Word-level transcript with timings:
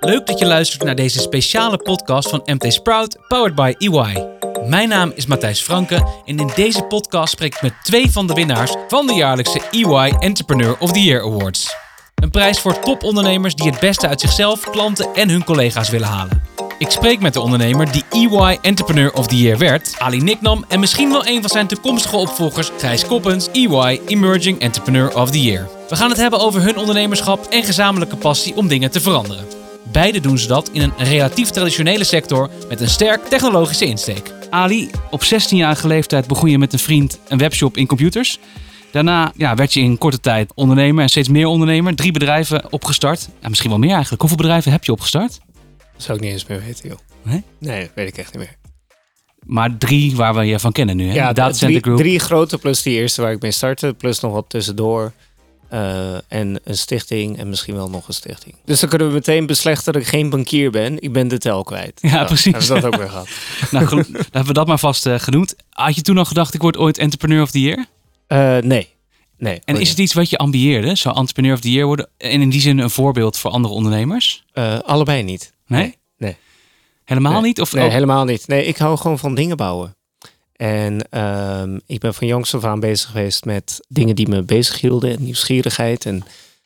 Leuk 0.00 0.26
dat 0.26 0.38
je 0.38 0.46
luistert 0.46 0.82
naar 0.84 0.94
deze 0.94 1.20
speciale 1.20 1.76
podcast 1.76 2.28
van 2.28 2.42
MT 2.44 2.72
Sprout, 2.72 3.16
powered 3.28 3.54
by 3.54 3.74
EY. 3.78 4.26
Mijn 4.66 4.88
naam 4.88 5.12
is 5.14 5.26
Matthijs 5.26 5.60
Franke 5.60 6.06
en 6.24 6.38
in 6.38 6.50
deze 6.54 6.82
podcast 6.82 7.32
spreek 7.32 7.54
ik 7.54 7.62
met 7.62 7.74
twee 7.82 8.10
van 8.10 8.26
de 8.26 8.34
winnaars 8.34 8.74
van 8.88 9.06
de 9.06 9.14
jaarlijkse 9.14 9.60
EY 9.70 10.14
Entrepreneur 10.18 10.78
of 10.78 10.92
the 10.92 11.02
Year 11.02 11.22
Awards. 11.22 11.74
Een 12.14 12.30
prijs 12.30 12.60
voor 12.60 12.78
topondernemers 12.78 13.54
die 13.54 13.70
het 13.70 13.80
beste 13.80 14.08
uit 14.08 14.20
zichzelf, 14.20 14.70
klanten 14.70 15.14
en 15.14 15.28
hun 15.28 15.44
collega's 15.44 15.88
willen 15.88 16.08
halen. 16.08 16.42
Ik 16.78 16.90
spreek 16.90 17.20
met 17.20 17.32
de 17.32 17.40
ondernemer 17.40 17.92
die 17.92 18.04
EY 18.10 18.58
Entrepreneur 18.62 19.12
of 19.12 19.26
the 19.26 19.36
Year 19.36 19.58
werd, 19.58 19.94
Ali 19.98 20.22
Niknam, 20.22 20.64
en 20.68 20.80
misschien 20.80 21.10
wel 21.10 21.26
een 21.26 21.40
van 21.40 21.50
zijn 21.50 21.66
toekomstige 21.66 22.16
opvolgers, 22.16 22.70
Gijs 22.78 23.06
Koppens, 23.06 23.48
EY 23.52 24.00
Emerging 24.06 24.60
Entrepreneur 24.60 25.16
of 25.16 25.30
the 25.30 25.42
Year. 25.42 25.68
We 25.88 25.96
gaan 25.96 26.08
het 26.08 26.18
hebben 26.18 26.40
over 26.40 26.62
hun 26.62 26.76
ondernemerschap 26.76 27.46
en 27.46 27.64
gezamenlijke 27.64 28.16
passie 28.16 28.56
om 28.56 28.68
dingen 28.68 28.90
te 28.90 29.00
veranderen. 29.00 29.55
Beide 29.96 30.20
doen 30.20 30.38
ze 30.38 30.46
dat 30.46 30.70
in 30.72 30.82
een 30.82 30.92
relatief 30.96 31.50
traditionele 31.50 32.04
sector 32.04 32.50
met 32.68 32.80
een 32.80 32.88
sterk 32.88 33.24
technologische 33.24 33.86
insteek. 33.86 34.32
Ali, 34.50 34.90
op 35.10 35.24
16-jarige 35.24 35.86
leeftijd 35.86 36.26
begon 36.26 36.50
je 36.50 36.58
met 36.58 36.72
een 36.72 36.78
vriend 36.78 37.18
een 37.28 37.38
webshop 37.38 37.76
in 37.76 37.86
computers. 37.86 38.38
Daarna 38.92 39.32
ja, 39.36 39.54
werd 39.54 39.72
je 39.72 39.80
in 39.80 39.98
korte 39.98 40.20
tijd 40.20 40.52
ondernemer 40.54 41.02
en 41.02 41.08
steeds 41.08 41.28
meer 41.28 41.46
ondernemer. 41.46 41.94
Drie 41.94 42.12
bedrijven 42.12 42.72
opgestart. 42.72 43.28
Ja, 43.40 43.48
misschien 43.48 43.70
wel 43.70 43.78
meer 43.78 43.90
eigenlijk. 43.90 44.20
Hoeveel 44.20 44.38
bedrijven 44.38 44.72
heb 44.72 44.84
je 44.84 44.92
opgestart? 44.92 45.40
Dat 45.92 46.02
zou 46.02 46.18
ik 46.18 46.24
niet 46.24 46.32
eens 46.32 46.46
meer 46.46 46.62
weten, 46.64 46.88
joh. 46.88 46.98
Nee? 47.22 47.42
Nee, 47.58 47.80
dat 47.80 47.90
weet 47.94 48.08
ik 48.08 48.16
echt 48.16 48.34
niet 48.34 48.42
meer. 48.42 48.56
Maar 49.46 49.76
drie 49.76 50.16
waar 50.16 50.34
we 50.34 50.44
je 50.44 50.58
van 50.58 50.72
kennen 50.72 50.96
nu. 50.96 51.08
Hè? 51.08 51.14
Ja, 51.14 51.28
de 51.28 51.34
Data 51.34 51.52
Center 51.52 51.68
drie, 51.68 51.82
Group. 51.82 51.98
drie 51.98 52.18
grote 52.18 52.58
plus 52.58 52.82
die 52.82 52.98
eerste 52.98 53.22
waar 53.22 53.32
ik 53.32 53.42
mee 53.42 53.50
startte. 53.50 53.94
Plus 53.98 54.20
nog 54.20 54.32
wat 54.32 54.44
tussendoor. 54.48 55.12
Eh, 55.68 56.14
en 56.28 56.60
een 56.64 56.76
stichting 56.76 57.38
en 57.38 57.48
misschien 57.48 57.74
wel 57.74 57.90
nog 57.90 58.08
een 58.08 58.14
stichting. 58.14 58.54
Dus 58.64 58.80
dan 58.80 58.88
kunnen 58.88 59.08
we 59.08 59.12
meteen 59.14 59.46
beslechten 59.46 59.92
dat 59.92 60.02
ik 60.02 60.08
geen 60.08 60.30
bankier 60.30 60.70
ben. 60.70 61.02
Ik 61.02 61.12
ben 61.12 61.28
de 61.28 61.38
tel 61.38 61.62
kwijt. 61.64 61.98
Ja, 62.00 62.10
Nou, 62.10 62.26
precies. 62.26 62.52
Hebben 62.52 62.68
we 62.68 62.80
dat 62.80 62.84
ook 62.84 62.96
weer 63.00 63.08
gehad. 63.08 63.28
Nou, 63.70 63.88
dan 63.88 64.04
hebben 64.22 64.46
we 64.46 64.52
dat 64.52 64.66
maar 64.66 64.78
vast 64.78 65.06
eh, 65.06 65.18
genoemd. 65.18 65.54
Had 65.70 65.94
je 65.94 66.02
toen 66.02 66.18
al 66.18 66.24
gedacht, 66.24 66.54
ik 66.54 66.62
word 66.62 66.76
ooit 66.76 66.98
Entrepreneur 66.98 67.42
of 67.42 67.50
the 67.50 67.60
Year? 67.60 67.86
Eh, 68.26 68.56
nee. 68.58 68.88
nee. 69.38 69.60
En 69.64 69.76
is 69.80 69.88
het 69.88 69.98
iets 69.98 70.14
wat 70.14 70.30
je 70.30 70.36
ambieerde? 70.38 70.94
Zou 70.94 71.16
Entrepreneur 71.16 71.52
of 71.54 71.60
the 71.60 71.70
Year 71.70 71.86
worden? 71.86 72.08
En 72.16 72.40
in 72.40 72.50
die 72.50 72.60
zin 72.60 72.78
een 72.78 72.90
voorbeeld 72.90 73.38
voor 73.38 73.50
andere 73.50 73.74
ondernemers? 73.74 74.44
Allebei 74.84 75.22
niet. 75.22 75.52
Nee? 75.66 75.94
Nee. 76.18 76.36
Helemaal 77.04 77.32
Nee. 77.32 77.42
niet? 77.42 77.60
Of 77.60 77.72
Nee, 77.72 77.90
helemaal 77.90 78.24
niet. 78.24 78.46
Nee, 78.46 78.64
ik 78.64 78.76
hou 78.76 78.96
gewoon 78.96 79.18
van 79.18 79.34
dingen 79.34 79.56
bouwen. 79.56 79.95
En 80.56 81.10
ehm, 81.10 81.78
ik 81.86 82.00
ben 82.00 82.14
van 82.14 82.26
jongs 82.26 82.54
af 82.54 82.64
aan 82.64 82.80
bezig 82.80 83.10
geweest 83.10 83.44
met 83.44 83.80
dingen 83.88 84.16
die 84.16 84.28
me 84.28 84.42
bezighielden. 84.42 85.10
En 85.10 85.22
nieuwsgierigheid 85.22 86.06
en 86.06 86.24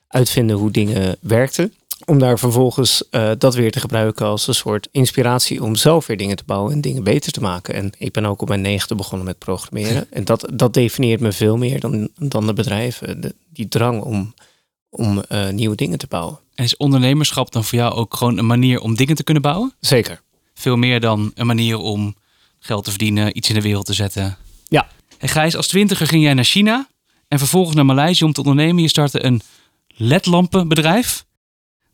uitvinden 0.09 0.57
hoe 0.57 0.71
dingen 0.71 1.17
werkten. 1.21 1.75
Om 2.05 2.19
daar 2.19 2.39
vervolgens 2.39 3.09
eh, 3.11 3.31
dat 3.39 3.55
weer 3.55 3.71
te 3.71 3.81
gebruiken 3.81 4.27
als 4.27 4.47
een 4.47 4.55
soort 4.55 4.89
inspiratie 4.91 5.63
om 5.63 5.77
zelf 5.77 6.07
weer 6.07 6.17
dingen 6.17 6.37
te 6.37 6.43
bouwen 6.47 6.73
en 6.73 6.81
dingen 6.81 7.05
beter 7.05 7.33
te 7.33 7.41
maken. 7.41 7.75
En 7.75 7.93
ik 7.99 8.13
ben 8.13 8.25
ook 8.25 8.43
op 8.43 8.49
mijn 8.49 8.61
negende 8.61 8.95
begonnen 8.95 9.27
met 9.27 9.39
programmeren. 9.39 10.07
En 10.11 10.25
dat, 10.25 10.49
dat 10.53 10.75
definieert 10.75 11.21
me 11.21 11.33
veel 11.33 11.57
meer 11.57 11.81
dan, 11.81 12.09
dan 12.19 12.47
de 12.47 12.53
bedrijven. 12.53 13.21
De- 13.21 13.35
die 13.53 13.69
drang 13.69 14.03
om, 14.03 14.35
om 14.89 15.23
eh, 15.29 15.49
nieuwe 15.49 15.77
dingen 15.77 15.99
te 15.99 16.07
bouwen. 16.07 16.39
En 16.55 16.65
is 16.65 16.77
ondernemerschap 16.77 17.53
dan 17.53 17.65
voor 17.65 17.79
jou 17.79 17.95
ook 17.95 18.17
gewoon 18.17 18.39
een 18.39 18.47
manier 18.47 18.81
om 18.81 18.95
dingen 18.95 19.15
te 19.15 19.25
kunnen 19.25 19.43
bouwen? 19.43 19.75
Zeker. 19.81 20.21
Veel 20.55 20.77
meer 20.77 21.01
dan 21.01 21.33
een 21.35 21.47
manier 21.47 21.79
om 21.79 22.15
geld 22.61 22.84
te 22.84 22.91
verdienen, 22.91 23.36
iets 23.36 23.48
in 23.48 23.55
de 23.55 23.61
wereld 23.61 23.86
te 23.86 23.92
zetten. 23.92 24.36
Ja. 24.69 24.89
En 25.19 25.28
Gijs, 25.28 25.56
als 25.56 25.66
twintiger 25.66 26.06
ging 26.06 26.22
jij 26.22 26.34
naar 26.34 26.44
China 26.44 26.89
en 27.28 27.39
vervolgens 27.39 27.77
naar 27.77 27.84
Maleisië 27.84 28.25
om 28.25 28.33
te 28.33 28.41
ondernemen. 28.41 28.83
Je 28.83 28.89
startte 28.89 29.25
een 29.25 29.42
ledlampenbedrijf. 29.89 31.25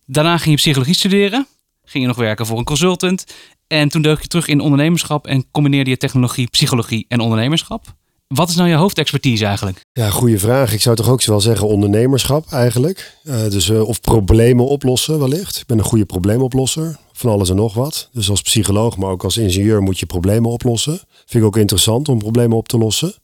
Daarna 0.07 0.39
ging 0.39 0.51
je 0.51 0.61
psychologie 0.61 0.95
studeren. 0.95 1.47
Ging 1.85 2.03
je 2.03 2.09
nog 2.09 2.19
werken 2.19 2.47
voor 2.47 2.59
een 2.59 2.65
consultant. 2.65 3.25
En 3.67 3.89
toen 3.89 4.03
dook 4.03 4.23
je 4.23 4.29
terug 4.29 4.49
in 4.49 4.61
ondernemerschap 4.61 5.27
en 5.27 5.51
combineerde 5.51 5.91
je 5.91 5.97
technologie, 5.97 6.47
psychologie 6.47 7.05
en 7.09 7.21
ondernemerschap. 7.21 7.95
Wat 8.27 8.49
is 8.49 8.57
nou 8.57 8.69
je 8.69 8.75
hoofdexpertise 8.75 9.47
eigenlijk? 9.47 9.81
Ja, 9.93 10.11
goede 10.11 10.39
vraag. 10.39 10.73
Ik 10.73 10.81
zou 10.81 10.97
toch 10.97 11.09
ook 11.09 11.25
wel 11.25 11.41
zeggen 11.41 11.67
ondernemerschap 11.67 12.53
eigenlijk. 12.53 13.19
Eh, 13.25 13.49
dus, 13.49 13.69
eh, 13.69 13.89
of 13.89 14.01
problemen 14.01 14.67
oplossen 14.67 15.19
wellicht. 15.19 15.57
Ik 15.57 15.67
ben 15.67 15.79
een 15.79 15.85
goede 15.85 16.05
probleemoplosser. 16.05 16.99
Van 17.17 17.31
alles 17.31 17.51
en 17.51 17.57
nog 17.57 17.75
wat. 17.75 18.09
Dus 18.13 18.31
als 18.31 18.43
psycholoog, 18.43 18.97
maar 18.97 19.11
ook 19.11 19.25
als 19.25 19.37
ingenieur 19.37 19.83
moet 19.83 19.99
je 19.99 20.07
problemen 20.07 20.51
oplossen. 20.51 21.01
Vind 21.09 21.43
ik 21.43 21.45
ook 21.45 21.57
interessant 21.57 22.09
om 22.09 22.19
problemen 22.19 22.57
op 22.57 22.69
te 22.69 22.79
lossen. 22.79 23.15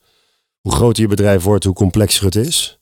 Hoe 0.60 0.72
groter 0.72 1.02
je 1.02 1.08
bedrijf 1.08 1.42
wordt, 1.42 1.64
hoe 1.64 1.74
complexer 1.74 2.24
het 2.24 2.36
is. 2.36 2.78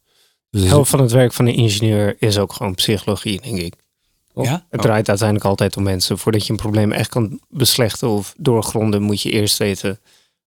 Dus 0.50 0.62
De 0.62 0.69
helft 0.69 0.91
van 0.91 1.00
het 1.00 1.10
werk 1.10 1.32
van 1.32 1.47
een 1.47 1.54
ingenieur 1.54 2.16
is 2.19 2.38
ook 2.38 2.53
gewoon 2.53 2.75
psychologie, 2.75 3.41
denk 3.41 3.59
ik. 3.59 3.75
Ja? 4.34 4.66
Het 4.69 4.82
draait 4.82 5.09
uiteindelijk 5.09 5.49
altijd 5.49 5.76
om 5.76 5.82
mensen. 5.82 6.19
Voordat 6.19 6.47
je 6.47 6.53
een 6.53 6.59
probleem 6.59 6.93
echt 6.93 7.09
kan 7.09 7.41
beslechten 7.49 8.09
of 8.09 8.34
doorgronden, 8.37 9.03
moet 9.03 9.22
je 9.22 9.31
eerst 9.31 9.59
weten 9.59 10.00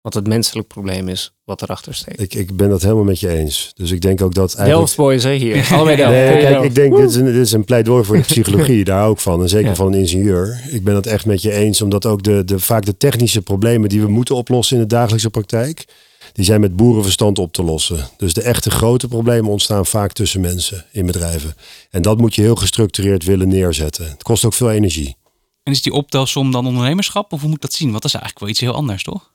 wat 0.01 0.13
het 0.13 0.27
menselijk 0.27 0.67
probleem 0.67 1.07
is, 1.07 1.33
wat 1.43 1.61
erachter 1.61 1.95
steekt. 1.95 2.21
ik, 2.21 2.33
ik 2.33 2.55
ben 2.57 2.69
dat 2.69 2.81
helemaal 2.81 3.03
met 3.03 3.19
je 3.19 3.29
eens. 3.29 3.71
Dus 3.75 3.91
ik 3.91 4.01
denk 4.01 4.21
ook 4.21 4.33
dat 4.33 4.55
eigenlijk... 4.55 4.77
Delft 4.77 4.95
boys, 4.95 5.23
hè, 5.23 5.33
hier. 5.33 5.67
Allebei 5.73 5.95
Delft. 5.95 6.11
Nee, 6.11 6.23
Hey, 6.23 6.39
kijk, 6.39 6.49
Delft. 6.49 6.65
ik 6.65 6.75
denk, 6.75 6.95
dit 6.95 7.09
is, 7.09 7.15
een, 7.15 7.25
dit 7.25 7.35
is 7.35 7.51
een 7.51 7.63
pleidooi 7.65 8.03
voor 8.03 8.15
de 8.15 8.21
psychologie. 8.21 8.83
Daar 8.89 8.99
hou 8.99 9.13
ik 9.13 9.19
van. 9.19 9.41
En 9.41 9.49
zeker 9.49 9.67
Ja. 9.67 9.75
van 9.75 9.87
een 9.93 9.99
ingenieur. 9.99 10.61
Ik 10.69 10.83
ben 10.83 10.95
het 10.95 11.07
echt 11.07 11.25
met 11.25 11.41
je 11.41 11.51
eens. 11.51 11.81
Omdat 11.81 12.05
ook 12.05 12.23
de, 12.23 12.43
de, 12.45 12.59
vaak 12.59 12.85
de 12.85 12.97
technische 12.97 13.41
problemen 13.41 13.89
die 13.89 14.01
we 14.01 14.07
moeten 14.07 14.35
oplossen 14.35 14.75
in 14.75 14.81
de 14.81 14.87
dagelijkse 14.87 15.29
praktijk. 15.29 15.85
Die 16.33 16.45
zijn 16.45 16.61
met 16.61 16.75
boerenverstand 16.75 17.39
op 17.39 17.53
te 17.53 17.63
lossen. 17.63 18.09
Dus 18.17 18.33
de 18.33 18.41
echte 18.41 18.69
grote 18.71 19.07
problemen 19.07 19.51
ontstaan 19.51 19.85
vaak 19.85 20.11
tussen 20.13 20.41
mensen 20.41 20.85
in 20.91 21.05
bedrijven. 21.05 21.53
En 21.89 22.01
dat 22.01 22.17
moet 22.17 22.35
je 22.35 22.41
heel 22.41 22.55
gestructureerd 22.55 23.23
willen 23.23 23.47
neerzetten. 23.47 24.05
Het 24.09 24.23
kost 24.23 24.45
ook 24.45 24.53
veel 24.53 24.71
energie. 24.71 25.15
En 25.63 25.71
is 25.71 25.81
die 25.81 25.93
optelsom 25.93 26.51
dan 26.51 26.67
ondernemerschap 26.67 27.33
of 27.33 27.39
hoe 27.39 27.47
moet 27.49 27.57
ik 27.57 27.63
dat 27.63 27.73
zien? 27.73 27.89
Want 27.89 28.01
dat 28.01 28.13
is 28.13 28.19
eigenlijk 28.19 28.39
wel 28.43 28.49
iets 28.53 28.59
heel 28.59 28.73
anders, 28.81 29.03
toch? 29.03 29.31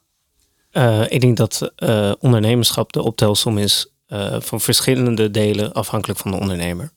Eh, 0.74 1.02
ik 1.08 1.20
denk 1.20 1.36
dat 1.36 1.72
eh, 1.76 2.12
ondernemerschap 2.18 2.92
de 2.92 3.02
optelsom 3.02 3.58
is 3.58 3.86
eh, 4.06 4.40
van 4.40 4.60
verschillende 4.60 5.30
delen 5.30 5.72
afhankelijk 5.72 6.18
van 6.18 6.30
de 6.30 6.36
ondernemer. 6.36 6.92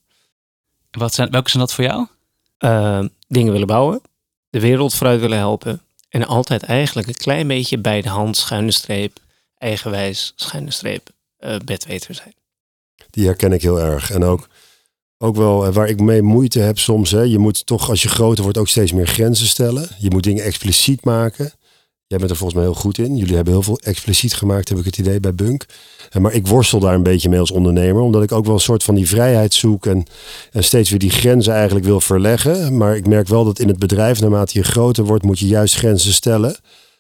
Wat 0.92 1.14
zijn, 1.14 1.30
welke 1.32 1.50
zijn 1.50 1.64
dat 1.64 1.74
voor 1.74 1.84
jou? 1.84 2.08
Dingen 3.28 3.52
willen 3.52 3.68
bouwen, 3.68 4.02
de 4.50 4.60
wereld 4.60 4.94
vooruit 4.94 5.20
willen 5.20 5.38
helpen 5.38 5.82
en 6.10 6.26
altijd 6.26 6.64
eigenlijk 6.64 7.08
een 7.08 7.14
klein 7.14 7.48
beetje 7.48 7.78
bij 7.78 8.02
de 8.02 8.10
hand, 8.10 8.38
schuine 8.38 8.72
streep, 8.72 9.20
eigenwijs, 9.58 10.34
schuine 10.36 10.72
streep, 10.72 11.10
eh 11.38 11.58
bedweter 11.66 12.16
zijn. 12.16 12.34
Die 13.10 13.26
herken 13.26 13.52
ik 13.52 13.62
heel 13.62 13.80
erg. 13.80 14.12
En 14.12 14.24
ook, 14.24 14.48
ook 15.18 15.36
wel 15.36 15.72
waar 15.72 15.88
ik 15.88 16.00
mee 16.00 16.22
moeite 16.22 16.60
heb 16.60 16.80
soms. 16.80 17.12
Hè, 17.12 17.22
je 17.22 17.38
moet 17.40 17.66
toch, 17.66 17.90
als 17.90 18.02
je 18.02 18.10
groter 18.10 18.44
wordt, 18.44 18.58
ook 18.58 18.68
steeds 18.68 18.92
meer 18.92 19.08
grenzen 19.08 19.48
stellen. 19.48 19.90
Je 20.00 20.10
moet 20.10 20.24
dingen 20.24 20.44
expliciet 20.44 21.04
maken. 21.04 21.52
Jij 22.08 22.18
bent 22.18 22.30
er 22.30 22.38
volgens 22.38 22.60
mij 22.60 22.70
heel 22.70 22.80
goed 22.80 22.98
in. 22.98 23.16
Jullie 23.16 23.36
hebben 23.36 23.54
heel 23.54 23.62
veel 23.62 23.80
expliciet 23.80 24.34
gemaakt, 24.34 24.70
heb 24.70 24.78
ik 24.78 24.86
het 24.86 24.98
idee, 24.98 25.20
bij 25.20 25.36
Bunk. 25.36 25.66
En 26.10 26.22
Maar 26.22 26.34
ik 26.34 26.48
worstel 26.48 26.80
daar 26.80 26.94
een 26.94 27.04
beetje 27.04 27.30
mee 27.30 27.40
als 27.40 27.52
ondernemer. 27.52 28.02
Omdat 28.02 28.24
ik 28.24 28.32
ook 28.32 28.46
wel 28.46 28.54
een 28.54 28.60
soort 28.60 28.84
van 28.84 28.96
die 28.96 29.08
vrijheid 29.08 29.54
zoek. 29.54 29.86
En, 29.86 30.06
steeds 30.52 30.90
weer 30.90 31.00
die 31.00 31.10
grenzen 31.10 31.54
eigenlijk 31.54 31.86
wil 31.86 32.02
verleggen. 32.02 32.78
Maar 32.78 32.96
ik 32.96 33.08
merk 33.08 33.28
wel 33.28 33.44
dat 33.44 33.60
in 33.60 33.68
het 33.68 33.80
bedrijf, 33.80 34.22
naarmate 34.22 34.58
je 34.58 34.64
groter 34.64 35.04
wordt, 35.04 35.24
moet 35.24 35.40
je 35.40 35.48
juist 35.48 35.76
grenzen 35.76 36.14
stellen. 36.14 36.56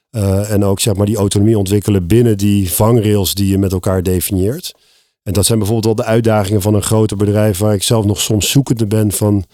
Eh, 0.10 0.52
en 0.52 0.64
ook 0.64 0.80
zeg 0.80 0.96
maar 0.96 1.06
die 1.06 1.18
autonomie 1.18 1.58
ontwikkelen 1.58 2.08
binnen 2.08 2.38
die 2.38 2.72
vangrails 2.72 3.34
die 3.34 3.48
je 3.48 3.58
met 3.58 3.72
elkaar 3.72 4.04
definieert. 4.04 4.74
En 5.24 5.34
dat 5.34 5.46
zijn 5.46 5.60
bijvoorbeeld 5.60 5.96
wel 5.96 6.06
de 6.06 6.12
uitdagingen 6.12 6.62
van 6.62 6.74
een 6.74 6.82
groter 6.82 7.18
bedrijf 7.18 7.58
waar 7.58 7.74
ik 7.74 7.84
zelf 7.84 8.06
nog 8.06 8.22
soms 8.22 8.50
zoekende 8.50 8.86
ben 8.86 9.12
van 9.12 9.46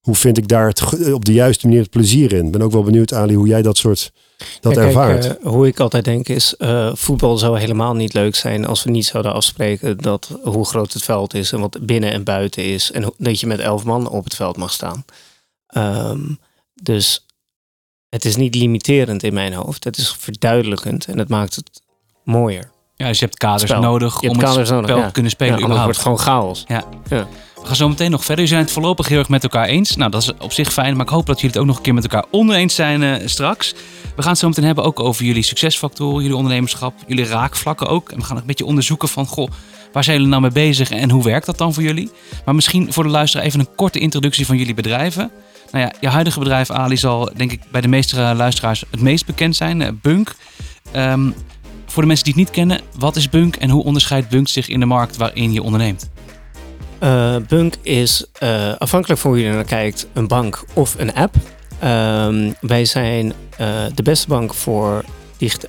hoe 0.00 0.14
vind 0.14 0.38
ik 0.38 0.48
daar 0.48 0.68
het, 0.68 1.12
op 1.12 1.24
de 1.24 1.32
juiste 1.32 1.66
manier 1.66 1.80
het 1.82 1.90
plezier 1.90 2.32
in. 2.32 2.46
Ik 2.46 2.52
ben 2.52 2.62
ook 2.62 2.72
wel 2.72 2.82
benieuwd, 2.82 3.12
Ali, 3.12 3.34
hoe 3.34 3.46
jij 3.46 3.62
dat 3.62 3.76
soort 3.76 4.12
dat 4.60 4.74
Ja, 4.74 4.80
kijk, 4.80 4.86
ervaart. 4.94 5.26
eh, 5.38 5.46
hoe 5.46 5.66
ik 5.66 5.80
altijd 5.80 6.04
denk 6.04 6.28
is, 6.28 6.56
eh, 6.56 6.90
voetbal 6.94 7.38
zou 7.38 7.58
helemaal 7.58 7.94
niet 7.94 8.12
leuk 8.14 8.34
zijn 8.34 8.66
als 8.66 8.82
we 8.84 8.90
niet 8.90 9.06
zouden 9.06 9.32
afspreken 9.32 9.98
dat 9.98 10.38
hoe 10.42 10.66
groot 10.66 10.92
het 10.92 11.02
veld 11.02 11.34
is 11.34 11.52
en 11.52 11.60
wat 11.60 11.78
binnen 11.80 12.12
en 12.12 12.24
buiten 12.24 12.64
is. 12.64 12.90
En 12.92 13.02
hoe- 13.02 13.14
dat 13.18 13.40
je 13.40 13.46
met 13.46 13.58
elf 13.60 13.84
man 13.84 14.08
op 14.08 14.24
het 14.24 14.34
veld 14.34 14.56
mag 14.56 14.72
staan. 14.72 15.04
Ehm, 15.66 16.20
dus 16.74 17.26
het 18.08 18.24
is 18.24 18.36
niet 18.36 18.54
limiterend 18.54 19.22
in 19.22 19.34
mijn 19.34 19.52
hoofd. 19.52 19.84
Het 19.84 19.96
is 19.96 20.16
verduidelijkend 20.18 21.06
en 21.06 21.18
het 21.18 21.28
maakt 21.28 21.54
het 21.54 21.82
mooier. 22.24 22.70
Ja, 22.96 23.06
dus 23.08 23.18
je 23.18 23.24
hebt 23.24 23.38
kaders 23.38 23.70
Spel. 23.70 23.80
nodig 23.82 24.20
Je 24.20 24.28
om 24.28 24.38
het 24.38 24.46
nodig, 24.46 24.66
spel 24.66 24.78
ja. 24.96 25.06
te 25.06 25.12
kunnen 25.12 25.22
Ja, 25.22 25.28
spelen 25.28 25.52
wordt 25.52 25.64
überhaupt. 25.64 25.94
het 25.94 26.02
gewoon 26.02 26.18
chaos. 26.18 26.64
We 26.68 27.70
gaan 27.70 27.76
zo 27.76 27.88
meteen 27.88 28.10
nog 28.10 28.20
verder. 28.24 28.34
Jullie 28.44 28.50
zijn 28.50 28.62
het 28.62 28.72
voorlopig 28.72 29.08
heel 29.08 29.18
erg 29.18 29.28
met 29.28 29.42
elkaar 29.42 29.66
eens. 29.66 29.96
Nou, 29.96 30.10
dat 30.10 30.22
is 30.22 30.32
op 30.38 30.52
zich 30.52 30.72
fijn, 30.72 30.96
maar 30.96 31.04
ik 31.06 31.12
hoop 31.12 31.26
dat 31.26 31.36
jullie 31.40 31.50
het 31.50 31.60
ook 31.60 31.66
nog 31.66 31.76
een 31.76 31.82
keer 31.82 31.94
met 31.94 32.02
elkaar 32.02 32.24
oneens 32.30 32.74
zijn 32.74 33.02
eh, 33.02 33.26
straks. 33.26 33.74
We 34.16 34.22
gaan 34.22 34.30
het 34.30 34.40
zo 34.40 34.48
meteen 34.48 34.64
hebben 34.64 34.84
ook 34.84 35.00
over 35.00 35.24
jullie 35.24 35.42
succesfactoren, 35.42 36.22
jullie 36.22 36.36
ondernemerschap, 36.36 36.94
jullie 37.06 37.24
raakvlakken 37.24 37.86
ook. 37.86 38.10
En 38.10 38.18
we 38.18 38.24
gaan 38.24 38.36
een 38.36 38.46
beetje 38.46 38.64
onderzoeken 38.64 39.08
van, 39.08 39.26
goh, 39.26 39.50
waar 39.92 40.04
zijn 40.04 40.16
jullie 40.16 40.30
nou 40.30 40.42
mee 40.42 40.50
bezig 40.50 40.90
en 40.90 41.10
hoe 41.10 41.22
werkt 41.22 41.46
dat 41.46 41.58
dan 41.58 41.74
voor 41.74 41.82
jullie? 41.82 42.10
Maar 42.44 42.54
misschien 42.54 42.92
voor 42.92 43.02
de 43.02 43.10
luisteraar 43.10 43.46
even 43.46 43.60
een 43.60 43.74
korte 43.74 43.98
introductie 43.98 44.46
van 44.46 44.56
jullie 44.56 44.74
bedrijven. 44.74 45.30
Nou 45.70 45.84
ja, 45.84 45.92
je 46.00 46.08
huidige 46.08 46.38
bedrijf 46.38 46.70
Ali 46.70 46.96
zal 46.96 47.30
denk 47.36 47.52
ik 47.52 47.60
bij 47.70 47.80
de 47.80 47.88
meeste 47.88 48.20
eh, 48.20 48.36
luisteraars 48.36 48.84
het 48.90 49.00
meest 49.00 49.26
bekend 49.26 49.56
zijn, 49.56 49.82
eh, 49.82 49.88
Bunk. 50.02 50.34
Ehm, 50.92 51.30
voor 51.86 52.02
de 52.02 52.08
mensen 52.08 52.24
die 52.24 52.34
het 52.34 52.42
niet 52.42 52.52
kennen, 52.54 52.80
wat 52.98 53.16
is 53.16 53.28
Bunk 53.28 53.56
en 53.56 53.70
hoe 53.70 53.84
onderscheidt 53.84 54.28
Bunk 54.28 54.48
zich 54.48 54.68
in 54.68 54.80
de 54.80 54.86
markt 54.86 55.16
waarin 55.16 55.52
je 55.52 55.62
onderneemt? 55.62 56.10
Uh, 57.02 57.36
Bunk 57.48 57.74
is 57.82 58.26
uh, 58.42 58.72
afhankelijk 58.78 59.20
van 59.20 59.30
hoe 59.30 59.40
je 59.40 59.50
naar 59.50 59.64
kijkt, 59.64 60.06
een 60.12 60.26
bank 60.26 60.64
of 60.72 60.94
een 60.98 61.14
app. 61.14 61.34
Ehm, 61.84 62.52
wij 62.60 62.84
zijn 62.84 63.26
uh, 63.60 63.84
de 63.94 64.02
beste 64.02 64.28
bank 64.28 64.54
voor 64.54 65.04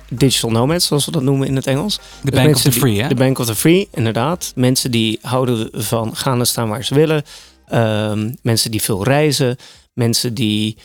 digital 0.08 0.50
nomads, 0.50 0.86
zoals 0.86 1.04
we 1.04 1.10
dat 1.10 1.22
noemen 1.22 1.46
in 1.46 1.56
het 1.56 1.66
Engels. 1.66 2.00
De 2.22 2.30
bank 2.30 2.54
of 2.54 2.62
the 2.62 2.72
free, 2.72 3.02
hè? 3.02 3.08
De 3.08 3.14
bank 3.14 3.38
of 3.38 3.46
the 3.46 3.54
free, 3.54 3.88
inderdaad. 3.92 4.52
Mensen 4.54 4.90
die 4.90 5.18
houden 5.22 5.68
van 5.72 6.16
gaan 6.16 6.38
en 6.38 6.46
staan 6.46 6.68
waar 6.68 6.84
ze 6.84 6.94
willen. 6.94 7.22
Ehm, 7.68 8.32
mensen 8.42 8.70
die 8.70 8.82
veel 8.82 9.04
reizen. 9.04 9.56
Mensen 9.92 10.34
die 10.34 10.76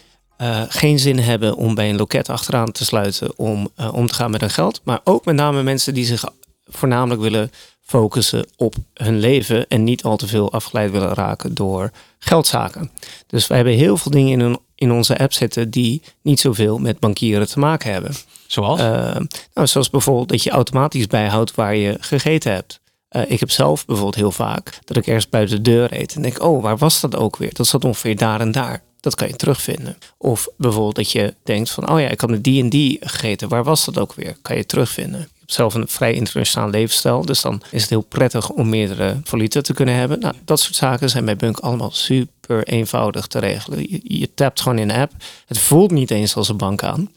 uh, 0.42 0.62
geen 0.68 1.00
zin 1.00 1.20
hebben 1.20 1.56
om 1.56 1.76
bij 1.76 1.90
een 1.90 1.98
loket 1.98 2.30
achteraan 2.30 2.72
te 2.72 2.86
sluiten 2.86 3.38
om 3.38 3.70
uh, 3.80 3.94
om 3.94 4.08
te 4.08 4.14
gaan 4.14 4.32
met 4.32 4.42
hun 4.42 4.50
geld. 4.50 4.82
Maar 4.84 5.00
ook 5.04 5.26
met 5.26 5.36
name 5.36 5.64
mensen 5.64 5.94
die 5.94 6.06
zich 6.06 6.24
voornamelijk 6.66 7.22
willen 7.22 7.52
focussen 7.82 8.46
op 8.58 8.76
hun 8.94 9.20
leven 9.20 9.68
en 9.68 9.84
niet 9.84 10.04
al 10.04 10.18
te 10.18 10.28
veel 10.28 10.52
afgeleid 10.52 10.92
willen 10.92 11.14
raken 11.14 11.54
door 11.54 11.92
geldzaken. 12.20 12.92
Dus 13.28 13.48
wij 13.48 13.58
hebben 13.58 13.76
heel 13.76 13.98
veel 13.98 14.12
dingen 14.12 14.32
in, 14.32 14.40
een, 14.40 14.60
in 14.76 14.92
onze 14.92 15.18
app 15.18 15.34
zitten 15.34 15.70
die 15.70 16.02
niet 16.22 16.40
zoveel 16.40 16.78
met 16.78 17.00
bankieren 17.00 17.48
te 17.48 17.60
maken 17.60 17.92
hebben. 17.92 18.14
Zoals? 18.48 18.80
Uh, 18.80 19.16
nou, 19.54 19.68
zoals 19.68 19.90
bijvoorbeeld 19.90 20.30
dat 20.30 20.44
je 20.44 20.50
automatisch 20.50 21.08
bijhoudt 21.08 21.56
waar 21.56 21.76
je 21.76 21.98
gegeten 22.00 22.54
hebt. 22.54 22.80
Uh, 23.12 23.22
ik 23.32 23.40
heb 23.40 23.52
zelf 23.52 23.86
bijvoorbeeld 23.86 24.16
heel 24.16 24.32
vaak 24.32 24.80
dat 24.86 24.98
ik 24.98 25.08
ergens 25.08 25.30
buiten 25.30 25.64
de 25.64 25.72
deur 25.72 25.94
eet 26.00 26.16
en 26.16 26.22
denk, 26.22 26.44
oh, 26.44 26.62
waar 26.62 26.78
was 26.78 27.02
dat 27.02 27.16
ook 27.16 27.38
weer? 27.38 27.54
Dat 27.54 27.68
zat 27.68 27.86
ongeveer 27.86 28.18
daar 28.18 28.42
en 28.42 28.52
daar. 28.52 28.84
Dat 29.00 29.16
kan 29.16 29.28
je 29.28 29.36
terugvinden. 29.36 29.98
Of 30.18 30.48
bijvoorbeeld 30.58 30.96
dat 30.96 31.12
je 31.12 31.36
denkt 31.44 31.70
van, 31.70 31.90
oh 31.90 32.00
ja, 32.00 32.08
ik 32.08 32.22
had 32.22 32.30
met 32.30 32.44
die 32.44 32.64
en 32.64 32.70
die 32.70 32.98
gegeten. 33.02 33.50
Waar 33.50 33.64
was 33.64 33.86
dat 33.86 34.00
ook 34.00 34.14
weer? 34.14 34.36
Kan 34.42 34.56
je 34.56 34.66
terugvinden. 34.66 35.30
Zelf 35.52 35.74
een 35.74 35.88
vrij 35.88 36.14
internationaal 36.14 36.70
levensstijl. 36.70 37.26
Dus 37.26 37.42
dan 37.42 37.62
is 37.72 37.82
het 37.82 37.90
heel 37.90 38.02
prettig 38.02 38.50
om 38.50 38.70
meerdere 38.70 39.22
valuta 39.24 39.62
te 39.62 39.74
kunnen 39.74 39.96
hebben. 39.96 40.20
Nou, 40.20 40.36
dat 40.46 40.60
soort 40.60 40.76
zaken 40.76 41.10
zijn 41.10 41.26
bij 41.26 41.36
Bunk 41.36 41.60
allemaal 41.60 41.92
super 41.92 42.64
eenvoudig 42.64 43.28
te 43.28 43.40
regelen. 43.40 43.80
Je, 43.80 44.00
je 44.04 44.34
tapt 44.34 44.62
gewoon 44.62 44.78
in 44.78 44.88
de 44.88 44.94
app. 44.94 45.12
Het 45.46 45.60
voelt 45.60 45.92
niet 45.92 46.12
eens 46.12 46.36
als 46.36 46.50
een 46.50 46.58
bank 46.58 46.84
aan. 46.84 47.12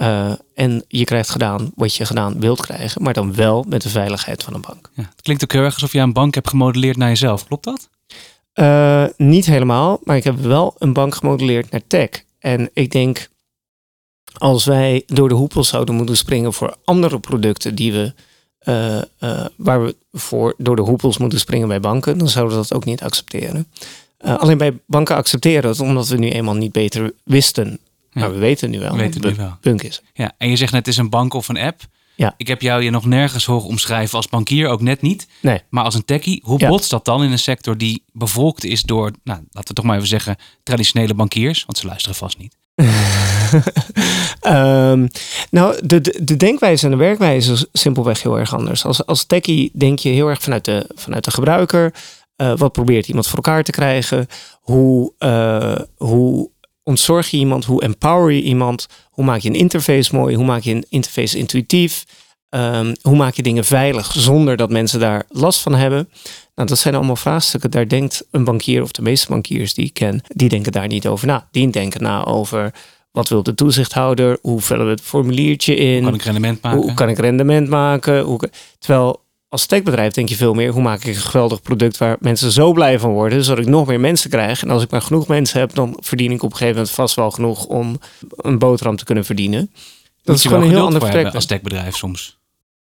Uh, 0.00 0.32
en 0.54 0.84
je 0.88 1.04
krijgt 1.04 1.30
gedaan 1.30 1.72
wat 1.74 1.94
je 1.94 2.06
gedaan 2.06 2.40
wilt 2.40 2.60
krijgen, 2.60 3.02
maar 3.02 3.12
dan 3.12 3.34
wel 3.34 3.64
met 3.68 3.82
de 3.82 3.88
veiligheid 3.88 4.42
van 4.42 4.54
een 4.54 4.60
bank. 4.60 4.90
Ja, 4.94 5.02
het 5.02 5.22
klinkt 5.22 5.42
ook 5.42 5.52
heel 5.52 5.62
erg 5.62 5.74
alsof 5.74 5.92
je 5.92 5.98
een 5.98 6.12
bank 6.12 6.34
hebt 6.34 6.48
gemodelleerd 6.48 6.96
naar 6.96 7.08
jezelf. 7.08 7.46
Klopt 7.46 7.64
dat? 7.64 7.88
Uh, 8.54 9.04
niet 9.16 9.46
helemaal, 9.46 10.00
maar 10.04 10.16
ik 10.16 10.24
heb 10.24 10.38
wel 10.38 10.74
een 10.78 10.92
bank 10.92 11.14
gemodelleerd 11.14 11.70
naar 11.70 11.82
tech. 11.86 12.08
En 12.38 12.70
ik 12.72 12.90
denk, 12.90 13.28
als 14.38 14.64
wij 14.64 15.02
door 15.06 15.28
de 15.28 15.34
hoepel 15.34 15.64
zouden 15.64 15.94
moeten 15.94 16.16
springen 16.16 16.52
voor 16.52 16.76
andere 16.84 17.18
producten 17.18 17.74
die 17.74 17.92
we, 17.92 18.14
uh, 18.68 19.44
waar 19.56 19.84
we 19.84 19.96
voor 20.12 20.54
door 20.58 20.76
de 20.76 20.82
hoepels 20.82 21.18
moeten 21.18 21.38
springen 21.38 21.68
bij 21.68 21.80
banken, 21.80 22.18
dan 22.18 22.28
zouden 22.28 22.56
we 22.56 22.62
dat 22.62 22.74
ook 22.74 22.84
niet 22.84 23.02
accepteren. 23.02 23.66
alleen 24.18 24.58
bij 24.58 24.78
banken 24.86 25.16
accepteren 25.16 25.70
het 25.70 25.80
omdat 25.80 26.08
we 26.08 26.16
nu 26.16 26.30
eenmaal 26.30 26.54
niet 26.54 26.72
beter 26.72 27.12
wisten 27.24 27.80
maar 28.20 28.32
we 28.32 28.38
weten 28.38 28.70
nu 28.70 28.78
wel. 28.78 28.90
We 28.92 28.96
weten 28.98 29.20
nu 29.20 29.34
wel. 29.34 29.56
Punk 29.60 29.82
is. 29.82 30.02
Ja, 30.14 30.32
en 30.38 30.50
je 30.50 30.56
zegt 30.56 30.72
net, 30.72 30.86
het 30.86 30.94
is 30.94 31.00
een 31.00 31.10
bank 31.10 31.34
of 31.34 31.48
een 31.48 31.58
app. 31.58 31.80
Ja. 32.14 32.34
Ik 32.36 32.46
heb 32.46 32.62
jou 32.62 32.82
je 32.82 32.90
nog 32.90 33.04
nergens 33.04 33.44
horen 33.44 33.66
omschrijven 33.66 34.16
als 34.16 34.28
bankier, 34.28 34.68
ook 34.68 34.80
net 34.80 35.02
niet. 35.02 35.26
Nee. 35.40 35.62
Maar 35.68 35.84
als 35.84 35.94
een 35.94 36.04
techie, 36.04 36.40
hoe 36.44 36.60
Ja. 36.60 36.68
botst 36.68 36.90
dat 36.90 37.04
dan 37.04 37.22
in 37.22 37.30
een 37.30 37.38
sector 37.38 37.78
die 37.78 38.02
bevolkt 38.12 38.64
is 38.64 38.82
door, 38.82 39.10
nou, 39.24 39.40
laten 39.50 39.68
we 39.68 39.74
toch 39.74 39.84
maar 39.84 39.96
even 39.96 40.08
zeggen, 40.08 40.36
traditionele 40.62 41.14
bankiers? 41.14 41.64
Want 41.64 41.78
ze 41.78 41.86
luisteren 41.86 42.16
vast 42.16 42.38
niet. 42.38 42.56
Ehm, 44.40 45.06
nou, 45.50 45.86
de, 45.86 46.00
de, 46.00 46.18
de 46.24 46.36
denkwijze 46.36 46.84
en 46.84 46.90
de 46.90 46.96
werkwijze 46.96 47.52
is 47.52 47.66
simpelweg 47.72 48.22
heel 48.22 48.38
erg 48.38 48.54
anders. 48.54 48.84
Als, 48.84 49.06
als 49.06 49.24
techie 49.24 49.70
denk 49.74 49.98
je 49.98 50.08
heel 50.08 50.28
erg 50.28 50.42
vanuit 50.42 50.64
de, 50.64 50.86
vanuit 50.94 51.24
de 51.24 51.30
gebruiker. 51.30 51.94
Eh, 52.36 52.56
wat 52.56 52.72
probeert 52.72 53.08
iemand 53.08 53.26
voor 53.26 53.36
elkaar 53.36 53.62
te 53.62 53.70
krijgen? 53.70 54.26
Hoe, 54.60 55.12
eh, 55.18 55.78
hoe 55.96 56.50
ontzorg 56.82 57.30
je 57.30 57.36
iemand? 57.36 57.64
Hoe 57.64 57.82
empower 57.82 58.32
je 58.32 58.42
iemand? 58.42 58.86
Hoe 59.10 59.24
maak 59.24 59.40
je 59.40 59.48
een 59.48 59.54
interface 59.54 60.16
mooi? 60.16 60.36
Hoe 60.36 60.44
maak 60.44 60.62
je 60.62 60.74
een 60.74 60.86
interface 60.88 61.38
intuïtief? 61.38 62.04
Ehm, 62.48 62.94
hoe 63.02 63.16
maak 63.16 63.34
je 63.34 63.42
dingen 63.42 63.64
veilig 63.64 64.12
zonder 64.12 64.56
dat 64.56 64.70
mensen 64.70 65.00
daar 65.00 65.24
last 65.28 65.60
van 65.60 65.74
hebben? 65.74 66.08
Nou, 66.54 66.68
dat 66.68 66.78
zijn 66.78 66.94
allemaal 66.94 67.16
vraagstukken. 67.16 67.70
Daar 67.70 67.88
denkt 67.88 68.26
een 68.30 68.44
bankier 68.44 68.82
of 68.82 68.90
de 68.90 69.02
meeste 69.02 69.28
bankiers 69.28 69.74
die 69.74 69.84
ik 69.84 69.94
ken, 69.94 70.20
die 70.28 70.48
denken 70.48 70.72
daar 70.72 70.86
niet 70.86 71.06
over 71.06 71.26
na. 71.26 71.48
Die 71.50 71.70
denken 71.70 72.02
na 72.02 72.24
over 72.24 72.72
wat 73.12 73.28
wil 73.28 73.42
de 73.42 73.54
toezichthouder? 73.54 74.38
Hoe 74.42 74.60
vullen 74.60 74.84
we 74.84 74.90
het 74.90 75.00
formuliertje 75.00 75.74
in? 75.74 76.02
Hoe 76.02 76.02
kan 76.02 76.14
ik 76.14 76.22
rendement 76.22 76.62
maken? 76.62 76.80
Hoe 76.80 76.94
kan 76.94 77.08
ik 77.08 77.18
rendement 77.18 77.68
maken? 77.68 78.20
Hoe, 78.20 78.50
terwijl 78.78 79.24
als 79.48 79.66
techbedrijf 79.66 80.12
denk 80.12 80.28
je 80.28 80.36
veel 80.36 80.54
meer, 80.54 80.72
hoe 80.72 80.82
maak 80.82 81.04
ik 81.04 81.14
een 81.14 81.20
geweldig 81.20 81.62
product 81.62 81.96
waar 81.96 82.16
mensen 82.20 82.50
zo 82.50 82.72
blij 82.72 82.98
van 82.98 83.10
worden, 83.10 83.44
zodat 83.44 83.64
ik 83.64 83.70
nog 83.70 83.86
meer 83.86 84.00
mensen 84.00 84.30
krijg. 84.30 84.62
En 84.62 84.70
als 84.70 84.82
ik 84.82 84.90
maar 84.90 85.02
genoeg 85.02 85.26
mensen 85.26 85.60
heb, 85.60 85.74
dan 85.74 85.96
verdien 86.00 86.30
ik 86.30 86.42
op 86.42 86.50
een 86.50 86.56
gegeven 86.56 86.74
moment 86.74 86.94
vast 86.94 87.14
wel 87.14 87.30
genoeg 87.30 87.64
om 87.66 87.98
een 88.36 88.58
boterham 88.58 88.96
te 88.96 89.04
kunnen 89.04 89.24
verdienen. 89.24 89.70
Dat 90.26 90.36
is 90.36 90.42
gewoon 90.42 90.58
wel 90.58 90.68
een 90.68 90.74
heel 90.74 90.84
ander 90.84 91.00
vertrek. 91.00 91.34
als 91.34 91.46
techbedrijf 91.46 91.96
soms. 91.96 92.38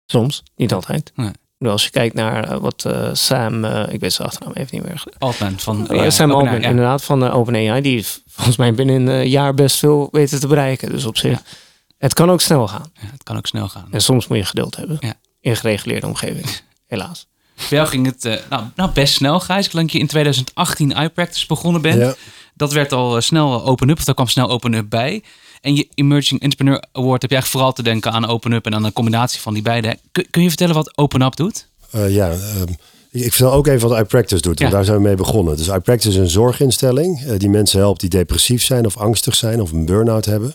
Soms, 0.05 0.43
niet 0.55 0.73
altijd. 0.73 1.11
Nee. 1.15 1.31
Nou, 1.59 1.71
Als 1.71 1.83
je 1.83 1.89
kijkt 1.89 2.15
naar 2.15 2.43
eh, 2.49 2.57
wat 2.57 2.85
eh, 2.85 3.09
Sam, 3.13 3.65
eh, 3.65 3.93
ik 3.93 3.99
weet 3.99 4.13
zijn 4.13 4.27
achternaam 4.27 4.53
even 4.53 4.77
niet 4.77 4.85
meer. 4.85 5.03
Altman 5.17 5.59
van 5.59 5.87
ja, 5.91 6.09
Sam 6.09 6.31
OpenAI, 6.31 6.45
Altman, 6.45 6.61
ja. 6.61 6.69
inderdaad, 6.69 7.03
van 7.03 7.23
uh, 7.23 7.35
OpenAI. 7.35 7.81
Die 7.81 7.93
heeft 7.95 8.21
volgens 8.27 8.57
mij 8.57 8.73
binnen 8.73 9.07
een 9.07 9.29
jaar 9.29 9.53
best 9.53 9.77
veel 9.77 10.07
weten 10.11 10.39
te 10.39 10.47
bereiken. 10.47 10.89
Dus 10.89 11.05
op 11.05 11.17
zich, 11.17 11.31
Ja. 11.31 11.41
het 11.97 12.13
kan 12.13 12.31
ook 12.31 12.41
snel 12.41 12.67
gaan. 12.67 12.91
Ja, 12.93 13.07
het 13.11 13.23
kan 13.23 13.37
ook 13.37 13.47
snel 13.47 13.69
gaan. 13.69 13.87
En 13.91 14.01
soms 14.01 14.27
moet 14.27 14.37
je 14.37 14.45
geduld 14.45 14.75
hebben. 14.75 14.97
Ja. 14.99 15.13
In 15.41 15.55
gereguleerde 15.55 16.07
omgeving, 16.07 16.45
helaas. 16.87 17.27
Bij 17.55 17.77
jou 17.77 17.87
ging 17.87 18.05
het 18.05 18.41
nou, 18.49 18.63
nou, 18.75 18.91
best 18.91 19.13
snel, 19.13 19.39
Gijs. 19.39 19.65
Ik 19.65 19.71
denk 19.71 19.83
dat 19.83 19.93
je 19.93 19.99
in 19.99 20.07
2018 20.07 20.91
iPractice 20.91 21.47
begonnen 21.47 21.81
bent. 21.81 22.01
Ja. 22.01 22.15
Dat 22.53 22.71
werd 22.73 22.91
al 22.91 23.21
snel 23.21 23.65
Open 23.65 23.89
Up, 23.89 23.97
of 23.97 24.03
daar 24.03 24.15
kwam 24.15 24.27
snel 24.27 24.49
Open 24.49 24.73
Up 24.73 24.89
bij. 24.89 25.23
En 25.61 25.75
je 25.75 25.87
Emerging 25.93 26.41
Entrepreneur 26.41 26.83
Award 26.91 27.21
heb 27.21 27.29
je 27.31 27.35
eigenlijk 27.37 27.47
vooral 27.47 27.71
te 27.73 27.83
denken 27.83 28.11
aan 28.11 28.25
Open 28.27 28.51
Up 28.51 28.65
en 28.65 28.73
aan 28.73 28.83
een 28.85 28.93
combinatie 28.93 29.39
van 29.39 29.53
die 29.53 29.63
beide. 29.63 29.97
Kun, 30.11 30.27
kun 30.29 30.41
je 30.41 30.47
vertellen 30.47 30.75
wat 30.75 30.97
Open 30.97 31.21
Up 31.21 31.35
doet? 31.35 31.67
Eh, 31.91 32.13
ja, 32.15 32.29
ehm, 32.31 32.61
ik 33.11 33.21
ik 33.25 33.33
vertel 33.33 33.51
ook 33.53 33.67
even 33.67 33.89
wat 33.89 33.99
iPractice 33.99 34.41
doet. 34.41 34.59
Want 34.59 34.71
Ja. 34.71 34.75
daar 34.75 34.85
zijn 34.85 34.97
we 34.97 35.03
mee 35.03 35.15
begonnen. 35.15 35.57
Dus 35.57 35.67
iPractice 35.67 36.09
is 36.09 36.15
een 36.15 36.29
zorginstelling 36.29 37.21
eh, 37.25 37.37
die 37.37 37.49
mensen 37.49 37.79
helpt 37.79 37.99
die 37.99 38.09
depressief 38.09 38.63
zijn 38.63 38.85
of 38.85 38.97
angstig 38.97 39.35
zijn 39.35 39.61
of 39.61 39.71
een 39.71 39.85
burn-out 39.85 40.25
hebben. 40.25 40.49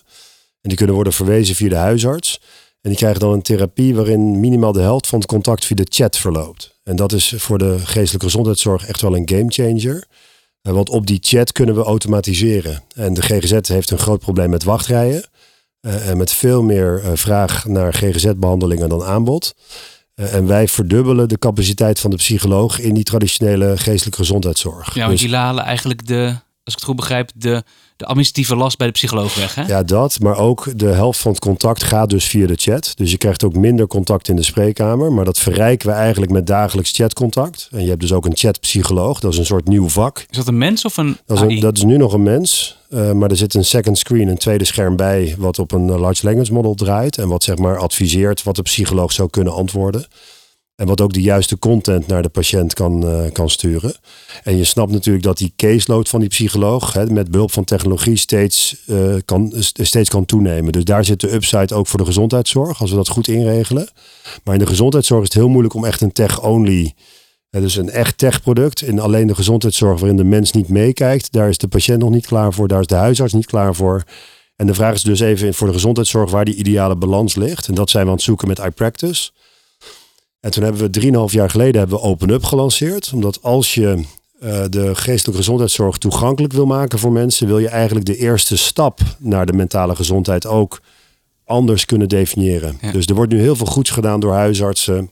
En 0.61 0.69
die 0.69 0.77
kunnen 0.77 0.95
worden 0.95 1.13
verwezen 1.13 1.55
via 1.55 1.69
de 1.69 1.75
huisarts. 1.75 2.41
En 2.81 2.91
die 2.91 2.99
krijgen 2.99 3.21
dan 3.21 3.33
een 3.33 3.43
therapie 3.43 3.95
waarin 3.95 4.41
minimaal 4.41 4.73
de 4.73 4.81
helft 4.81 5.07
van 5.07 5.19
het 5.19 5.29
contact 5.29 5.65
via 5.65 5.77
de 5.77 5.87
chat 5.89 6.17
verloopt. 6.17 6.79
En 6.85 6.97
dat 6.97 7.13
is 7.13 7.35
voor 7.37 7.59
de 7.59 7.79
geestelijke 7.79 8.27
gezondheidszorg 8.27 8.87
echt 8.87 9.01
wel 9.01 9.17
een 9.17 9.29
gamechanger. 9.29 9.97
Eh, 9.97 10.03
Want 10.73 10.89
op 10.89 11.07
die 11.07 11.19
chat 11.23 11.53
kunnen 11.53 11.75
we 11.75 11.83
automatiseren. 11.83 12.83
En 12.95 13.15
de 13.15 13.23
GGZ 13.23 13.69
heeft 13.69 13.91
een 13.91 13.99
groot 13.99 14.21
probleem 14.21 14.51
met 14.51 14.65
wachtrijen. 14.65 15.25
eh, 15.81 16.09
en 16.09 16.17
met 16.17 16.33
veel 16.33 16.63
meer 16.63 17.01
eh, 17.05 17.11
vraag 17.15 17.65
naar 17.67 17.95
GGZ-behandelingen 17.95 18.89
dan 18.89 19.03
aanbod. 19.03 19.55
Eh, 20.15 20.35
en 20.35 20.47
wij 20.47 20.69
verdubbelen 20.69 21.29
de 21.29 21.39
capaciteit 21.39 22.01
van 22.01 22.11
de 22.11 22.17
psycholoog 22.17 22.79
in 22.79 22.95
die 22.95 23.05
traditionele 23.05 23.77
geestelijke 23.79 24.19
gezondheidszorg. 24.19 24.95
Ja, 24.95 25.01
want 25.01 25.11
Dus- 25.13 25.21
jullie 25.21 25.37
halen 25.37 25.65
eigenlijk 25.65 26.07
de, 26.07 26.35
als 26.65 26.75
ik 26.75 26.81
het 26.81 26.85
goed 26.85 26.97
begrijp, 26.97 27.31
de, 27.35 27.63
de 27.97 28.05
administratieve 28.05 28.57
last 28.57 28.79
bij 28.79 28.87
de 28.87 28.93
psycholoog 28.93 29.35
weg. 29.35 29.55
Hè? 29.55 29.63
Ja, 29.67 29.83
dat. 29.83 30.21
Maar 30.21 30.39
ook 30.39 30.79
de 30.79 30.87
helft 30.87 31.21
van 31.21 31.31
het 31.31 31.41
contact 31.41 31.83
gaat 31.83 32.11
dus 32.11 32.25
via 32.25 32.47
de 32.47 32.55
chat. 32.57 32.93
Dus 32.97 33.11
je 33.11 33.17
krijgt 33.17 33.45
ook 33.45 33.55
minder 33.55 33.87
contact 33.87 34.29
in 34.29 34.37
de 34.37 34.43
spreekkamer. 34.43 35.13
Maar 35.13 35.25
dat 35.25 35.39
verrijken 35.39 35.89
we 35.89 35.95
eigenlijk 35.95 36.33
met 36.33 36.47
dagelijks 36.47 36.91
chatcontact. 36.91 37.69
En 37.73 37.83
je 37.83 37.89
hebt 37.89 38.01
dus 38.01 38.13
ook 38.13 38.27
een 38.27 38.37
chatpsycholoog. 38.37 39.21
Dat 39.21 39.33
is 39.33 39.39
een 39.39 39.47
soort 39.47 39.69
nieuw 39.69 39.89
vak. 39.89 40.27
Is 40.31 40.37
dat 40.37 40.47
een 40.47 40.59
mens 40.59 40.85
of 40.85 40.97
een 40.97 41.17
Dat 41.27 41.37
is, 41.37 41.43
een- 41.43 41.61
dat 41.61 41.77
is 41.77 41.83
nu 41.83 41.97
nog 41.97 42.13
een 42.13 42.23
mens. 42.23 42.77
eh, 42.91 43.13
maar 43.13 43.31
er 43.31 43.37
zit 43.37 43.55
een 43.55 43.65
second 43.65 43.99
screen, 43.99 44.29
een 44.29 44.39
tweede 44.39 44.65
scherm 44.65 44.97
bij. 44.97 45.35
Wat 45.39 45.59
op 45.59 45.73
een 45.73 45.89
eh, 45.91 45.99
large 46.01 46.27
language 46.27 46.53
model 46.53 46.75
draait. 46.75 47.19
En 47.19 47.29
wat 47.29 47.43
zeg 47.43 47.57
maar 47.57 47.79
adviseert 47.79 48.43
wat 48.43 48.57
de 48.57 48.63
psycholoog 48.63 49.13
zou 49.13 49.31
kunnen 49.31 49.53
antwoorden. 49.53 50.07
En 50.77 50.87
wat 50.87 51.01
ook 51.01 51.13
de 51.13 51.21
juiste 51.21 51.59
content 51.59 52.07
naar 52.07 52.23
de 52.23 52.29
patiënt 52.29 52.75
kan, 52.75 53.07
eh, 53.09 53.33
kan 53.33 53.51
sturen. 53.51 53.95
En 54.43 54.57
je 54.57 54.65
snapt 54.65 54.93
natuurlijk 54.93 55.25
dat 55.25 55.39
die 55.39 55.53
caseload 55.57 56.09
van 56.09 56.21
die 56.21 56.29
psycholoog 56.29 56.93
hè, 56.93 57.07
met 57.07 57.31
behulp 57.31 57.53
van 57.53 57.65
technologie 57.65 58.17
steeds, 58.17 58.77
eh, 58.87 59.15
kan, 59.25 59.53
st- 59.59 59.79
steeds 59.83 60.09
kan 60.09 60.25
toenemen. 60.25 60.73
Dus 60.73 60.85
daar 60.85 61.05
zit 61.05 61.21
de 61.21 61.33
upside 61.33 61.75
ook 61.75 61.87
voor 61.87 61.99
de 61.99 62.05
gezondheidszorg, 62.05 62.81
als 62.81 62.91
we 62.91 62.97
dat 62.97 63.09
goed 63.09 63.29
inregelen. 63.29 63.89
Maar 64.45 64.55
in 64.55 64.61
de 64.61 64.67
gezondheidszorg 64.67 65.23
is 65.23 65.29
het 65.29 65.37
heel 65.37 65.49
moeilijk 65.49 65.75
om 65.75 65.85
echt 65.85 66.01
een 66.01 66.13
tech-only, 66.13 66.95
dus 67.51 67.77
een 67.77 67.91
echt 67.91 68.19
tech-product, 68.19 68.83
in 68.83 68.99
alleen 69.01 69.27
de 69.27 69.35
gezondheidszorg 69.35 69.99
waarin 69.99 70.17
de 70.17 70.25
mens 70.25 70.53
niet 70.53 70.69
meekijkt, 70.69 71.33
daar 71.33 71.49
is 71.49 71.59
de 71.59 71.69
patiënt 71.69 72.01
nog 72.01 72.11
niet 72.11 72.27
klaar 72.27 72.53
voor, 72.53 72.69
daar 72.69 72.81
is 72.81 72.87
de 72.87 72.95
huisarts 72.95 73.33
niet 73.33 73.47
klaar 73.47 73.75
voor. 73.75 74.03
En 74.57 74.67
de 74.67 74.75
vraag 74.75 74.95
is 74.95 75.03
dus 75.03 75.21
even 75.21 75.55
voor 75.55 75.67
de 75.67 75.73
gezondheidszorg 75.73 76.31
waar 76.31 76.45
die 76.45 76.55
ideale 76.55 76.97
balans 76.97 77.35
ligt. 77.35 77.69
En 77.69 77.75
dat 77.75 77.91
zijn 77.91 78.03
we 78.05 78.09
aan 78.11 78.17
het 78.17 78.25
zoeken 78.25 78.49
met 78.49 78.59
iPractice. 78.59 79.31
En 80.45 80.51
toen 80.51 80.63
hebben 80.63 80.83
we 80.83 80.91
drieënhalf 80.91 81.33
jaar 81.33 81.51
geleden 81.51 81.79
hebben 81.79 81.99
we 81.99 82.05
Open 82.05 82.31
Up 82.31 82.45
gelanceerd. 82.45 83.11
Omdat 83.15 83.43
als 83.43 83.75
je 83.75 84.05
eh, 84.41 84.65
de 84.71 84.95
geestelijke 84.95 85.41
gezondheidszorg 85.41 85.99
toegankelijk 85.99 86.53
wil 86.53 86.67
maken 86.67 86.99
voor 86.99 87.13
mensen, 87.13 87.47
wil 87.47 87.59
je 87.59 87.69
eigenlijk 87.69 88.07
de 88.07 88.17
eerste 88.17 88.57
stap 88.57 89.01
naar 89.19 89.47
de 89.47 89.53
mentale 89.53 89.97
gezondheid 89.97 90.47
ook 90.47 90.81
anders 91.45 91.85
kunnen 91.85 92.09
definiëren. 92.09 92.79
Ja. 92.81 92.93
Dus 92.93 93.07
er 93.07 93.15
wordt 93.15 93.33
nu 93.33 93.41
heel 93.41 93.57
veel 93.57 93.67
goeds 93.67 93.91
gedaan 93.91 94.21
door 94.21 94.33
huisartsen 94.33 95.11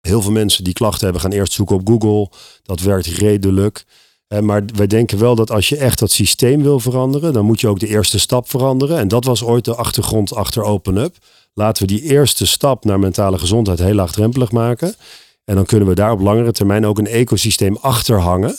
Heel 0.00 0.22
veel 0.22 0.32
mensen 0.32 0.64
die 0.64 0.72
klachten 0.72 1.04
hebben 1.04 1.22
gaan 1.22 1.32
eerst 1.32 1.52
zoeken 1.52 1.76
op 1.76 1.88
Google. 1.88 2.30
Dat 2.62 2.80
werkt 2.80 3.06
redelijk. 3.06 3.84
Eh, 4.26 4.38
maar 4.38 4.64
wij 4.74 4.86
denken 4.86 5.18
wel 5.18 5.34
dat 5.34 5.50
als 5.50 5.68
je 5.68 5.76
echt 5.76 5.98
dat 5.98 6.10
systeem 6.10 6.62
wil 6.62 6.80
veranderen, 6.80 7.32
dan 7.32 7.44
moet 7.44 7.60
je 7.60 7.68
ook 7.68 7.78
de 7.78 7.86
eerste 7.86 8.18
stap 8.18 8.50
veranderen. 8.50 8.98
En 8.98 9.08
dat 9.08 9.24
was 9.24 9.42
ooit 9.42 9.64
de 9.64 9.74
achtergrond 9.74 10.34
achter 10.34 10.62
OpenUp. 10.62 11.16
Laten 11.54 11.86
we 11.86 11.92
die 11.92 12.02
eerste 12.02 12.46
stap 12.46 12.84
naar 12.84 12.98
mentale 12.98 13.38
gezondheid 13.38 13.78
heel 13.78 13.94
laagdrempelig 13.94 14.52
maken. 14.52 14.94
En 15.44 15.54
dan 15.54 15.64
kunnen 15.64 15.88
we 15.88 15.94
daar 15.94 16.12
op 16.12 16.20
langere 16.20 16.52
termijn 16.52 16.86
ook 16.86 16.98
een 16.98 17.06
ecosysteem 17.06 17.76
achter 17.76 18.20
hangen. 18.20 18.56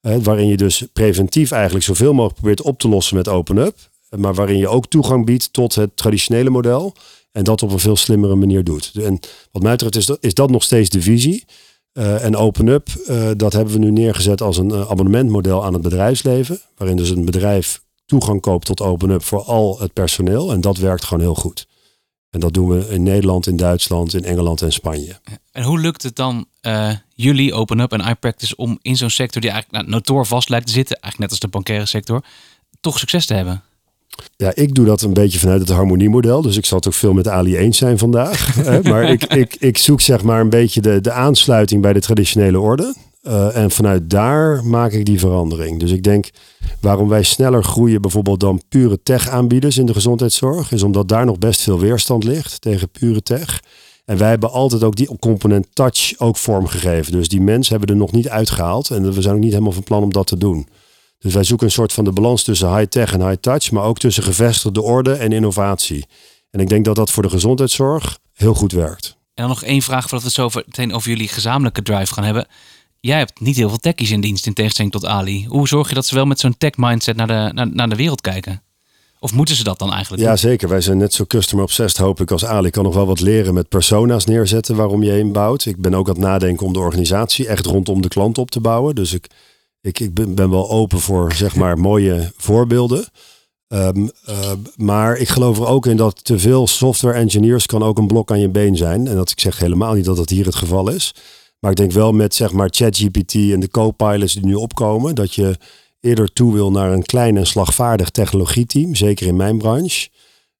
waarin 0.00 0.46
je 0.46 0.56
dus 0.56 0.86
preventief 0.92 1.50
eigenlijk 1.50 1.84
zoveel 1.84 2.12
mogelijk 2.12 2.34
probeert 2.34 2.62
op 2.62 2.78
te 2.78 2.88
lossen 2.88 3.16
met 3.16 3.28
OpenUp. 3.28 3.76
Maar 4.16 4.34
waarin 4.34 4.58
je 4.58 4.68
ook 4.68 4.86
toegang 4.86 5.26
biedt 5.26 5.52
tot 5.52 5.74
het 5.74 5.96
traditionele 5.96 6.50
model. 6.50 6.94
En 7.32 7.44
dat 7.44 7.62
op 7.62 7.72
een 7.72 7.78
veel 7.78 7.96
slimmere 7.96 8.34
manier 8.34 8.64
doet. 8.64 8.92
En 8.94 9.20
wat 9.50 9.62
mij 9.62 9.72
betreft 9.72 9.96
is 9.96 10.06
dat, 10.06 10.18
is 10.20 10.34
dat 10.34 10.50
nog 10.50 10.62
steeds 10.62 10.90
de 10.90 11.02
visie. 11.02 11.44
Uh, 11.92 12.24
en 12.24 12.36
OpenUp, 12.36 12.88
uh, 13.06 13.30
dat 13.36 13.52
hebben 13.52 13.72
we 13.72 13.78
nu 13.78 13.90
neergezet 13.90 14.40
als 14.40 14.58
een 14.58 14.68
uh, 14.68 14.90
abonnementmodel 14.90 15.64
aan 15.64 15.72
het 15.72 15.82
bedrijfsleven. 15.82 16.60
Waarin 16.76 16.96
dus 16.96 17.10
een 17.10 17.24
bedrijf 17.24 17.82
toegang 18.06 18.40
koopt 18.40 18.66
tot 18.66 18.80
OpenUp 18.80 19.22
voor 19.22 19.42
al 19.42 19.80
het 19.80 19.92
personeel. 19.92 20.52
En 20.52 20.60
dat 20.60 20.76
werkt 20.76 21.04
gewoon 21.04 21.22
heel 21.22 21.34
goed. 21.34 21.66
En 22.32 22.40
dat 22.40 22.54
doen 22.54 22.68
we 22.68 22.88
in 22.88 23.02
Nederland, 23.02 23.46
in 23.46 23.56
Duitsland, 23.56 24.14
in 24.14 24.24
Engeland 24.24 24.62
en 24.62 24.72
Spanje. 24.72 25.16
En 25.52 25.62
hoe 25.62 25.80
lukt 25.80 26.02
het 26.02 26.16
dan 26.16 26.46
jullie, 27.14 27.54
OpenUp 27.54 27.92
en 27.92 28.08
iPractice, 28.08 28.56
om 28.56 28.78
in 28.82 28.96
zo'n 28.96 29.10
sector 29.10 29.40
die 29.40 29.50
eigenlijk 29.50 29.82
nou, 29.84 29.94
notoor 29.96 30.26
vast 30.26 30.48
lijkt 30.48 30.66
te 30.66 30.72
zitten, 30.72 30.96
eigenlijk 31.00 31.22
net 31.22 31.30
als 31.30 31.50
de 31.50 31.56
bankaire 31.56 31.86
sector, 31.86 32.22
toch 32.80 32.98
succes 32.98 33.26
te 33.26 33.34
hebben? 33.34 33.62
Ja, 34.36 34.52
ik 34.54 34.74
doe 34.74 34.86
dat 34.86 35.02
een 35.02 35.12
beetje 35.12 35.38
vanuit 35.38 35.60
het 35.60 35.70
harmoniemodel. 35.70 36.42
Dus 36.42 36.56
ik 36.56 36.66
zal 36.66 36.78
het 36.78 36.86
ook 36.86 36.94
veel 36.94 37.12
met 37.12 37.28
Ali 37.28 37.56
eens 37.56 37.78
zijn 37.78 37.98
vandaag. 37.98 38.56
maar 38.82 39.10
ik, 39.10 39.24
ik, 39.24 39.56
ik 39.58 39.78
zoek 39.78 40.00
zeg 40.00 40.22
maar 40.22 40.40
een 40.40 40.50
beetje 40.50 40.80
de, 40.80 41.00
de 41.00 41.12
aansluiting 41.12 41.82
bij 41.82 41.92
de 41.92 42.00
traditionele 42.00 42.60
orde. 42.60 42.94
Uh, 43.22 43.56
en 43.56 43.70
vanuit 43.70 44.10
daar 44.10 44.64
maak 44.64 44.92
ik 44.92 45.04
die 45.04 45.18
verandering. 45.18 45.80
Dus 45.80 45.90
ik 45.90 46.02
denk 46.02 46.30
waarom 46.80 47.08
wij 47.08 47.22
sneller 47.22 47.64
groeien 47.64 48.02
bijvoorbeeld 48.02 48.40
dan 48.40 48.62
pure 48.68 49.02
tech-aanbieders 49.02 49.78
in 49.78 49.86
de 49.86 49.92
gezondheidszorg, 49.94 50.72
is 50.72 50.82
omdat 50.82 51.08
daar 51.08 51.24
nog 51.24 51.38
best 51.38 51.60
veel 51.60 51.78
weerstand 51.78 52.24
ligt 52.24 52.60
tegen 52.60 52.90
pure 52.90 53.22
tech. 53.22 53.60
En 54.04 54.18
wij 54.18 54.28
hebben 54.28 54.50
altijd 54.50 54.82
ook 54.82 54.96
die 54.96 55.18
component 55.18 55.66
touch 55.72 56.18
ook 56.18 56.36
vormgegeven. 56.36 57.12
Dus 57.12 57.28
die 57.28 57.40
mensen 57.40 57.76
hebben 57.76 57.94
er 57.94 58.00
nog 58.00 58.12
niet 58.12 58.28
uitgehaald. 58.28 58.90
En 58.90 59.12
we 59.12 59.22
zijn 59.22 59.34
ook 59.34 59.40
niet 59.40 59.52
helemaal 59.52 59.72
van 59.72 59.82
plan 59.82 60.02
om 60.02 60.12
dat 60.12 60.26
te 60.26 60.38
doen. 60.38 60.68
Dus 61.18 61.34
wij 61.34 61.44
zoeken 61.44 61.66
een 61.66 61.72
soort 61.72 61.92
van 61.92 62.04
de 62.04 62.12
balans 62.12 62.42
tussen 62.42 62.76
high-tech 62.76 63.12
en 63.12 63.26
high-touch, 63.28 63.70
maar 63.70 63.84
ook 63.84 63.98
tussen 63.98 64.22
gevestigde 64.22 64.82
orde 64.82 65.12
en 65.12 65.32
innovatie. 65.32 66.06
En 66.50 66.60
ik 66.60 66.68
denk 66.68 66.84
dat 66.84 66.96
dat 66.96 67.10
voor 67.10 67.22
de 67.22 67.30
gezondheidszorg 67.30 68.18
heel 68.32 68.54
goed 68.54 68.72
werkt. 68.72 69.16
En 69.34 69.42
dan 69.42 69.48
nog 69.48 69.62
één 69.62 69.82
vraag 69.82 70.08
voordat 70.08 70.20
we 70.20 70.42
het 70.42 70.52
zo 70.52 70.60
meteen 70.66 70.92
over 70.92 71.08
jullie 71.08 71.28
gezamenlijke 71.28 71.82
drive 71.82 72.14
gaan 72.14 72.24
hebben. 72.24 72.46
Jij 73.06 73.18
hebt 73.18 73.40
niet 73.40 73.56
heel 73.56 73.68
veel 73.68 73.78
techies 73.78 74.10
in 74.10 74.20
dienst 74.20 74.46
in 74.46 74.52
tegenstelling 74.52 74.92
tot 74.92 75.06
Ali. 75.06 75.46
Hoe 75.46 75.68
zorg 75.68 75.88
je 75.88 75.94
dat 75.94 76.06
ze 76.06 76.14
wel 76.14 76.26
met 76.26 76.40
zo'n 76.40 76.54
tech 76.58 76.76
mindset 76.76 77.16
naar 77.16 77.26
de, 77.26 77.50
naar, 77.54 77.74
naar 77.74 77.88
de 77.88 77.96
wereld 77.96 78.20
kijken? 78.20 78.62
Of 79.18 79.32
moeten 79.32 79.56
ze 79.56 79.64
dat 79.64 79.78
dan 79.78 79.92
eigenlijk? 79.92 80.22
Ja, 80.22 80.36
zeker. 80.36 80.68
Wij 80.68 80.80
zijn 80.80 80.98
net 80.98 81.14
zo 81.14 81.24
customer 81.24 81.64
obsessed, 81.64 82.00
hoop 82.00 82.20
ik, 82.20 82.30
als 82.30 82.44
Ali. 82.44 82.66
Ik 82.66 82.72
kan 82.72 82.84
nog 82.84 82.94
wel 82.94 83.06
wat 83.06 83.20
leren 83.20 83.54
met 83.54 83.68
persona's 83.68 84.24
neerzetten 84.24 84.76
waarom 84.76 85.02
je 85.02 85.10
heen 85.10 85.32
bouwt. 85.32 85.64
Ik 85.64 85.76
ben 85.76 85.94
ook 85.94 86.08
aan 86.08 86.14
het 86.14 86.22
nadenken 86.22 86.66
om 86.66 86.72
de 86.72 86.78
organisatie 86.78 87.46
echt 87.46 87.66
rondom 87.66 88.02
de 88.02 88.08
klant 88.08 88.38
op 88.38 88.50
te 88.50 88.60
bouwen. 88.60 88.94
Dus 88.94 89.12
ik 89.12 89.28
ik, 89.82 90.00
ik 90.00 90.14
ben, 90.14 90.34
ben 90.34 90.50
wel 90.50 90.70
open 90.70 91.00
voor 91.00 91.32
zeg 91.32 91.56
maar 91.56 91.78
mooie 91.78 92.32
voorbeelden. 92.36 93.06
Um, 93.68 94.10
uh, 94.28 94.52
maar 94.76 95.16
ik 95.16 95.28
geloof 95.28 95.58
er 95.58 95.66
ook 95.66 95.86
in 95.86 95.96
dat 95.96 96.24
te 96.24 96.38
veel 96.38 96.66
software 96.66 97.18
engineers 97.18 97.66
kan 97.66 97.82
ook 97.82 97.98
een 97.98 98.06
blok 98.06 98.30
aan 98.30 98.40
je 98.40 98.48
been 98.48 98.76
zijn. 98.76 99.06
En 99.06 99.16
dat 99.16 99.30
ik 99.30 99.40
zeg 99.40 99.58
helemaal 99.58 99.94
niet 99.94 100.04
dat 100.04 100.16
dat 100.16 100.28
hier 100.28 100.44
het 100.44 100.54
geval 100.54 100.90
is. 100.90 101.14
Maar 101.62 101.70
ik 101.70 101.76
denk 101.76 101.92
wel 101.92 102.12
met 102.12 102.34
zeg 102.34 102.52
maar 102.52 102.68
ChatGPT 102.70 103.34
en 103.34 103.60
de 103.60 103.70
co-pilots 103.70 104.32
die 104.32 104.46
nu 104.46 104.54
opkomen, 104.54 105.14
dat 105.14 105.34
je 105.34 105.56
eerder 106.00 106.32
toe 106.32 106.52
wil 106.52 106.70
naar 106.70 106.92
een 106.92 107.02
klein 107.02 107.36
en 107.36 107.46
slagvaardig 107.46 108.10
technologieteam, 108.10 108.94
zeker 108.94 109.26
in 109.26 109.36
mijn 109.36 109.58
branche, 109.58 110.08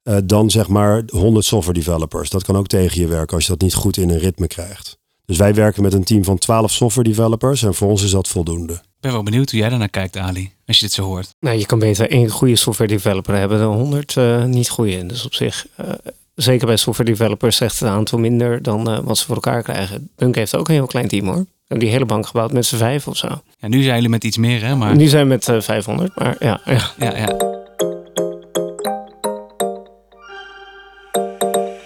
uh, 0.04 0.16
dan 0.24 0.50
zeg 0.50 0.68
maar 0.68 1.02
100 1.06 1.44
software 1.44 1.78
developers. 1.78 2.30
Dat 2.30 2.44
kan 2.44 2.56
ook 2.56 2.66
tegen 2.66 3.00
je 3.00 3.06
werken 3.06 3.34
als 3.36 3.44
je 3.44 3.50
dat 3.50 3.60
niet 3.60 3.74
goed 3.74 3.96
in 3.96 4.10
een 4.10 4.18
ritme 4.18 4.46
krijgt. 4.46 4.98
Dus 5.24 5.36
wij 5.36 5.54
werken 5.54 5.82
met 5.82 5.92
een 5.92 6.04
team 6.04 6.24
van 6.24 6.38
12 6.38 6.70
software 6.70 7.08
developers 7.08 7.62
en 7.62 7.74
voor 7.74 7.88
ons 7.88 8.02
is 8.02 8.10
dat 8.10 8.28
voldoende 8.28 8.80
ben 9.02 9.12
wel 9.12 9.22
benieuwd 9.22 9.50
hoe 9.50 9.60
jij 9.60 9.68
daarnaar 9.68 9.88
kijkt, 9.88 10.16
Ali, 10.16 10.52
als 10.66 10.78
je 10.78 10.84
dit 10.84 10.94
zo 10.94 11.02
hoort. 11.02 11.34
Nou, 11.40 11.58
je 11.58 11.66
kan 11.66 11.78
beter 11.78 12.10
één 12.10 12.30
goede 12.30 12.56
software 12.56 12.92
developer 12.92 13.34
hebben 13.34 13.58
dan 13.58 13.74
honderd 13.74 14.16
uh, 14.16 14.44
niet 14.44 14.68
goede. 14.68 15.06
Dus 15.06 15.24
op 15.24 15.34
zich, 15.34 15.66
uh, 15.80 15.88
zeker 16.34 16.66
bij 16.66 16.76
software 16.76 17.10
developers 17.10 17.56
zegt 17.56 17.80
het 17.80 17.88
aantal 17.88 18.18
minder 18.18 18.62
dan 18.62 18.90
uh, 18.90 18.98
wat 18.98 19.18
ze 19.18 19.24
voor 19.24 19.34
elkaar 19.34 19.62
krijgen. 19.62 20.10
Bunk 20.16 20.34
heeft 20.34 20.56
ook 20.56 20.68
een 20.68 20.74
heel 20.74 20.86
klein 20.86 21.08
team 21.08 21.26
hoor. 21.26 21.44
Hebben 21.66 21.78
die 21.78 21.88
hele 21.88 22.04
bank 22.04 22.26
gebouwd 22.26 22.52
met 22.52 22.66
z'n 22.66 22.76
vijf 22.76 23.08
of 23.08 23.16
zo. 23.16 23.28
Ja, 23.58 23.68
nu 23.68 23.82
zijn 23.82 23.94
jullie 23.94 24.10
met 24.10 24.24
iets 24.24 24.36
meer 24.36 24.64
hè? 24.64 24.76
Maar... 24.76 24.96
Nu 24.96 25.06
zijn 25.06 25.22
we 25.22 25.28
met 25.28 25.64
500, 25.64 26.16
maar 26.18 26.36
ja. 26.38 26.60
ja. 26.64 26.80
ja, 26.98 27.16
ja. 27.16 27.36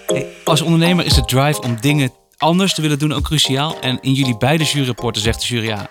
Hey, 0.05 0.27
als 0.43 0.61
ondernemer 0.61 1.05
is 1.05 1.13
de 1.13 1.25
drive 1.25 1.61
om 1.61 1.77
dingen 1.81 2.11
anders 2.37 2.73
te 2.73 2.81
willen 2.81 2.99
doen 2.99 3.13
ook 3.13 3.23
cruciaal. 3.23 3.79
En 3.79 3.97
in 4.01 4.13
jullie 4.13 4.37
beide 4.37 4.63
juryrapporten 4.63 5.21
zegt 5.21 5.39
de 5.39 5.47
jury 5.47 5.67
ja, 5.67 5.89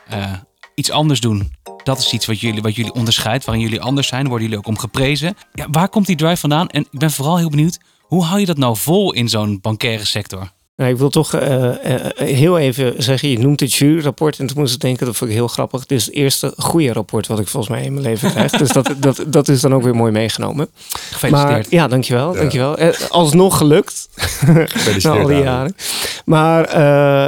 iets 0.75 0.90
anders 0.90 1.20
doen. 1.20 1.52
Dat 1.84 1.98
is 1.98 2.12
iets 2.12 2.26
wat 2.26 2.40
jullie, 2.40 2.62
wat 2.62 2.76
jullie 2.76 2.92
onderscheidt, 2.92 3.44
waarin 3.44 3.64
jullie 3.64 3.80
anders 3.80 4.08
zijn. 4.08 4.28
Worden 4.28 4.42
jullie 4.42 4.58
ook 4.58 4.66
om 4.66 4.78
geprezen. 4.78 5.36
Ja, 5.52 5.66
waar 5.70 5.88
komt 5.88 6.06
die 6.06 6.16
drive 6.16 6.36
vandaan? 6.36 6.68
En 6.68 6.86
ik 6.90 6.98
ben 6.98 7.10
vooral 7.10 7.36
heel 7.36 7.50
benieuwd, 7.50 7.78
hoe 8.06 8.25
hou 8.25 8.40
je 8.40 8.46
dat 8.46 8.58
nou 8.58 8.76
vol 8.76 9.12
in 9.12 9.28
zo'n 9.28 9.58
bankaire 9.60 10.04
sector? 10.04 10.54
Nou, 10.76 10.90
ik 10.90 10.96
wil 10.96 11.08
toch 11.08 11.34
uh, 11.34 11.62
uh, 11.62 11.75
heel 12.14 12.58
even 12.58 13.02
zeggen, 13.02 13.28
je 13.28 13.38
noemt 13.38 13.60
het 13.60 13.75
juryrapport 13.75 14.38
en 14.38 14.46
toen 14.46 14.58
moest 14.58 14.75
ik 14.75 14.80
denken, 14.80 15.06
dat 15.06 15.16
vond 15.16 15.30
ik 15.30 15.36
heel 15.36 15.48
grappig. 15.48 15.86
Dit 15.86 15.98
is 15.98 16.06
het 16.06 16.14
eerste 16.14 16.52
goede 16.56 16.92
rapport 16.92 17.26
wat 17.26 17.38
ik 17.38 17.48
volgens 17.48 17.72
mij 17.72 17.84
in 17.84 17.92
mijn 17.92 18.04
leven 18.04 18.30
krijg. 18.30 18.50
dus 18.62 18.68
dat, 18.68 18.94
dat, 18.98 19.25
dat 19.26 19.48
is 19.48 19.60
dan 19.60 19.75
ook 19.75 19.82
weer 19.82 19.94
mooi 19.94 20.12
meegenomen. 20.12 20.68
Gefeliciteerd. 21.10 21.50
Maar, 21.50 21.66
ja, 21.68 21.88
dankjewel. 21.88 22.32
Ja. 22.32 22.40
dankjewel. 22.40 22.80
Uh, 22.80 22.88
alsnog 23.08 23.56
gelukt. 23.56 24.08
Na 25.02 25.10
al 25.10 25.26
die 25.26 25.42
jaren. 25.42 25.76
Maar 26.25 26.80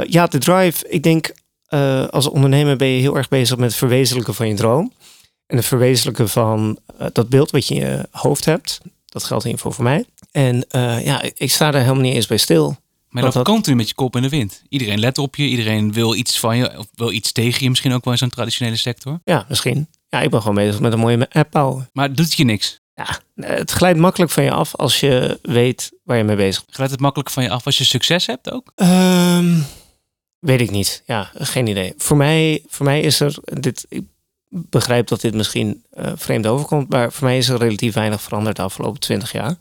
ja, 0.09 0.27
de 0.27 0.37
drive, 0.37 0.89
ik 0.89 1.03
denk 1.03 1.31
uh, 1.69 2.07
als 2.07 2.29
ondernemer 2.29 2.75
ben 2.75 2.87
je 2.87 3.01
heel 3.01 3.15
erg 3.15 3.27
bezig 3.27 3.57
met 3.57 3.69
het 3.69 3.77
verwezenlijken 3.77 4.33
van 4.33 4.47
je 4.47 4.53
droom. 4.53 4.93
En 5.47 5.57
het 5.57 5.65
verwezenlijken 5.65 6.29
van 6.29 6.79
uh, 7.01 7.07
dat 7.13 7.29
beeld 7.29 7.51
wat 7.51 7.67
je 7.67 7.75
in 7.75 7.81
je 7.81 8.07
hoofd 8.11 8.45
hebt. 8.45 8.81
Dat 9.05 9.23
geldt 9.23 9.43
in 9.43 9.49
ieder 9.49 9.65
geval 9.65 9.83
voor 9.83 9.91
mij. 9.91 10.05
En 10.31 10.65
uh, 10.71 11.05
ja, 11.05 11.21
ik 11.35 11.51
sta 11.51 11.71
daar 11.71 11.81
helemaal 11.81 12.03
niet 12.03 12.15
eens 12.15 12.27
bij 12.27 12.37
stil. 12.37 12.77
Maar 13.09 13.23
dat, 13.23 13.33
dat 13.33 13.45
continu 13.45 13.75
met 13.75 13.87
je 13.87 13.95
kop 13.95 14.15
in 14.15 14.21
de 14.21 14.29
wind. 14.29 14.63
Iedereen 14.69 14.99
let 14.99 15.17
op 15.17 15.35
je, 15.35 15.43
iedereen 15.43 15.93
wil 15.93 16.15
iets 16.15 16.39
van 16.39 16.57
je, 16.57 16.77
of 16.77 16.87
wil 16.95 17.11
iets 17.11 17.31
tegen 17.31 17.63
je, 17.63 17.69
misschien 17.69 17.93
ook 17.93 18.03
wel 18.03 18.13
in 18.13 18.19
zo'n 18.19 18.29
traditionele 18.29 18.77
sector. 18.77 19.19
Ja, 19.23 19.45
misschien. 19.49 19.87
Ja, 20.09 20.21
ik 20.21 20.29
ben 20.29 20.39
gewoon 20.39 20.55
bezig 20.55 20.79
met 20.79 20.93
een 20.93 20.99
mooie 20.99 21.29
app 21.29 21.51
bouwen. 21.51 21.89
Maar 21.93 22.13
doet 22.13 22.33
je 22.33 22.43
niks? 22.43 22.79
Ja, 22.95 23.19
het 23.45 23.71
glijdt 23.71 23.99
makkelijk 23.99 24.31
van 24.31 24.43
je 24.43 24.51
af 24.51 24.75
als 24.75 24.99
je 24.99 25.39
weet 25.41 25.91
waar 26.03 26.17
je 26.17 26.23
mee 26.23 26.35
bezig 26.35 26.61
bent. 26.61 26.75
Glijdt 26.75 26.91
het 26.91 27.01
makkelijk 27.01 27.29
van 27.29 27.43
je 27.43 27.49
af 27.49 27.65
als 27.65 27.77
je 27.77 27.83
succes 27.83 28.25
hebt 28.25 28.51
ook? 28.51 28.71
Um, 28.75 29.65
Weet 30.39 30.61
ik 30.61 30.71
niet. 30.71 31.03
Ja, 31.05 31.31
geen 31.33 31.67
idee. 31.67 31.93
Voor 31.97 32.17
mij, 32.17 32.63
voor 32.67 32.85
mij 32.85 33.01
is 33.01 33.19
er 33.19 33.35
dit. 33.43 33.85
Ik 33.89 34.03
begrijp 34.49 35.07
dat 35.07 35.21
dit 35.21 35.33
misschien 35.33 35.83
uh, 35.93 36.11
vreemd 36.15 36.47
overkomt, 36.47 36.89
maar 36.89 37.11
voor 37.11 37.27
mij 37.27 37.37
is 37.37 37.49
er 37.49 37.57
relatief 37.57 37.93
weinig 37.93 38.21
veranderd 38.21 38.55
de 38.55 38.61
afgelopen 38.61 38.99
twintig 38.99 39.31
jaar. 39.31 39.57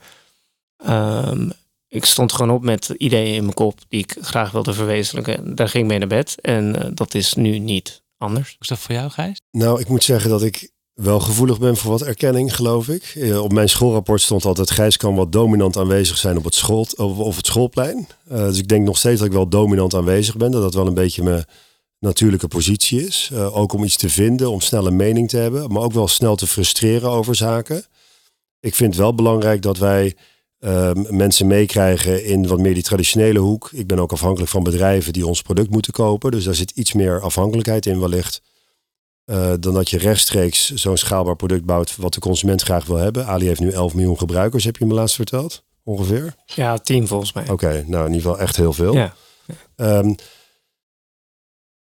Um, 0.87 1.53
ik 1.89 2.05
stond 2.05 2.33
gewoon 2.33 2.51
op 2.51 2.63
met 2.63 2.95
ideeën 2.97 3.35
in 3.35 3.43
mijn 3.43 3.55
kop 3.55 3.81
die 3.89 4.01
ik 4.01 4.17
graag 4.21 4.51
wilde 4.51 4.73
verwezenlijken. 4.73 5.55
Daar 5.55 5.69
ging 5.69 5.83
ik 5.83 5.91
mee 5.91 5.99
naar 5.99 6.09
bed 6.09 6.41
en 6.41 6.77
uh, 6.77 6.91
dat 6.95 7.15
is 7.15 7.35
nu 7.35 7.59
niet 7.59 8.03
anders. 8.19 8.49
Hoe 8.49 8.57
is 8.61 8.69
dat 8.69 8.79
voor 8.79 8.95
jou, 8.95 9.11
Gijs? 9.11 9.41
Nou, 9.51 9.81
ik 9.81 9.89
moet 9.89 10.05
zeggen 10.05 10.31
dat 10.31 10.43
ik 10.43 10.71
wel 10.93 11.21
gevoelig 11.21 11.59
ben 11.59 11.77
voor 11.77 11.91
wat 11.91 12.03
erkenning, 12.03 12.57
geloof 12.57 12.89
ik. 12.89 13.03
Eh, 13.05 13.43
op 13.43 13.53
mijn 13.53 13.69
schoolrapport 13.69 14.21
stond 14.21 14.45
altijd: 14.45 14.71
Gijs 14.71 14.97
kan 14.97 15.15
wat 15.15 15.33
dominant 15.33 15.77
aanwezig 15.77 16.17
zijn 16.17 16.37
op 16.37 16.45
het, 16.45 16.55
school, 16.55 16.87
of, 16.97 17.37
het 17.37 17.47
schoolplein. 17.47 18.09
Uh, 18.33 18.39
dus 18.39 18.59
ik 18.59 18.69
denk 18.69 18.85
nog 18.85 18.99
steeds 18.99 19.19
dat 19.19 19.27
ik 19.27 19.33
wel 19.33 19.49
dominant 19.49 19.95
aanwezig 19.95 20.37
ben. 20.37 20.51
Dat 20.51 20.63
dat 20.63 20.75
wel 20.75 20.87
een 20.87 20.95
beetje 20.95 21.23
mijn 21.23 21.45
natuurlijke 21.99 22.49
positie 22.49 23.07
is. 23.07 23.31
Uh, 23.33 23.57
ook 23.57 23.73
om 23.73 23.85
iets 23.85 23.97
te 23.97 24.09
vinden, 24.09 24.51
om 24.51 24.61
snel 24.61 24.87
een 24.87 24.97
mening 24.97 25.29
te 25.29 25.37
hebben, 25.37 25.73
maar 25.73 25.83
ook 25.83 25.93
wel 25.93 26.09
snel 26.09 26.37
te 26.37 26.47
frustreren 26.47 27.11
over 27.11 27.35
zaken. 27.35 27.85
Ik 28.61 28.75
vind 28.75 28.91
het 28.91 29.03
wel 29.03 29.15
belangrijk 29.15 29.63
dat 29.63 29.79
wij 29.79 30.17
ehm, 30.61 31.17
mensen 31.17 31.47
meekrijgen 31.47 32.25
in 32.25 32.47
wat 32.47 32.59
meer 32.59 32.75
die 32.75 32.83
traditionele 32.83 33.39
hoek. 33.39 33.71
Ik 33.73 33.87
ben 33.87 33.99
ook 33.99 34.13
afhankelijk 34.13 34.51
van 34.51 34.63
bedrijven 34.63 35.13
die 35.13 35.27
ons 35.27 35.43
product 35.43 35.71
moeten 35.71 35.93
kopen. 35.93 36.31
Dus 36.31 36.45
daar 36.45 36.55
zit 36.55 36.71
iets 36.71 36.93
meer 36.93 37.21
afhankelijkheid 37.21 37.87
in 37.87 38.01
wellicht. 38.01 38.43
Uh, 39.27 39.53
dan 39.61 39.75
dat 39.75 39.91
je 39.91 39.99
rechtstreeks 39.99 40.75
zo'n 40.75 40.97
schaalbaar 40.97 41.37
product 41.37 41.65
bouwt 41.65 41.97
wat 41.97 42.15
de 42.15 42.21
consument 42.21 42.63
graag 42.63 42.87
wil 42.87 42.97
hebben. 42.97 43.27
Ali 43.27 43.47
heeft 43.47 43.61
nu 43.61 43.71
11 43.71 43.95
miljoen 43.95 44.19
gebruikers, 44.19 44.65
heb 44.65 44.77
je 44.77 44.87
me 44.87 44.95
laatst 44.95 45.15
verteld? 45.15 45.65
Ongeveer? 45.83 46.35
Ja, 46.47 46.79
10 46.79 47.07
volgens 47.07 47.33
mij. 47.33 47.49
Oké, 47.49 47.85
nou 47.87 48.07
in 48.07 48.13
ieder 48.13 48.31
geval 48.31 48.39
echt 48.39 48.57
heel 48.57 48.73
veel. 48.73 48.95
Ja. 48.95 49.15
Um, 49.77 50.17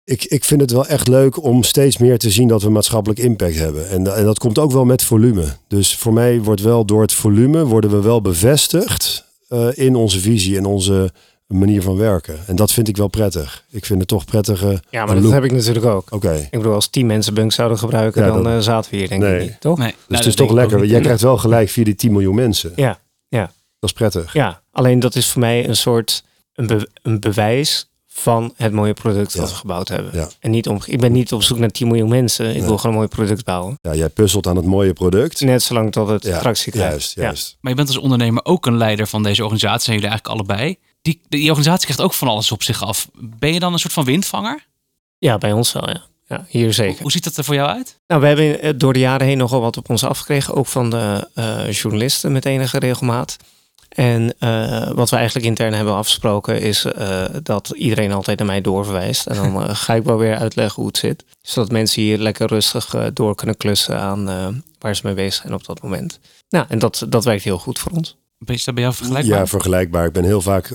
ik, 0.08 0.24
ik 0.24 0.44
vind 0.44 0.62
het 0.62 0.72
wel 0.72 0.88
echt 0.88 1.08
leuk 1.08 1.44
om 1.44 1.64
steeds 1.64 1.98
meer 1.98 2.18
te 2.18 2.30
zien 2.30 2.48
dat 2.48 2.62
we 2.62 2.70
maatschappelijk 2.70 3.20
impact 3.20 3.56
hebben. 3.56 3.90
En, 3.90 4.16
en 4.16 4.24
dat 4.26 4.40
komt 4.40 4.58
ook 4.60 4.72
wel 4.72 4.86
met 4.86 5.04
volume. 5.04 5.46
Dus 5.68 5.96
voor 5.96 6.14
mij 6.14 6.42
wordt 6.42 6.62
wel 6.62 6.86
door 6.86 7.02
het 7.02 7.14
volume 7.14 7.66
worden 7.66 7.90
we 7.90 8.02
wel 8.02 8.22
bevestigd 8.22 9.26
uh, 9.50 9.68
in 9.74 9.96
onze 9.96 10.20
visie 10.20 10.58
en 10.58 10.66
onze 10.66 11.12
manier 11.48 11.82
van 11.82 11.96
werken. 11.98 12.40
En 12.48 12.56
dat 12.56 12.72
vind 12.72 12.88
ik 12.88 12.98
wel 12.98 13.08
prettig. 13.08 13.66
Ik 13.70 13.86
vind 13.86 14.00
het 14.00 14.08
toch 14.08 14.26
prettige... 14.26 14.82
Ja, 14.90 15.06
maar 15.06 15.22
dat 15.22 15.32
heb 15.32 15.44
ik 15.44 15.52
natuurlijk 15.52 15.86
ook. 15.86 16.08
Oké, 16.10 16.34
Ik 16.36 16.58
bedoel, 16.58 16.74
als 16.74 16.88
tien 16.88 17.06
mensen 17.06 17.34
Bunk 17.34 17.52
zouden 17.52 17.78
gebruiken, 17.78 18.22
Ja, 18.26 18.28
dan 18.28 18.44
dat- 18.44 18.54
eh, 18.54 18.60
zaten 18.60 18.92
we 18.92 18.98
hier 18.98 19.08
denk 19.08 19.22
Nee. 19.22 19.36
ik 19.36 19.42
niet, 19.42 19.60
toch? 19.60 19.78
Nee, 19.78 19.88
dus 19.92 19.96
nou, 20.08 20.20
het 20.22 20.26
is 20.30 20.36
toch 20.36 20.52
lekker. 20.52 20.86
Jij 20.86 21.02
krijgt 21.02 21.22
wel 21.22 21.38
gelijk 21.38 21.70
via 21.70 21.84
die 21.84 21.96
10 21.96 22.12
miljoen 22.12 22.36
mensen. 22.36 22.72
Ja, 22.76 23.00
ja, 23.28 23.42
Dat 23.80 23.90
is 23.90 23.94
prettig. 23.94 24.34
ja. 24.34 24.62
Alleen 24.72 25.00
dat 25.00 25.16
is 25.16 25.28
voor 25.28 25.42
mij 25.42 25.68
een 25.68 25.76
soort 25.76 26.24
een, 26.54 26.68
be- 26.68 26.88
een 27.02 27.20
bewijs 27.20 27.90
van 28.19 28.53
het 28.55 28.71
mooie 28.74 28.93
product 28.93 29.36
dat 29.36 29.47
Ja. 29.47 29.51
we 29.53 29.59
gebouwd 29.59 29.88
hebben. 29.88 30.12
Ja. 30.15 30.29
En 30.39 30.51
niet 30.51 30.67
om, 30.67 30.79
ik 30.86 31.00
ben 31.00 31.12
niet 31.12 31.33
op 31.33 31.43
zoek 31.43 31.57
naar 31.57 31.69
10 31.69 31.88
miljoen 31.88 32.09
mensen. 32.09 32.50
Ik 32.50 32.55
Nee. 32.55 32.63
wil 32.65 32.77
gewoon 32.77 32.91
een 32.91 32.97
mooi 32.97 33.07
product 33.07 33.43
bouwen. 33.45 33.77
Ja, 33.81 33.93
jij 33.95 34.09
puzzelt 34.09 34.47
aan 34.47 34.55
het 34.55 34.65
mooie 34.65 34.93
product. 34.93 35.41
Net 35.41 35.63
zolang 35.63 35.91
tot 35.91 36.07
het 36.07 36.24
Ja, 36.24 36.39
tractie 36.39 36.71
krijgt. 36.71 36.89
juist, 36.91 37.15
Ja. 37.15 37.21
juist. 37.24 37.57
Maar 37.62 37.71
je 37.71 37.77
bent 37.77 37.88
als 37.89 37.97
ondernemer 37.97 38.45
ook 38.45 38.65
een 38.65 38.77
leider 38.77 39.07
van 39.07 39.24
deze 39.24 39.41
organisatie. 39.43 39.83
Zijn 39.83 39.95
jullie 39.95 40.12
eigenlijk 40.12 40.39
allebei. 40.39 40.75
Die, 41.01 41.21
die 41.29 41.50
organisatie 41.50 41.83
krijgt 41.86 42.01
ook 42.01 42.13
van 42.13 42.27
alles 42.27 42.51
op 42.51 42.63
zich 42.63 42.83
af. 42.83 43.07
Ben 43.19 43.53
je 43.53 43.59
dan 43.59 43.74
een 43.74 43.79
soort 43.79 43.93
van 43.93 44.05
windvanger? 44.05 44.65
Ja, 45.17 45.38
bij 45.38 45.51
ons 45.51 45.71
wel, 45.74 45.89
ja. 45.89 46.01
Ja, 46.27 46.45
hier 46.50 46.74
zeker. 46.74 47.01
Hoe 47.01 47.12
ziet 47.12 47.24
dat 47.24 47.38
er 47.38 47.43
voor 47.43 47.55
jou 47.55 47.69
uit? 47.69 48.00
Nou, 48.07 48.21
we 48.21 48.27
hebben 48.27 48.62
eh, 48.62 48.74
door 48.77 48.93
de 48.93 49.00
jaren 49.00 49.27
heen 49.27 49.38
nogal 49.38 49.62
wat 49.62 49.77
op 49.77 49.89
ons 49.89 50.03
afgekregen. 50.03 50.53
Ook 50.53 50.67
van 50.67 50.89
de 50.89 51.29
eh, 51.33 51.71
journalisten 51.71 52.31
met 52.31 52.45
enige 52.45 52.79
regelmaat. 52.79 53.38
En 53.89 54.36
eh, 54.39 54.91
wat 54.91 55.10
we 55.10 55.15
eigenlijk 55.15 55.46
intern 55.48 55.74
hebben 55.74 55.94
afgesproken 55.94 56.62
is 56.62 56.86
eh, 56.86 57.25
dat 57.44 57.70
iedereen 57.75 58.12
altijd 58.12 58.38
naar 58.38 58.48
mij 58.48 58.62
doorverwijst. 58.62 59.25
En 59.25 59.36
dan 59.36 59.63
eh, 59.63 59.75
ga 59.75 59.94
ik 59.94 60.03
wel 60.03 60.17
weer 60.17 60.36
uitleggen 60.38 60.75
hoe 60.75 60.88
het 60.88 60.98
zit. 60.98 61.24
Zodat 61.41 61.72
mensen 61.72 62.01
hier 62.01 62.17
lekker 62.17 62.48
rustig 62.48 62.96
door 63.13 63.36
kunnen 63.36 63.58
klussen 63.58 64.00
aan 64.00 64.29
eh, 64.29 64.48
waar 64.79 64.96
ze 64.96 65.01
mee 65.06 65.13
bezig 65.13 65.41
zijn 65.41 65.53
op 65.53 65.65
dat 65.65 65.82
moment. 65.82 66.20
Nou, 66.50 66.65
en 66.70 66.79
dat, 66.79 67.06
dat 67.10 67.24
werkt 67.24 67.44
heel 67.44 67.58
goed 67.60 67.79
voor 67.79 67.91
ons. 67.91 68.17
Is 68.46 68.63
dat 68.63 68.74
bij 68.74 68.84
jou 68.84 68.96
vergelijkbaar? 68.96 69.38
Ja, 69.38 69.48
vergelijkbaar. 69.48 70.06
Ik 70.06 70.13
ben 70.13 70.24
heel 70.24 70.41
vaak 70.41 70.70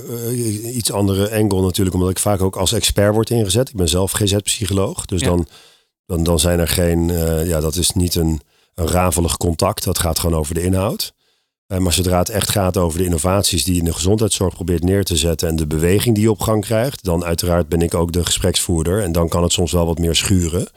iets 0.63 0.91
andere 0.91 1.31
angle 1.31 1.61
natuurlijk, 1.61 1.95
omdat 1.95 2.11
ik 2.11 2.19
vaak 2.19 2.41
ook 2.41 2.55
als 2.55 2.73
expert 2.73 3.13
word 3.13 3.29
ingezet. 3.29 3.69
Ik 3.69 3.75
ben 3.75 3.89
zelf 3.89 4.11
GZ-psycholoog, 4.11 5.05
dus 5.05 5.21
Ja. 5.21 5.27
dan, 5.27 5.47
dan, 6.05 6.23
dan 6.23 6.39
zijn 6.39 6.59
er 6.59 6.67
geen, 6.67 7.09
eh, 7.09 7.47
ja, 7.47 7.59
dat 7.59 7.75
is 7.75 7.91
niet 7.91 8.15
een, 8.15 8.41
een 8.75 8.87
rafelig 8.87 9.37
contact. 9.37 9.83
Dat 9.83 9.99
gaat 9.99 10.19
gewoon 10.19 10.39
over 10.39 10.53
de 10.53 10.63
inhoud. 10.63 11.13
Eh, 11.67 11.77
maar 11.77 11.93
zodra 11.93 12.17
het 12.17 12.29
echt 12.29 12.49
gaat 12.49 12.77
over 12.77 12.97
de 12.97 13.05
innovaties 13.05 13.63
die 13.63 13.73
je 13.73 13.79
in 13.79 13.85
de 13.85 13.93
gezondheidszorg 13.93 14.53
probeert 14.53 14.83
neer 14.83 15.03
te 15.03 15.17
zetten 15.17 15.47
en 15.47 15.55
de 15.55 15.67
beweging 15.67 16.15
die 16.15 16.23
je 16.23 16.31
op 16.31 16.39
gang 16.41 16.65
krijgt, 16.65 17.03
dan 17.03 17.23
uiteraard 17.23 17.69
ben 17.69 17.81
ik 17.81 17.93
ook 17.93 18.11
de 18.11 18.25
gespreksvoerder 18.25 19.01
en 19.03 19.11
dan 19.11 19.27
kan 19.29 19.43
het 19.43 19.51
soms 19.51 19.71
wel 19.71 19.85
wat 19.85 19.99
meer 19.99 20.15
schuren. 20.15 20.67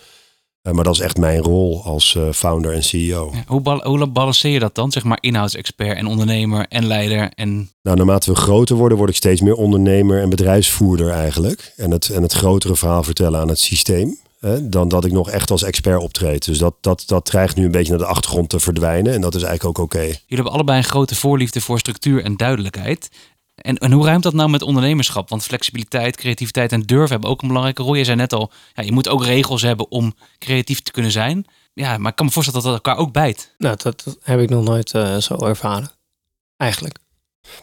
Eh, 0.62 0.72
maar 0.72 0.84
dat 0.84 0.94
is 0.94 1.00
echt 1.00 1.16
mijn 1.18 1.40
rol 1.40 1.82
als 1.84 2.14
eh, 2.14 2.22
founder 2.32 2.72
en 2.72 2.82
CEO. 2.84 3.30
Ja, 3.32 3.42
hoe, 3.46 3.60
bal- 3.60 3.82
hoe 3.84 4.06
balanceer 4.06 4.52
je 4.52 4.58
dat 4.58 4.74
dan? 4.74 4.92
Zeg 4.92 5.04
maar 5.04 5.18
inhoudsexpert 5.20 5.96
en 5.96 6.06
ondernemer 6.06 6.66
en 6.68 6.86
leider. 6.86 7.30
En 7.34 7.70
Nou, 7.82 7.96
naarmate 7.96 8.30
we 8.32 8.36
groter 8.36 8.76
worden, 8.76 8.98
word 8.98 9.10
ik 9.10 9.16
steeds 9.16 9.40
meer 9.40 9.54
ondernemer 9.54 10.20
en 10.22 10.28
bedrijfsvoerder 10.30 11.10
eigenlijk. 11.10 11.72
En 11.76 11.90
het, 11.90 12.08
en 12.08 12.22
het 12.22 12.32
grotere 12.32 12.76
verhaal 12.76 13.02
vertellen 13.02 13.40
aan 13.40 13.48
het 13.48 13.58
systeem. 13.60 14.18
Hè, 14.46 14.68
dan 14.68 14.88
dat 14.88 15.04
ik 15.04 15.12
nog 15.12 15.30
echt 15.30 15.50
als 15.50 15.62
expert 15.62 16.02
optreed. 16.02 16.44
Dus 16.44 16.58
dat, 16.58 16.74
dat, 16.80 17.02
dat 17.06 17.24
dreigt 17.24 17.56
nu 17.56 17.64
een 17.64 17.70
beetje 17.70 17.90
naar 17.90 17.98
de 17.98 18.06
achtergrond 18.06 18.48
te 18.48 18.60
verdwijnen. 18.60 19.12
En 19.12 19.20
dat 19.20 19.34
is 19.34 19.42
eigenlijk 19.42 19.78
ook 19.78 19.84
oké. 19.84 20.02
jullie 20.02 20.22
hebben 20.28 20.52
allebei 20.52 20.78
een 20.78 20.84
grote 20.84 21.14
voorliefde 21.14 21.60
voor 21.60 21.78
structuur 21.78 22.24
en 22.24 22.36
duidelijkheid. 22.36 23.10
En, 23.54 23.76
en 23.76 23.92
hoe 23.92 24.04
ruimt 24.04 24.22
dat 24.22 24.32
nou 24.32 24.50
met 24.50 24.62
ondernemerschap? 24.62 25.28
Want 25.28 25.42
flexibiliteit, 25.42 26.16
creativiteit 26.16 26.72
en 26.72 26.80
durf 26.80 27.10
hebben 27.10 27.30
ook 27.30 27.42
een 27.42 27.48
belangrijke 27.48 27.82
rol. 27.82 27.94
Je 27.94 28.04
zei 28.04 28.16
net 28.16 28.32
al, 28.32 28.50
ja, 28.74 28.82
je 28.82 28.92
moet 28.92 29.08
ook 29.08 29.24
regels 29.24 29.62
hebben 29.62 29.90
om 29.90 30.14
creatief 30.38 30.80
te 30.80 30.92
kunnen 30.92 31.12
zijn. 31.12 31.46
Ja, 31.72 31.98
maar 31.98 32.10
ik 32.10 32.16
kan 32.16 32.26
me 32.26 32.32
voorstellen 32.32 32.62
dat 32.62 32.72
dat 32.72 32.84
elkaar 32.84 33.02
ook 33.02 33.12
bijt. 33.12 33.54
Nou, 33.58 33.76
dat, 33.82 34.02
dat 34.04 34.18
heb 34.22 34.40
ik 34.40 34.50
nog 34.50 34.64
nooit 34.64 34.94
eh, 34.94 35.16
zo 35.16 35.36
ervaren. 35.36 35.90
Eigenlijk. 36.56 36.98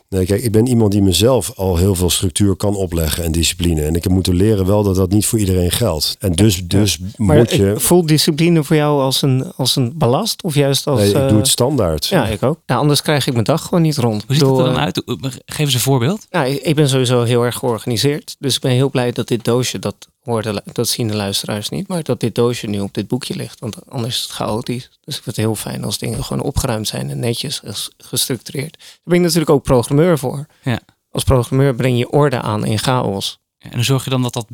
Nee, 0.09 0.25
kijk, 0.25 0.43
ik 0.43 0.51
ben 0.51 0.67
iemand 0.67 0.91
die 0.91 1.01
mezelf 1.01 1.51
al 1.55 1.77
heel 1.77 1.95
veel 1.95 2.09
structuur 2.09 2.55
kan 2.55 2.75
opleggen 2.75 3.23
en 3.23 3.31
discipline. 3.31 3.81
En 3.81 3.95
ik 3.95 4.03
heb 4.03 4.11
moeten 4.11 4.35
leren 4.35 4.65
wel 4.65 4.83
dat 4.83 4.95
dat 4.95 5.11
niet 5.11 5.25
voor 5.25 5.39
iedereen 5.39 5.71
geldt. 5.71 6.15
En 6.19 6.31
dus, 6.31 6.67
dus 6.67 6.99
Maar 7.17 7.37
moet 7.37 7.51
je... 7.51 7.71
ik 7.71 7.79
voel 7.79 8.05
discipline 8.05 8.63
voor 8.63 8.75
jou 8.75 9.01
als 9.01 9.21
een, 9.21 9.53
als 9.55 9.75
een 9.75 9.93
ballast? 9.95 10.43
Of 10.43 10.55
juist 10.55 10.87
als... 10.87 10.99
Nee, 10.99 11.09
ik 11.09 11.15
eh, 11.15 11.27
doe 11.27 11.37
het 11.37 11.47
standaard. 11.47 12.05
Ja, 12.05 12.27
ik 12.27 12.43
ook. 12.43 12.59
Ja, 12.65 12.75
anders 12.75 13.01
krijg 13.01 13.27
ik 13.27 13.33
mijn 13.33 13.45
dag 13.45 13.63
gewoon 13.63 13.81
niet 13.81 13.97
rond. 13.97 14.23
Hoe 14.27 14.35
ziet 14.35 14.45
dat 14.45 14.57
er 14.57 14.65
dan 14.65 14.77
uit? 14.77 15.03
Geef 15.45 15.59
eens 15.59 15.73
een 15.73 15.79
voorbeeld. 15.79 16.25
Nou, 16.29 16.47
ik 16.47 16.75
ben 16.75 16.89
sowieso 16.89 17.23
heel 17.23 17.43
erg 17.43 17.55
georganiseerd. 17.55 18.35
Dus 18.39 18.55
ik 18.55 18.61
ben 18.61 18.71
heel 18.71 18.89
blij 18.89 19.11
dat 19.11 19.27
dit 19.27 19.43
doosje, 19.43 19.79
dat, 19.79 19.95
hoorde, 20.23 20.63
dat 20.73 20.87
zien 20.87 21.07
de 21.07 21.15
luisteraars 21.15 21.69
niet, 21.69 21.87
maar 21.87 22.03
dat 22.03 22.19
dit 22.19 22.35
doosje 22.35 22.67
nu 22.67 22.79
op 22.79 22.93
dit 22.93 23.07
boekje 23.07 23.35
ligt. 23.35 23.59
Want 23.59 23.89
anders 23.89 24.15
is 24.15 24.21
het 24.21 24.31
chaotisch. 24.31 24.89
Dus 25.01 25.17
ik 25.17 25.23
vind 25.23 25.35
het 25.35 25.45
heel 25.45 25.55
fijn 25.55 25.83
als 25.83 25.97
dingen 25.97 26.23
gewoon 26.23 26.43
opgeruimd 26.43 26.87
zijn 26.87 27.09
en 27.09 27.19
netjes 27.19 27.59
ges- 27.59 27.91
gestructureerd. 27.97 28.77
Daar 28.77 28.97
ben 29.03 29.15
ik 29.15 29.21
natuurlijk 29.21 29.49
ook 29.49 29.63
programmeur 29.63 30.17
voor. 30.17 30.45
Ja. 30.63 30.79
Als 31.11 31.23
programmeur 31.23 31.75
breng 31.75 31.97
je 31.97 32.09
orde 32.09 32.41
aan 32.41 32.65
in 32.65 32.79
chaos. 32.79 33.39
En 33.59 33.71
dan 33.71 33.83
zorg 33.83 34.03
je 34.03 34.09
dan 34.09 34.21
dat, 34.21 34.33
dat, 34.33 34.47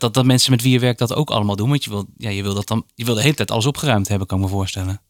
dat, 0.00 0.14
dat 0.14 0.24
mensen 0.24 0.50
met 0.50 0.62
wie 0.62 0.72
je 0.72 0.78
werkt 0.78 0.98
dat 0.98 1.14
ook 1.14 1.30
allemaal 1.30 1.56
doen. 1.56 1.68
Want 1.68 1.84
je 1.84 1.90
wil, 1.90 2.06
ja, 2.16 2.30
je 2.30 2.42
wil, 2.42 2.54
dat 2.54 2.66
dan, 2.66 2.86
je 2.94 3.04
wil 3.04 3.14
de 3.14 3.22
hele 3.22 3.34
tijd 3.34 3.50
alles 3.50 3.66
opgeruimd 3.66 4.08
hebben, 4.08 4.26
kan 4.26 4.38
ik 4.38 4.44
me 4.44 4.50
voorstellen. 4.50 5.00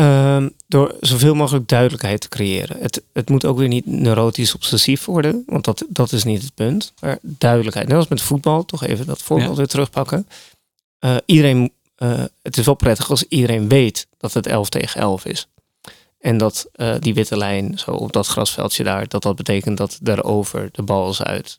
Ehm, 0.00 0.48
door 0.68 0.94
zoveel 1.00 1.34
mogelijk 1.34 1.68
duidelijkheid 1.68 2.20
te 2.20 2.28
creëren. 2.28 2.76
Het, 2.80 3.02
het 3.12 3.28
moet 3.28 3.44
ook 3.44 3.58
weer 3.58 3.68
niet 3.68 3.86
neurotisch 3.86 4.54
obsessief 4.54 5.04
worden, 5.04 5.42
want 5.46 5.64
dat, 5.64 5.84
dat 5.88 6.12
is 6.12 6.24
niet 6.24 6.42
het 6.42 6.54
punt. 6.54 6.92
Maar 7.00 7.18
duidelijkheid. 7.22 7.88
Net 7.88 7.96
als 7.96 8.08
met 8.08 8.22
voetbal, 8.22 8.64
toch 8.64 8.84
even 8.84 9.06
dat 9.06 9.22
voorbeeld 9.22 9.50
Ja. 9.50 9.56
weer 9.56 9.66
terugpakken. 9.66 10.28
Eh, 10.98 11.16
iedereen, 11.26 11.72
eh, 11.96 12.24
het 12.42 12.56
is 12.56 12.64
wel 12.64 12.74
prettig 12.74 13.10
als 13.10 13.22
iedereen 13.28 13.68
weet 13.68 14.06
dat 14.18 14.32
het 14.34 14.46
11 14.46 14.68
tegen 14.68 15.00
11 15.00 15.24
is. 15.24 15.46
En 16.20 16.38
dat 16.38 16.66
eh, 16.72 16.94
die 16.98 17.14
witte 17.14 17.36
lijn 17.36 17.78
zo 17.78 17.90
op 17.90 18.12
dat 18.12 18.26
grasveldje 18.26 18.84
daar, 18.84 19.08
dat 19.08 19.22
dat 19.22 19.36
betekent 19.36 19.76
dat 19.76 19.98
daarover 20.02 20.68
de 20.72 20.82
bal 20.82 21.10
is 21.10 21.22
uit. 21.22 21.58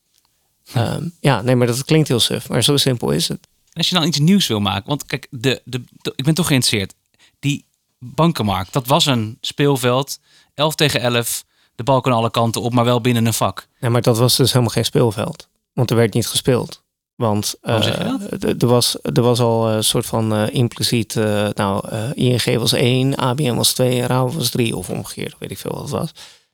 Ehm, 0.73 1.07
ja, 1.19 1.41
nee, 1.41 1.55
maar 1.55 1.67
dat 1.67 1.85
klinkt 1.85 2.07
heel 2.07 2.19
suf, 2.19 2.49
maar 2.49 2.63
zo 2.63 2.77
simpel 2.77 3.11
is 3.11 3.27
het. 3.27 3.47
Als 3.73 3.89
je 3.89 3.95
dan 3.95 4.07
iets 4.07 4.19
nieuws 4.19 4.47
wil 4.47 4.59
maken, 4.59 4.87
want 4.89 5.05
kijk, 5.05 5.27
de, 5.29 5.61
de, 5.65 5.81
de- 6.01 6.13
ik 6.15 6.23
ben 6.25 6.33
toch 6.33 6.47
geïnteresseerd. 6.47 6.93
Die 7.39 7.65
bankenmarkt, 8.05 8.73
dat 8.73 8.87
was 8.87 9.05
een 9.05 9.37
speelveld, 9.41 10.19
11 10.53 10.75
tegen 10.75 11.01
11, 11.01 11.43
de 11.75 11.83
bal 11.83 12.01
kan 12.01 12.13
alle 12.13 12.31
kanten 12.31 12.61
op, 12.61 12.73
maar 12.73 12.85
wel 12.85 13.01
binnen 13.01 13.25
een 13.25 13.33
vak. 13.33 13.67
Ja, 13.79 13.89
maar 13.89 14.01
dat 14.01 14.17
was 14.17 14.35
dus 14.35 14.51
helemaal 14.51 14.73
geen 14.73 14.85
speelveld. 14.85 15.47
Want 15.73 15.89
er 15.89 15.95
werd 15.95 16.13
niet 16.13 16.27
gespeeld. 16.27 16.83
Want 17.15 17.55
d- 18.39 18.61
er, 18.61 18.67
was, 18.67 18.97
er 19.01 19.21
was 19.21 19.39
al 19.39 19.69
een 19.69 19.83
soort 19.83 20.05
van 20.05 20.33
eh, 20.35 20.53
impliciet... 20.55 21.15
eh, 21.15 21.47
nou, 21.53 21.87
ING 22.13 22.57
was 22.57 22.73
1, 22.73 23.15
ABN 23.15 23.53
was 23.55 23.73
2 23.73 24.01
en 24.01 24.07
Rauw 24.07 24.29
was 24.31 24.49
3 24.49 24.75
of 24.75 24.89
omgekeerd. 24.89 25.35
Weet 25.39 25.51
ik 25.51 25.57
veel 25.57 25.71
wat 25.71 25.81
het 25.81 25.89
was. 25.91 26.09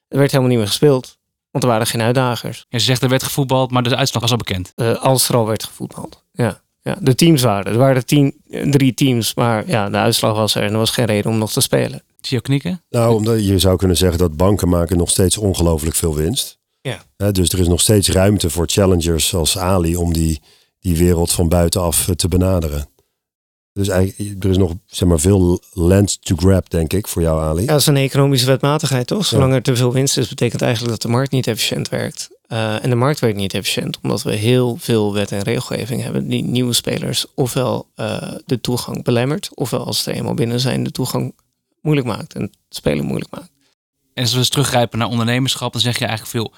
Er 0.07 0.17
werd 0.17 0.31
helemaal 0.31 0.49
niet 0.49 0.59
meer 0.59 0.67
gespeeld. 0.67 1.17
Want 1.51 1.63
er 1.63 1.69
waren 1.69 1.87
geen 1.87 2.01
uitdagers. 2.01 2.65
En 2.69 2.79
ze 2.79 2.85
zegt 2.85 3.01
er 3.03 3.09
werd 3.09 3.23
gevoetbald, 3.23 3.71
maar 3.71 3.83
de 3.83 3.95
uitslag 3.95 4.21
was 4.21 4.31
al 4.31 4.37
bekend. 4.37 4.73
Als 4.99 5.29
er 5.29 5.35
al 5.35 5.45
werd 5.47 5.63
gevoetbald. 5.63 6.23
Ja. 6.33 6.61
Ja, 6.87 6.97
de 7.01 7.15
teams 7.15 7.41
waren. 7.41 7.71
Er 7.71 7.77
waren 7.77 8.05
tien, 8.05 8.35
drie 8.69 8.93
teams, 8.93 9.33
maar 9.33 9.67
ja, 9.67 9.89
de 9.89 9.97
uitslag 9.97 10.35
was 10.35 10.55
er 10.55 10.63
en 10.63 10.71
er 10.71 10.77
was 10.77 10.91
geen 10.91 11.05
reden 11.05 11.31
om 11.31 11.37
nog 11.37 11.51
te 11.51 11.61
spelen. 11.61 12.03
Zie 12.21 12.37
je 12.37 12.43
knikken? 12.43 12.81
Nou, 12.89 13.15
omdat 13.15 13.45
je 13.45 13.59
zou 13.59 13.77
kunnen 13.77 13.97
zeggen 13.97 14.17
dat 14.17 14.37
banken 14.37 14.69
maken 14.69 14.97
nog 14.97 15.09
steeds 15.09 15.37
ongelooflijk 15.37 15.95
veel 15.95 16.15
winst. 16.15 16.57
Ja. 16.81 17.01
Hè, 17.17 17.31
dus 17.31 17.49
er 17.49 17.59
is 17.59 17.67
nog 17.67 17.81
steeds 17.81 18.09
ruimte 18.09 18.49
voor 18.49 18.67
challengers 18.67 19.35
als 19.35 19.57
Ali 19.57 19.95
om 19.95 20.13
die, 20.13 20.41
die 20.79 20.97
wereld 20.97 21.31
van 21.31 21.49
buitenaf 21.49 22.07
eh, 22.07 22.15
te 22.15 22.27
benaderen. 22.27 22.87
Dus 23.73 23.87
eigenlijk, 23.87 24.43
er 24.43 24.49
is 24.49 24.57
nog 24.57 24.73
zeg 24.85 25.07
maar, 25.09 25.19
veel 25.19 25.61
land 25.73 26.25
to 26.25 26.35
grab, 26.35 26.69
denk 26.69 26.93
ik, 26.93 27.07
voor 27.07 27.21
jou, 27.21 27.41
Ali. 27.41 27.61
Ja, 27.61 27.67
dat 27.67 27.79
is 27.79 27.85
een 27.85 27.97
economische 27.97 28.47
wetmatigheid, 28.47 29.07
toch? 29.07 29.25
Zolang 29.25 29.53
er 29.53 29.61
te 29.61 29.75
veel 29.75 29.93
winst 29.93 30.17
is, 30.17 30.27
betekent 30.27 30.61
eigenlijk 30.61 30.91
dat 30.91 31.01
de 31.01 31.07
markt 31.07 31.31
niet 31.31 31.47
efficiënt 31.47 31.89
werkt. 31.89 32.29
Eh, 32.47 32.83
en 32.83 32.89
de 32.89 32.95
markt 32.95 33.19
werkt 33.19 33.37
niet 33.37 33.53
efficiënt, 33.53 33.99
omdat 34.01 34.23
we 34.23 34.35
heel 34.35 34.77
veel 34.79 35.13
wet 35.13 35.31
en 35.31 35.41
regelgeving 35.41 36.01
hebben 36.01 36.27
die 36.27 36.43
nieuwe 36.43 36.73
spelers 36.73 37.25
ofwel 37.35 37.87
eh, 37.95 38.33
de 38.45 38.61
toegang 38.61 39.03
belemmert, 39.03 39.49
ofwel 39.53 39.85
als 39.85 40.03
ze 40.03 40.11
er 40.11 40.17
eenmaal 40.17 40.33
binnen 40.33 40.59
zijn, 40.59 40.83
de 40.83 40.91
toegang 40.91 41.35
moeilijk 41.81 42.07
maakt 42.07 42.33
en 42.33 42.41
het 42.41 42.57
spelen 42.69 43.05
moeilijk 43.05 43.31
maakt. 43.31 43.51
En 44.13 44.23
als 44.23 44.31
we 44.31 44.37
eens 44.37 44.49
teruggrijpen 44.49 44.99
naar 44.99 45.07
ondernemerschap, 45.07 45.71
dan 45.71 45.81
zeg 45.81 45.99
je 45.99 46.05
eigenlijk 46.05 46.31
veel. 46.31 46.53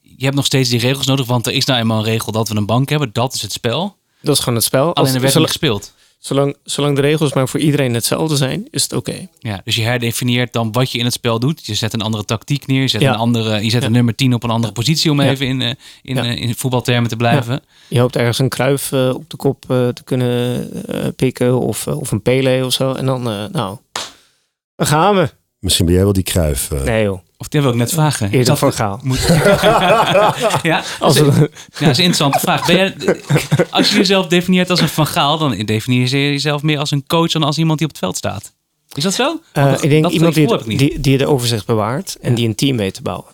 Je 0.00 0.24
hebt 0.24 0.36
nog 0.36 0.46
steeds 0.46 0.68
die 0.68 0.80
regels 0.80 1.06
nodig, 1.06 1.26
want 1.26 1.46
er 1.46 1.52
is 1.52 1.64
nou 1.64 1.80
eenmaal 1.80 1.98
een 1.98 2.04
regel 2.04 2.32
dat 2.32 2.48
we 2.48 2.56
een 2.56 2.66
bank 2.66 2.88
hebben. 2.88 3.10
Dat 3.12 3.34
is 3.34 3.42
het 3.42 3.52
spel. 3.52 3.96
Dat 4.20 4.34
is 4.34 4.40
gewoon 4.40 4.54
het 4.54 4.64
spel. 4.64 4.94
Alleen 4.94 5.14
er 5.14 5.20
werd 5.20 5.34
niet 5.34 5.46
gespeeld. 5.46 5.94
Zolang, 6.20 6.56
zolang 6.64 6.94
de 6.96 7.00
regels 7.02 7.32
maar 7.32 7.48
voor 7.48 7.60
iedereen 7.60 7.94
hetzelfde 7.94 8.36
zijn, 8.36 8.66
is 8.70 8.82
het 8.82 8.92
oké. 8.92 9.26
Ja, 9.38 9.60
dus 9.64 9.76
je 9.76 9.82
herdefinieert 9.82 10.52
dan 10.52 10.72
wat 10.72 10.92
je 10.92 10.98
in 10.98 11.04
het 11.04 11.12
spel 11.14 11.38
doet. 11.38 11.66
Je 11.66 11.74
zet 11.74 11.92
een 11.92 12.00
andere 12.00 12.24
tactiek 12.24 12.66
neer. 12.66 12.80
Je 12.80 12.88
zet, 12.88 13.00
Ja. 13.00 13.12
een, 13.12 13.18
andere, 13.18 13.64
je 13.64 13.70
zet 13.70 13.80
Ja. 13.80 13.86
een 13.86 13.92
nummer 13.92 14.14
10 14.14 14.34
op 14.34 14.42
een 14.42 14.50
andere 14.50 14.72
positie 14.72 15.10
om 15.10 15.20
Ja. 15.22 15.30
even 15.30 15.46
in, 15.46 15.62
eh, 15.62 15.70
in, 16.02 16.14
Ja. 16.14 16.24
eh, 16.24 16.36
in 16.42 16.54
voetbaltermen 16.54 17.10
te 17.10 17.16
blijven. 17.16 17.62
Je 17.88 17.98
hoopt 18.00 18.16
ergens 18.16 18.38
een 18.38 18.48
kruif 18.48 18.92
eh, 18.92 19.08
op 19.14 19.30
de 19.30 19.36
kop 19.36 19.64
eh, 19.70 19.88
te 19.88 20.02
kunnen 20.04 20.70
eh, 20.86 21.06
pikken 21.16 21.58
of, 21.60 21.86
of 21.86 22.10
een 22.10 22.22
Pele 22.22 22.64
of 22.66 22.72
zo. 22.72 22.92
En 22.92 23.06
dan, 23.06 23.30
eh, 23.30 23.44
nou, 23.52 23.76
dan 24.76 24.86
gaan 24.86 25.14
we. 25.14 25.30
Misschien 25.58 25.86
ben 25.86 25.94
jij 25.94 26.04
wel 26.04 26.12
die 26.12 26.22
kruif. 26.22 26.70
eh. 26.70 26.82
Nee 26.82 27.04
joh, 27.04 27.18
Of 27.40 27.48
dat 27.48 27.62
wil 27.62 27.70
ik 27.70 27.76
net 27.76 27.92
vragen. 27.92 28.30
Eerder 28.30 28.56
van 28.56 28.72
Gaal. 28.72 29.00
Moet... 29.02 29.18
ja, 30.62 30.84
Als 31.00 31.16
dat 31.16 31.26
is, 31.26 31.34
we, 31.34 31.40
ja, 31.40 31.48
dat 31.78 31.90
is 31.90 31.98
een 31.98 32.04
interessante 32.04 32.38
vraag. 32.38 32.66
Ben 32.66 32.76
je, 32.76 33.20
als 33.70 33.90
je 33.90 33.96
jezelf 33.96 34.26
definieert 34.26 34.70
als 34.70 34.80
een 34.80 34.88
Van 34.88 35.06
Gaal, 35.06 35.38
dan 35.38 35.58
definieer 35.58 36.08
je 36.08 36.30
jezelf 36.30 36.62
meer 36.62 36.78
als 36.78 36.90
een 36.90 37.06
coach 37.06 37.30
dan 37.30 37.42
als 37.42 37.58
iemand 37.58 37.78
die 37.78 37.86
op 37.86 37.92
het 37.92 38.02
veld 38.02 38.16
staat. 38.16 38.52
Is 38.92 39.02
dat 39.02 39.14
zo? 39.14 39.40
Eh, 39.52 39.64
dat- 39.70 39.82
ik 39.82 39.90
denk 39.90 40.02
dat 40.02 40.12
iemand 40.12 40.34
die, 40.34 40.46
het- 40.48 40.64
die, 40.64 41.00
die 41.00 41.18
de 41.18 41.26
overzicht 41.26 41.66
bewaart 41.66 42.16
en 42.20 42.30
Ja. 42.30 42.36
die 42.36 42.48
een 42.48 42.54
team 42.54 42.76
weet 42.76 42.94
te 42.94 43.02
bouwen. 43.02 43.26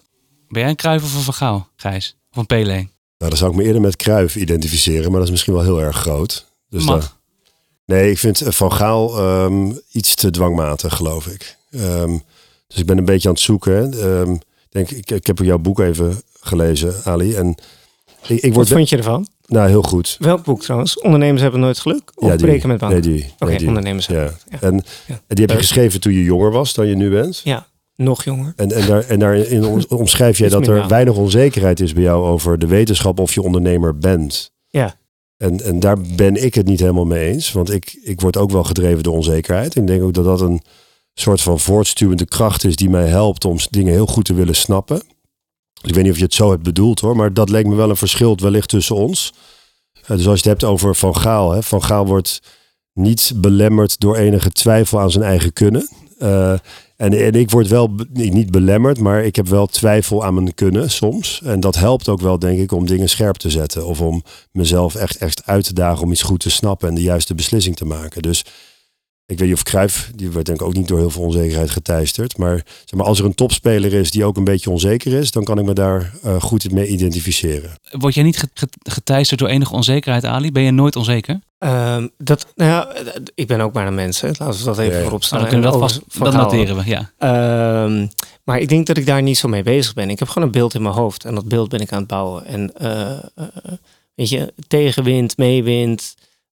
Ben 0.49 0.61
jij 0.61 0.71
een 0.71 0.77
Cruijff 0.77 1.05
of 1.05 1.15
een 1.17 1.23
Van 1.23 1.35
Gaal, 1.35 1.69
Gijs? 1.77 2.17
Of 2.31 2.37
een 2.37 2.47
Pele? 2.47 2.73
Nou, 2.73 2.87
dan 3.19 3.37
zou 3.37 3.51
ik 3.51 3.57
me 3.57 3.65
eerder 3.65 3.81
met 3.81 3.97
Kruif 3.97 4.37
identificeren, 4.37 5.03
maar 5.11 5.19
dat 5.19 5.25
is 5.25 5.31
misschien 5.31 5.53
wel 5.55 5.63
heel 5.63 5.81
erg 5.83 5.97
groot. 5.97 6.47
Dus 6.71 6.85
Mag. 6.85 6.99
daar- 7.01 7.13
nee, 7.99 8.11
ik 8.11 8.19
vind 8.19 8.41
eh, 8.41 8.53
Van 8.53 8.73
Gaal 8.73 9.19
ehm, 9.19 9.73
iets 9.93 10.15
te 10.15 10.31
dwangmatig, 10.31 10.95
geloof 10.97 11.27
ik. 11.27 11.57
Ehm, 11.71 12.17
dus 12.67 12.79
ik 12.79 12.87
ben 12.87 12.99
een 12.99 13.05
beetje 13.05 13.29
aan 13.29 13.35
het 13.35 13.43
zoeken. 13.43 13.93
Ehm, 14.03 14.37
denk, 14.71 14.91
ik, 14.91 15.11
ik 15.11 15.27
heb 15.27 15.39
jouw 15.39 15.59
boek 15.59 15.81
even 15.81 16.21
gelezen, 16.41 16.95
Ali. 17.05 17.35
En 17.35 17.49
ik, 18.27 18.29
ik 18.29 18.43
Wat 18.43 18.53
word... 18.55 18.69
vond 18.69 18.89
je 18.89 18.97
ervan? 18.97 19.27
Nou, 19.47 19.69
heel 19.69 19.83
goed. 19.83 20.17
Welk 20.19 20.45
boek 20.45 20.63
trouwens? 20.63 21.01
Ondernemers 21.01 21.43
hebben 21.43 21.61
nooit 21.61 21.79
geluk? 21.79 22.13
Of 22.15 22.29
Ja, 22.29 22.37
die. 22.37 22.47
breken 22.47 22.69
met 22.69 22.79
banken? 22.79 23.01
Nee, 23.01 23.13
die. 23.17 23.33
Oké, 23.39 23.53
nee, 23.53 23.67
ondernemers 23.67 24.07
hebben 24.07 24.37
Ja. 24.51 24.59
En, 24.61 24.75
Ja. 24.75 24.81
en 24.81 24.85
die 25.07 25.21
heb 25.29 25.39
je 25.39 25.47
Leuk. 25.47 25.57
geschreven 25.59 26.01
toen 26.01 26.13
je 26.13 26.23
jonger 26.23 26.51
was 26.51 26.75
dan 26.75 26.87
je 26.87 26.97
nu 26.97 27.11
bent. 27.11 27.41
Ja, 27.45 27.67
nog 27.97 28.25
jonger. 28.25 28.53
En, 28.57 28.73
en, 28.73 28.87
daar, 28.87 29.05
en 29.05 29.19
daarin 29.19 29.65
om- 29.65 29.85
omschrijf 29.89 30.39
jij 30.39 30.49
dat 30.49 30.67
er 30.67 30.89
weinig 30.89 31.17
onzekerheid 31.17 31.81
is 31.81 31.93
bij 31.93 32.03
jou 32.03 32.27
over 32.27 32.59
de 32.59 32.67
wetenschap 32.67 33.19
of 33.21 33.35
je 33.35 33.43
ondernemer 33.43 33.99
bent. 33.99 34.53
Ja. 34.69 34.95
En, 35.37 35.61
en 35.65 35.81
daar 35.81 36.01
ben 36.17 36.45
ik 36.45 36.55
het 36.55 36.67
niet 36.67 36.81
helemaal 36.81 37.05
mee 37.05 37.33
eens. 37.33 37.53
Want 37.53 37.73
ik, 37.73 37.99
ik 38.03 38.21
word 38.21 38.37
ook 38.37 38.51
wel 38.51 38.65
gedreven 38.65 39.03
door 39.03 39.15
onzekerheid. 39.15 39.75
En 39.75 39.81
ik 39.81 39.87
denk 39.87 40.03
ook 40.03 40.15
dat 40.15 40.25
dat 40.25 40.41
een 40.41 40.63
soort 41.21 41.41
van 41.41 41.61
voortstuwende 41.61 42.27
kracht 42.27 42.65
is 42.65 42.77
die 42.77 42.91
mij 42.91 43.07
helpt 43.07 43.45
om 43.45 43.57
dingen 43.71 43.93
heel 43.93 44.07
goed 44.07 44.25
te 44.25 44.35
willen 44.35 44.57
snappen. 44.57 45.03
Ik 45.83 45.95
weet 45.95 46.03
niet 46.03 46.13
of 46.13 46.19
je 46.19 46.25
het 46.25 46.35
zo 46.35 46.51
hebt 46.51 46.63
bedoeld 46.63 47.01
hoor, 47.01 47.17
maar 47.17 47.33
dat 47.33 47.49
leek 47.49 47.67
me 47.67 47.75
wel 47.75 47.91
een 47.91 47.97
verschil 47.97 48.37
wellicht 48.37 48.69
tussen 48.69 48.97
ons. 48.97 49.33
Eh, 49.93 50.17
dus 50.17 50.27
als 50.27 50.41
je 50.43 50.49
het 50.49 50.61
hebt 50.61 50.65
over 50.65 50.95
Van 50.95 51.17
Gaal. 51.17 51.53
Hè, 51.53 51.63
van 51.63 51.83
Gaal 51.83 52.07
wordt 52.07 52.43
niet 52.93 53.33
belemmerd 53.37 54.01
door 54.01 54.17
enige 54.17 54.51
twijfel 54.51 55.01
aan 55.01 55.11
zijn 55.11 55.25
eigen 55.25 55.53
kunnen. 55.53 55.89
Eh, 56.19 56.53
en, 56.97 57.13
en 57.13 57.33
ik 57.33 57.51
word 57.51 57.69
wel 57.69 57.95
niet 58.13 58.51
belemmerd, 58.51 58.99
maar 58.99 59.25
ik 59.25 59.37
heb 59.37 59.49
wel 59.49 59.67
twijfel 59.67 60.25
aan 60.25 60.35
mijn 60.35 60.55
kunnen 60.55 60.91
soms. 60.91 61.41
En 61.45 61.61
dat 61.61 61.75
helpt 61.75 62.09
ook 62.09 62.21
wel, 62.21 62.39
denk 62.39 62.59
ik, 62.59 62.73
om 62.73 62.87
dingen 62.87 63.09
scherp 63.09 63.37
te 63.37 63.51
zetten. 63.51 63.87
Of 63.87 64.01
om 64.01 64.23
mezelf 64.53 64.95
echt, 64.95 65.17
echt 65.17 65.47
uit 65.47 65.65
te 65.65 65.75
dagen 65.75 66.03
om 66.03 66.13
iets 66.13 66.23
goed 66.23 66.41
te 66.41 66.51
snappen 66.51 66.89
en 66.89 66.95
de 66.95 67.03
juiste 67.03 67.35
beslissing 67.35 67.77
te 67.77 67.85
maken. 67.85 68.23
Dus 68.23 68.45
ik 69.27 69.39
weet 69.39 69.49
niet 69.49 69.57
of 69.57 69.63
Cruijff, 69.63 70.11
die 70.15 70.31
werd 70.31 70.47
denk 70.47 70.61
ik 70.61 70.67
ook 70.67 70.75
niet 70.75 70.89
door 70.89 70.99
heel 70.99 71.11
veel 71.11 71.23
onzekerheid 71.23 71.71
geteisterd. 71.71 72.37
Maar, 72.39 72.57
zeg 72.85 72.95
maar 72.99 73.07
als 73.07 73.19
er 73.19 73.25
een 73.25 73.35
topspeler 73.35 73.93
is 73.93 74.11
die 74.11 74.25
ook 74.25 74.37
een 74.37 74.45
beetje 74.45 74.71
onzeker 74.71 75.13
is, 75.13 75.31
dan 75.31 75.45
kan 75.45 75.59
ik 75.59 75.65
me 75.65 75.73
daar 75.73 76.13
eh, 76.23 76.41
goed 76.41 76.71
mee 76.73 76.87
identificeren. 76.87 77.71
Word 77.91 78.15
jij 78.15 78.25
niet 78.25 78.39
ge- 78.39 78.49
ge- 78.55 78.69
geteisterd 78.83 79.41
door 79.41 79.49
enige 79.49 79.73
onzekerheid, 79.75 80.25
Ali? 80.25 80.53
Ben 80.53 80.63
je 80.63 80.71
nooit 80.71 80.97
onzeker? 80.97 81.41
Ehm, 81.59 82.09
dat, 82.19 82.47
nou 82.55 82.71
ja, 82.71 82.95
ik 83.35 83.47
ben 83.47 83.61
ook 83.61 83.73
maar 83.73 83.87
een 83.87 83.95
mens. 83.95 84.21
Hè. 84.21 84.29
Laten 84.29 84.59
we 84.59 84.65
dat 84.65 84.79
even 84.79 84.85
Ja, 84.93 84.97
ja. 84.97 85.03
voorop 85.03 85.11
Nou, 85.21 85.23
staan. 85.25 85.41
dan 85.41 85.49
kunnen 85.49 85.67
we 85.73 85.79
dat 85.79 85.91
vast, 85.91 86.01
Van 86.09 86.25
dat 86.25 86.35
Gaal 86.35 86.43
noteren 86.43 86.77
we, 86.77 86.83
ja. 86.87 87.11
Ehm, 87.19 88.07
maar 88.45 88.59
ik 88.59 88.69
denk 88.69 88.87
dat 88.87 88.97
ik 88.97 89.07
daar 89.07 89.23
niet 89.23 89.39
zo 89.39 89.49
mee 89.49 89.63
bezig 89.63 89.95
ben. 89.95 90.11
Ik 90.11 90.19
heb 90.19 90.29
gewoon 90.29 90.47
een 90.49 90.55
beeld 90.55 90.75
in 90.75 90.83
mijn 90.83 90.95
hoofd 90.95 91.25
en 91.25 91.35
dat 91.35 91.49
beeld 91.49 91.69
ben 91.69 91.81
ik 91.81 91.93
aan 91.93 91.99
het 91.99 92.09
bouwen. 92.09 92.45
En 92.47 92.73
eh, 92.75 93.11
eh, 93.11 93.45
weet 94.15 94.29
je, 94.29 94.53
tegenwind, 94.69 95.37
meewind, 95.37 96.15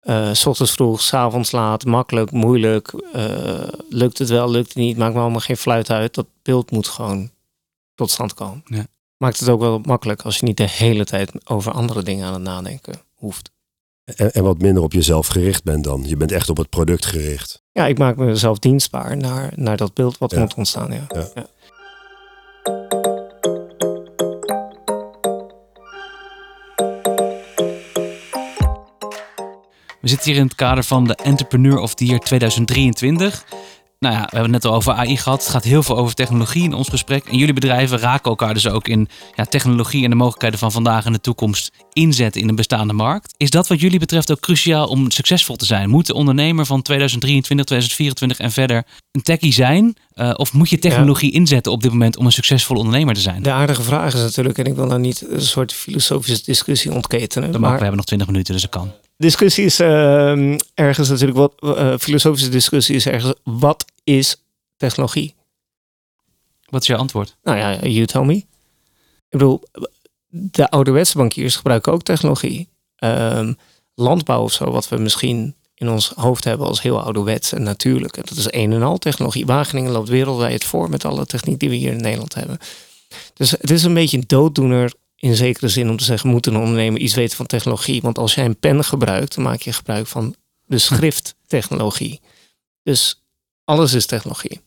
eh, 0.08 0.32
s 0.32 0.46
ochtends 0.46 0.72
vroeg, 0.72 1.00
s 1.00 1.14
avonds 1.14 1.50
laat, 1.52 1.84
makkelijk, 1.84 2.30
moeilijk, 2.30 2.92
eh, 3.12 3.68
lukt 3.88 4.18
het 4.18 4.28
wel, 4.28 4.50
lukt 4.50 4.68
het 4.68 4.76
niet, 4.76 4.96
maakt 4.96 5.14
me 5.14 5.20
allemaal 5.20 5.40
geen 5.40 5.56
fluit 5.56 5.90
uit. 5.90 6.14
Dat 6.14 6.26
beeld 6.42 6.70
moet 6.70 6.88
gewoon 6.88 7.30
tot 7.94 8.10
stand 8.10 8.34
komen. 8.34 8.62
Ja. 8.64 8.86
Maakt 9.16 9.40
het 9.40 9.48
ook 9.48 9.60
wel 9.60 9.78
makkelijk 9.78 10.22
als 10.22 10.38
je 10.38 10.46
niet 10.46 10.56
de 10.56 10.68
hele 10.68 11.04
tijd 11.04 11.32
over 11.50 11.72
andere 11.72 12.02
dingen 12.02 12.26
aan 12.26 12.32
het 12.32 12.42
nadenken 12.42 12.94
hoeft. 13.14 13.50
En, 14.04 14.32
en 14.32 14.42
wat 14.42 14.58
minder 14.58 14.82
op 14.82 14.92
jezelf 14.92 15.26
gericht 15.26 15.64
bent 15.64 15.84
dan. 15.84 16.04
Je 16.06 16.16
bent 16.16 16.32
echt 16.32 16.48
op 16.48 16.56
het 16.56 16.68
product 16.68 17.06
gericht. 17.06 17.62
Ja, 17.72 17.86
ik 17.86 17.98
maak 17.98 18.16
mezelf 18.16 18.58
dienstbaar 18.58 19.16
naar, 19.16 19.52
naar 19.56 19.76
dat 19.76 19.94
beeld 19.94 20.18
wat 20.18 20.30
Ja. 20.30 20.40
moet 20.40 20.54
ontstaan. 20.54 20.92
Ja. 20.92 21.06
Ja. 21.34 21.46
We 30.00 30.08
zitten 30.08 30.30
hier 30.30 30.40
in 30.40 30.46
het 30.46 30.54
kader 30.54 30.84
van 30.84 31.04
de 31.04 31.14
Entrepreneur 31.14 31.78
of 31.78 31.94
the 31.94 32.04
Year 32.04 32.18
2023. 32.18 33.44
Nou 33.98 34.14
ja, 34.14 34.20
we 34.20 34.36
hebben 34.36 34.52
het 34.52 34.62
net 34.62 34.72
al 34.72 34.74
over 34.74 34.92
AI 34.92 35.16
gehad. 35.16 35.40
Het 35.40 35.50
gaat 35.50 35.64
heel 35.64 35.82
veel 35.82 35.96
over 35.96 36.14
technologie 36.14 36.62
in 36.62 36.72
ons 36.72 36.88
gesprek. 36.88 37.24
En 37.24 37.36
jullie 37.36 37.54
bedrijven 37.54 37.98
raken 37.98 38.30
elkaar 38.30 38.54
dus 38.54 38.68
ook 38.68 38.88
in 38.88 39.08
ja, 39.34 39.44
technologie 39.44 40.04
en 40.04 40.10
de 40.10 40.16
mogelijkheden 40.16 40.58
van 40.58 40.72
vandaag 40.72 41.04
en 41.04 41.12
de 41.12 41.20
toekomst 41.20 41.70
inzetten 41.92 42.40
in 42.40 42.48
een 42.48 42.54
bestaande 42.54 42.92
markt. 42.92 43.34
Is 43.36 43.50
dat 43.50 43.68
wat 43.68 43.80
jullie 43.80 43.98
betreft 43.98 44.30
ook 44.30 44.40
cruciaal 44.40 44.86
om 44.88 45.10
succesvol 45.10 45.56
te 45.56 45.64
zijn? 45.64 45.90
Moet 45.90 46.06
de 46.06 46.14
ondernemer 46.14 46.66
van 46.66 46.82
2023, 46.82 47.66
2024 47.66 48.38
en 48.38 48.52
verder 48.52 48.84
een 49.12 49.22
techie 49.22 49.52
zijn? 49.52 49.96
Eh, 50.12 50.30
of 50.36 50.52
moet 50.52 50.70
je 50.70 50.78
technologie 50.78 51.32
inzetten 51.32 51.72
op 51.72 51.82
dit 51.82 51.90
moment 51.90 52.16
om 52.16 52.26
een 52.26 52.32
succesvolle 52.32 52.78
ondernemer 52.78 53.14
te 53.14 53.20
zijn? 53.20 53.42
De 53.42 53.52
aardige 53.52 53.82
vraag 53.82 54.14
is 54.14 54.20
natuurlijk, 54.20 54.58
en 54.58 54.64
ik 54.64 54.74
wil 54.74 54.86
nou 54.86 55.00
niet 55.00 55.26
een 55.28 55.42
soort 55.42 55.72
filosofische 55.72 56.44
discussie 56.44 56.92
ontketenen. 56.92 57.52
Dat 57.52 57.60
mag, 57.60 57.70
we 57.70 57.74
maar 57.74 57.80
hebben 57.80 57.96
nog 57.96 58.06
20 58.06 58.26
minuten, 58.26 58.52
dus 58.52 58.62
dat 58.62 58.70
kan. 58.70 58.92
Discussie 59.18 59.64
is 59.64 59.80
ehm, 59.80 60.58
ergens 60.74 61.08
natuurlijk 61.08 61.38
wat, 61.38 61.76
eh, 61.76 61.94
filosofische 61.98 62.48
discussie 62.48 62.94
is 62.96 63.06
ergens, 63.06 63.34
wat 63.42 63.84
is 64.04 64.42
technologie? 64.76 65.34
Wat 66.68 66.80
is 66.80 66.86
jouw 66.86 66.98
antwoord? 66.98 67.36
Nou 67.42 67.58
ja, 67.58 67.86
you 67.86 68.06
tell 68.06 68.24
me. 68.24 68.34
Ik 68.34 68.46
bedoel, 69.28 69.62
de 70.28 70.70
ouderwetse 70.70 71.16
bankiers 71.16 71.56
gebruiken 71.56 71.92
ook 71.92 72.02
technologie. 72.02 72.68
Ehm, 72.96 73.52
landbouw 73.94 74.42
of 74.42 74.52
zo, 74.52 74.70
wat 74.70 74.88
we 74.88 74.96
misschien 74.96 75.54
in 75.74 75.88
ons 75.88 76.12
hoofd 76.14 76.44
hebben 76.44 76.66
als 76.66 76.82
heel 76.82 77.00
ouderwets 77.00 77.52
en 77.52 77.62
natuurlijk. 77.62 78.14
Dat 78.14 78.36
is 78.36 78.52
een 78.52 78.72
en 78.72 78.82
al 78.82 78.98
technologie. 78.98 79.46
Wageningen 79.46 79.90
loopt 79.90 80.08
wereldwijd 80.08 80.64
voor 80.64 80.90
met 80.90 81.04
alle 81.04 81.26
techniek 81.26 81.58
die 81.58 81.68
we 81.68 81.74
hier 81.74 81.92
in 81.92 82.00
Nederland 82.00 82.34
hebben. 82.34 82.58
Dus 83.34 83.50
het 83.50 83.70
is 83.70 83.82
een 83.82 83.94
beetje 83.94 84.16
een 84.16 84.24
dooddoener 84.26 84.92
in 85.20 85.36
zekere 85.36 85.68
zin 85.68 85.90
om 85.90 85.96
te 85.96 86.04
zeggen, 86.04 86.30
moet 86.30 86.46
een 86.46 86.56
ondernemer 86.56 87.00
iets 87.00 87.14
weten 87.14 87.36
van 87.36 87.46
technologie? 87.46 88.00
Want 88.02 88.18
als 88.18 88.34
jij 88.34 88.44
een 88.44 88.58
pen 88.58 88.84
gebruikt, 88.84 89.34
dan 89.34 89.44
maak 89.44 89.60
je 89.60 89.72
gebruik 89.72 90.06
van 90.06 90.34
de 90.64 90.78
schrifttechnologie. 90.78 92.20
Dus 92.82 93.22
alles 93.64 93.92
is 93.92 94.06
technologie. 94.06 94.60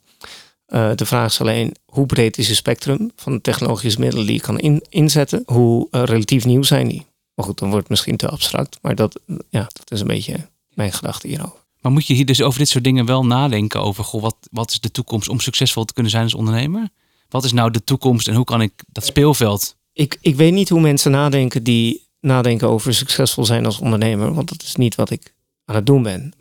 Eh, 0.66 0.92
de 0.96 1.06
vraag 1.06 1.32
is 1.32 1.42
alleen, 1.42 1.76
hoe 1.86 2.06
breed 2.06 2.38
is 2.38 2.48
je 2.48 2.54
spectrum 2.54 3.12
van 3.16 3.34
de 3.34 3.42
technologische 3.42 4.00
middelen 4.00 4.26
die 4.26 4.36
je 4.36 4.42
kan 4.42 4.60
in- 4.60 4.86
inzetten? 4.90 5.44
Hoe 5.46 5.88
eh, 5.92 6.04
relatief 6.04 6.46
nieuw 6.46 6.64
zijn 6.64 6.88
die? 6.88 7.06
Maar 7.34 7.46
goed, 7.46 7.60
dan 7.60 7.68
wordt 7.70 7.84
het 7.84 7.90
misschien 7.92 8.18
te 8.18 8.30
abstract. 8.30 8.80
Maar 8.82 8.96
dat, 8.96 9.20
ja, 9.50 9.70
dat 9.74 9.92
is 9.92 10.00
een 10.00 10.08
beetje 10.08 10.50
mijn 10.70 10.94
gedachte 10.94 11.28
hierover. 11.28 11.60
Maar 11.82 11.92
moet 11.92 12.08
je 12.08 12.14
hier 12.14 12.26
dus 12.26 12.42
over 12.42 12.60
dit 12.60 12.70
soort 12.70 12.84
dingen 12.84 13.06
wel 13.06 13.26
nadenken 13.26 13.82
over, 13.82 14.04
goh, 14.04 14.22
wat, 14.22 14.36
wat 14.52 14.72
is 14.72 14.80
de 14.80 14.92
toekomst 14.92 15.30
om 15.30 15.40
succesvol 15.40 15.86
te 15.86 15.94
kunnen 15.94 16.12
zijn 16.12 16.24
als 16.24 16.34
ondernemer? 16.34 16.90
Wat 17.30 17.44
is 17.44 17.52
nou 17.52 17.72
de 17.72 17.84
toekomst 17.84 18.28
en 18.28 18.36
hoe 18.36 18.46
kan 18.46 18.62
ik 18.62 18.84
dat 18.88 19.06
speelveld? 19.06 19.76
Ik, 19.94 20.18
ik 20.22 20.36
weet 20.36 20.54
niet 20.54 20.70
hoe 20.70 20.82
mensen 20.82 21.12
nadenken 21.12 21.64
die 21.64 22.08
nadenken 22.20 22.68
over 22.68 22.94
succesvol 22.94 23.46
zijn 23.46 23.66
als 23.66 23.80
ondernemer. 23.80 24.34
Want 24.34 24.50
dat 24.50 24.62
is 24.62 24.76
niet 24.76 24.96
wat 24.96 25.10
ik 25.10 25.34
aan 25.66 25.76
het 25.76 25.86
doen 25.86 26.04
ben. 26.04 26.34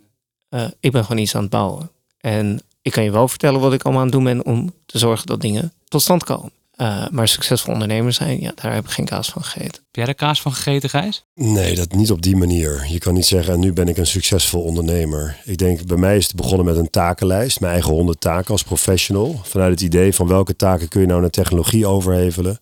Eh, 0.48 0.64
ik 0.80 0.92
ben 0.92 1.04
gewoon 1.04 1.22
iets 1.22 1.34
aan 1.34 1.42
het 1.42 1.50
bouwen. 1.50 1.90
En 2.20 2.60
ik 2.82 2.92
kan 2.92 3.04
je 3.04 3.10
wel 3.10 3.28
vertellen 3.28 3.60
wat 3.60 3.72
ik 3.72 3.82
allemaal 3.82 4.02
aan 4.02 4.08
het 4.08 4.16
doen 4.16 4.24
ben 4.24 4.44
om 4.44 4.72
te 4.86 4.98
zorgen 4.98 5.26
dat 5.26 5.40
dingen 5.40 5.72
tot 5.88 6.02
stand 6.02 6.24
komen. 6.24 6.50
Eh, 6.80 7.08
maar 7.10 7.28
succesvol 7.28 7.72
ondernemer 7.72 8.12
zijn, 8.12 8.40
ja, 8.40 8.52
daar 8.54 8.74
heb 8.74 8.84
ik 8.84 8.90
geen 8.90 9.04
kaas 9.04 9.28
van 9.28 9.44
gegeten. 9.44 9.72
Heb 9.72 9.94
jij 9.94 10.04
daar 10.04 10.14
kaas 10.14 10.40
van 10.40 10.52
gegeten, 10.52 10.90
Gijs? 10.90 11.24
Nee, 11.34 11.74
dat 11.74 11.92
niet 11.92 12.10
op 12.10 12.22
die 12.22 12.36
manier. 12.36 12.86
Je 12.88 12.98
kan 12.98 13.14
niet 13.14 13.26
zeggen, 13.26 13.54
en 13.54 13.60
nu 13.60 13.72
ben 13.72 13.88
ik 13.88 13.96
een 13.96 14.06
succesvol 14.06 14.62
ondernemer. 14.62 15.40
Ik 15.44 15.58
denk, 15.58 15.86
bij 15.86 15.96
mij 15.96 16.16
is 16.16 16.26
het 16.26 16.36
begonnen 16.36 16.66
met 16.66 16.76
een 16.76 16.90
takenlijst. 16.90 17.60
Mijn 17.60 17.72
eigen 17.72 17.92
honderd 17.92 18.20
taken 18.20 18.50
als 18.50 18.62
professional. 18.62 19.40
Vanuit 19.42 19.70
het 19.70 19.80
idee 19.80 20.14
van 20.14 20.26
welke 20.26 20.56
taken 20.56 20.88
kun 20.88 21.00
je 21.00 21.06
nou 21.06 21.20
naar 21.20 21.30
technologie 21.30 21.86
overhevelen. 21.86 22.60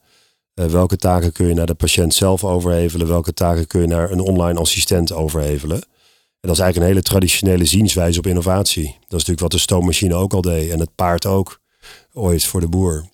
Eh, 0.59 0.66
welke 0.66 0.97
taken 0.97 1.33
kun 1.33 1.47
je 1.47 1.55
naar 1.55 1.66
de 1.66 1.75
patiënt 1.75 2.14
zelf 2.14 2.44
overhevelen. 2.44 3.07
Welke 3.07 3.35
taken 3.35 3.66
kun 3.66 3.81
je 3.81 3.87
naar 3.87 4.11
een 4.11 4.21
online 4.21 4.59
assistent 4.59 5.12
overhevelen. 5.12 5.77
En 5.77 6.49
dat 6.49 6.51
is 6.51 6.59
eigenlijk 6.59 6.77
een 6.77 6.94
hele 6.94 7.03
traditionele 7.03 7.64
zienswijze 7.64 8.18
op 8.18 8.27
innovatie. 8.27 8.85
Dat 8.85 8.94
is 9.01 9.11
natuurlijk 9.11 9.40
wat 9.40 9.51
de 9.51 9.59
stoommachine 9.59 10.14
ook 10.14 10.33
al 10.33 10.40
deed. 10.40 10.71
En 10.71 10.81
het 10.81 10.94
paard 10.94 11.27
ook 11.27 11.61
ooit 12.12 12.44
voor 12.44 12.61
de 12.61 12.68
boer. 12.68 13.09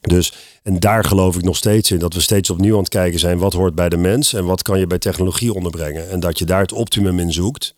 Dus, 0.00 0.32
en 0.62 0.78
daar 0.78 1.04
geloof 1.04 1.36
ik 1.36 1.42
nog 1.42 1.56
steeds 1.56 1.90
in, 1.90 1.98
dat 1.98 2.14
we 2.14 2.20
steeds 2.20 2.50
opnieuw 2.50 2.74
aan 2.74 2.80
het 2.80 2.88
kijken 2.88 3.18
zijn, 3.18 3.38
wat 3.38 3.52
hoort 3.52 3.74
bij 3.74 3.88
de 3.88 3.96
mens 3.96 4.32
en 4.32 4.44
wat 4.44 4.62
kan 4.62 4.78
je 4.78 4.86
bij 4.86 4.98
technologie 4.98 5.54
onderbrengen. 5.54 6.10
En 6.10 6.20
dat 6.20 6.38
je 6.38 6.44
daar 6.44 6.60
het 6.60 6.72
optimum 6.72 7.18
in 7.18 7.32
zoekt 7.32 7.74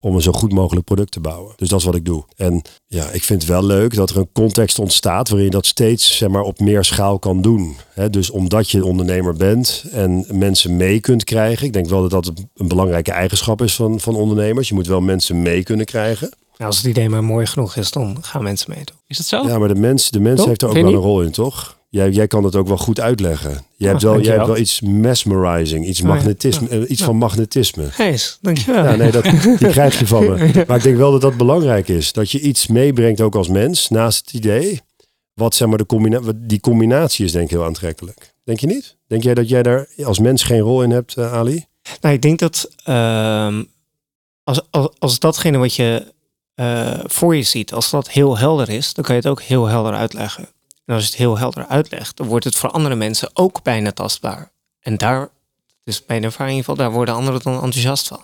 om 0.00 0.14
een 0.14 0.22
zo 0.22 0.32
goed 0.32 0.52
mogelijk 0.52 0.86
product 0.86 1.12
te 1.12 1.20
bouwen. 1.20 1.52
Dus 1.56 1.68
dat 1.68 1.78
is 1.78 1.84
wat 1.84 1.94
ik 1.94 2.04
doe. 2.04 2.24
En 2.36 2.62
ja, 2.86 3.10
ik 3.10 3.22
vind 3.22 3.42
het 3.42 3.50
wel 3.50 3.64
leuk 3.64 3.94
dat 3.94 4.10
er 4.10 4.16
een 4.16 4.32
context 4.32 4.78
ontstaat 4.78 5.28
waarin 5.28 5.46
je 5.46 5.54
dat 5.54 5.66
steeds 5.66 6.16
zeg 6.16 6.28
maar, 6.28 6.42
op 6.42 6.60
meer 6.60 6.84
schaal 6.84 7.18
kan 7.18 7.42
doen. 7.42 7.76
Hè, 7.94 8.10
dus 8.10 8.30
omdat 8.30 8.70
je 8.70 8.84
ondernemer 8.84 9.34
bent 9.34 9.84
en 9.90 10.26
mensen 10.32 10.76
mee 10.76 11.00
kunt 11.00 11.24
krijgen. 11.24 11.66
Ik 11.66 11.72
denk 11.72 11.88
wel 11.88 12.08
dat 12.08 12.24
dat 12.24 12.32
een 12.54 12.68
belangrijke 12.68 13.12
eigenschap 13.12 13.62
is 13.62 13.74
van, 13.74 14.00
van 14.00 14.14
ondernemers. 14.14 14.68
Je 14.68 14.74
moet 14.74 14.86
wel 14.86 15.00
mensen 15.00 15.42
mee 15.42 15.62
kunnen 15.62 15.86
krijgen. 15.86 16.30
Nou, 16.56 16.72
als 16.72 16.76
het 16.76 16.86
idee 16.86 17.08
maar 17.08 17.24
mooi 17.24 17.46
genoeg 17.46 17.76
is, 17.76 17.90
dan 17.90 18.18
gaan 18.20 18.42
mensen 18.42 18.70
meedoen. 18.70 18.96
Is 19.06 19.16
dat 19.16 19.26
zo? 19.26 19.46
Ja, 19.46 19.58
maar 19.58 19.68
de 19.68 19.74
mens, 19.74 20.10
de 20.10 20.20
mens 20.20 20.44
heeft 20.44 20.62
er 20.62 20.68
ook 20.68 20.74
wel 20.74 20.86
een 20.86 20.94
rol 20.94 21.22
in, 21.22 21.30
toch? 21.30 21.78
Jij, 21.92 22.10
jij 22.10 22.26
kan 22.26 22.44
het 22.44 22.56
ook 22.56 22.66
wel 22.68 22.76
goed 22.76 23.00
uitleggen. 23.00 23.64
Jij, 23.76 23.88
hebt, 23.90 24.04
Oh, 24.04 24.10
wel, 24.10 24.20
jij 24.20 24.34
hebt 24.34 24.46
dankjewel. 24.46 24.46
wel 24.46 24.56
iets 24.56 24.80
mesmerizing, 24.80 25.86
iets, 25.86 26.00
Oh, 26.00 26.06
ja. 26.08 26.14
magnetisme, 26.14 26.68
eh, 26.68 26.90
iets 26.90 27.02
van 27.02 27.16
magnetisme. 27.16 27.90
Gijs, 27.90 28.38
dankjewel. 28.40 28.84
Ja, 28.84 28.94
nee, 28.96 29.10
dat, 29.10 29.24
die 29.58 29.68
krijg 29.68 29.98
je 29.98 30.06
van 30.06 30.24
me. 30.24 30.50
Maar 30.66 30.76
ik 30.76 30.82
denk 30.82 30.96
wel 30.96 31.12
dat 31.12 31.20
dat 31.20 31.36
belangrijk 31.36 31.88
is. 31.88 32.12
Dat 32.12 32.30
je 32.30 32.40
iets 32.40 32.66
meebrengt 32.66 33.20
ook 33.20 33.34
als 33.34 33.48
mens, 33.48 33.88
naast 33.88 34.18
het 34.24 34.34
idee. 34.34 34.80
wat 35.34 35.54
zeg 35.54 35.68
maar 35.68 35.78
de 35.78 35.86
combina 35.86 36.20
die 36.36 36.60
combinatie 36.60 37.24
is 37.24 37.32
denk 37.32 37.44
ik 37.44 37.50
heel 37.50 37.64
aantrekkelijk. 37.64 38.34
Denk 38.44 38.60
je 38.60 38.66
niet? 38.66 38.96
Denk 39.06 39.22
jij 39.22 39.34
dat 39.34 39.48
jij 39.48 39.62
daar 39.62 39.88
als 40.04 40.18
mens 40.18 40.42
geen 40.42 40.60
rol 40.60 40.82
in 40.82 40.90
hebt, 40.90 41.16
uh, 41.16 41.32
Ali? 41.32 41.64
Nou, 42.00 42.14
ik 42.14 42.22
denk 42.22 42.38
dat 42.38 42.70
ehm, 42.84 43.62
als, 44.44 44.60
als, 44.70 44.88
als 44.98 45.18
datgene 45.18 45.58
wat 45.58 45.74
je 45.74 46.06
uh, 46.56 46.98
voor 47.06 47.36
je 47.36 47.42
ziet, 47.42 47.72
als 47.72 47.90
dat 47.90 48.10
heel 48.10 48.38
helder 48.38 48.68
is, 48.68 48.94
dan 48.94 49.04
kan 49.04 49.14
je 49.14 49.20
het 49.20 49.30
ook 49.30 49.42
heel 49.42 49.66
helder 49.66 49.92
uitleggen. 49.94 50.48
En 50.90 50.96
als 50.96 51.04
je 51.04 51.10
het 51.10 51.20
heel 51.20 51.38
helder 51.38 51.66
uitlegt, 51.66 52.16
dan 52.16 52.26
wordt 52.26 52.44
het 52.44 52.54
voor 52.54 52.70
andere 52.70 52.94
mensen 52.94 53.30
ook 53.32 53.62
bijna 53.62 53.92
tastbaar. 53.92 54.52
En 54.80 54.96
daar, 54.96 55.28
dus 55.84 56.04
mijn 56.06 56.24
ervaring 56.24 56.50
in 56.50 56.56
ieder 56.56 56.70
geval, 56.70 56.86
daar 56.86 56.96
worden 56.96 57.14
anderen 57.14 57.40
dan 57.42 57.52
enthousiast 57.52 58.08
van. 58.08 58.20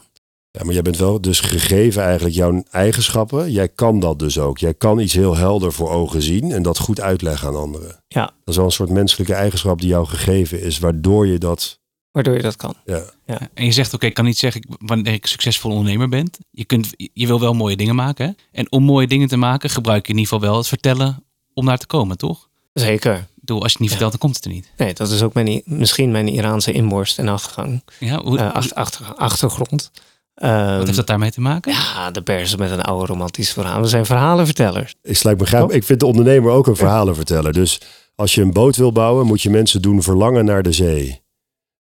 Ja, 0.51 0.65
maar 0.65 0.73
jij 0.73 0.83
bent 0.83 0.97
wel 0.97 1.21
dus 1.21 1.41
gegeven 1.41 2.03
eigenlijk 2.03 2.35
jouw 2.35 2.63
eigenschappen. 2.71 3.53
Jij 3.53 3.69
kan 3.69 4.01
dat 4.01 4.19
dus 4.19 4.39
ook. 4.39 4.59
Jij 4.59 4.75
kan 4.75 4.99
iets 4.99 5.13
heel 5.13 5.37
helder 5.37 5.73
voor 5.73 5.91
ogen 5.91 6.23
zien 6.23 6.53
en 6.53 6.63
dat 6.63 6.79
goed 6.79 7.01
uitleggen 7.01 7.49
aan 7.49 7.57
anderen. 7.57 8.03
Ja. 8.09 8.25
Dat 8.25 8.35
is 8.45 8.57
wel 8.57 8.65
een 8.65 8.71
soort 8.71 8.91
menselijke 8.91 9.35
eigenschap 9.35 9.81
die 9.81 9.89
jou 9.89 10.07
gegeven 10.07 10.61
is, 10.61 10.79
waardoor 10.79 11.27
je 11.27 11.39
dat... 11.39 11.81
Waardoor 12.11 12.35
je 12.35 12.43
dat 12.43 12.57
kan. 12.57 12.75
Ja. 12.85 13.03
ja. 13.27 13.49
En 13.55 13.65
je 13.65 13.73
zegt, 13.73 13.95
oké, 13.95 14.07
ik 14.07 14.15
kan 14.15 14.25
niet 14.25 14.39
zeggen 14.39 14.77
wanneer 14.79 15.13
ik 15.13 15.27
succesvol 15.27 15.71
ondernemer 15.71 16.09
ben. 16.09 16.31
Je, 16.51 16.65
kunt, 16.65 16.89
je 16.97 17.27
wil 17.27 17.41
wel 17.41 17.55
mooie 17.55 17.77
dingen 17.77 17.95
maken. 17.95 18.27
Hè? 18.27 18.33
En 18.61 18.73
om 18.73 18.83
mooie 18.83 19.07
dingen 19.07 19.29
te 19.29 19.37
maken, 19.37 19.71
gebruik 19.71 20.07
je 20.07 20.13
in 20.13 20.19
ieder 20.19 20.33
geval 20.33 20.49
wel 20.49 20.59
het 20.59 20.69
vertellen 20.69 21.25
om 21.55 21.67
daar 21.67 21.79
te 21.79 21.87
komen, 21.87 22.17
toch? 22.17 22.46
Zeker. 22.81 23.27
Doe, 23.35 23.61
als 23.61 23.67
je 23.67 23.73
het 23.73 23.81
niet 23.81 23.91
vertelt, 23.91 24.11
dan 24.11 24.21
komt 24.21 24.37
het 24.37 24.45
er 24.45 24.51
niet. 24.51 24.73
Nee, 24.77 24.95
dat 24.95 25.11
is 25.11 25.23
ook 25.23 25.35
mijn, 25.35 25.63
misschien 25.65 26.11
mijn 26.11 26.29
Iraanse 26.29 26.73
inborst 26.73 27.19
en 27.19 27.29
achtergang. 27.29 27.83
Ja, 27.99 28.23
hoe, 28.23 28.39
uh, 28.39 28.53
achter, 28.53 28.77
achter, 28.77 29.15
achtergrond. 29.15 29.91
Wat 30.35 30.85
heeft 30.85 30.97
dat 30.97 31.07
daarmee 31.07 31.31
te 31.31 31.41
maken? 31.41 31.73
Ja, 31.73 32.11
de 32.11 32.23
persen 32.23 32.59
met 32.59 32.71
een 32.71 32.83
oude 32.83 33.07
romantisch 33.07 33.53
verhaal. 33.53 33.81
We 33.81 33.89
zijn 33.89 34.07
verhalenvertellers. 34.07 34.95
Ik 35.03 35.17
sluit 35.17 35.37
begrijp. 35.37 35.73
Ik 35.73 35.85
vind 35.85 36.01
de 36.01 36.07
ondernemer 36.07 36.51
ook 36.51 36.67
een 36.67 36.77
verhalenverteller. 36.77 37.53
Dus 37.53 37.81
als 38.15 38.35
je 38.35 38.43
een 38.43 38.53
boot 38.53 38.77
wil 38.77 38.93
bouwen, 38.93 39.27
moet 39.27 39.43
je 39.43 39.51
mensen 39.51 39.83
doen 39.83 40.03
verlangen 40.03 40.45
naar 40.45 40.63
de 40.63 40.73
zee. 40.73 41.21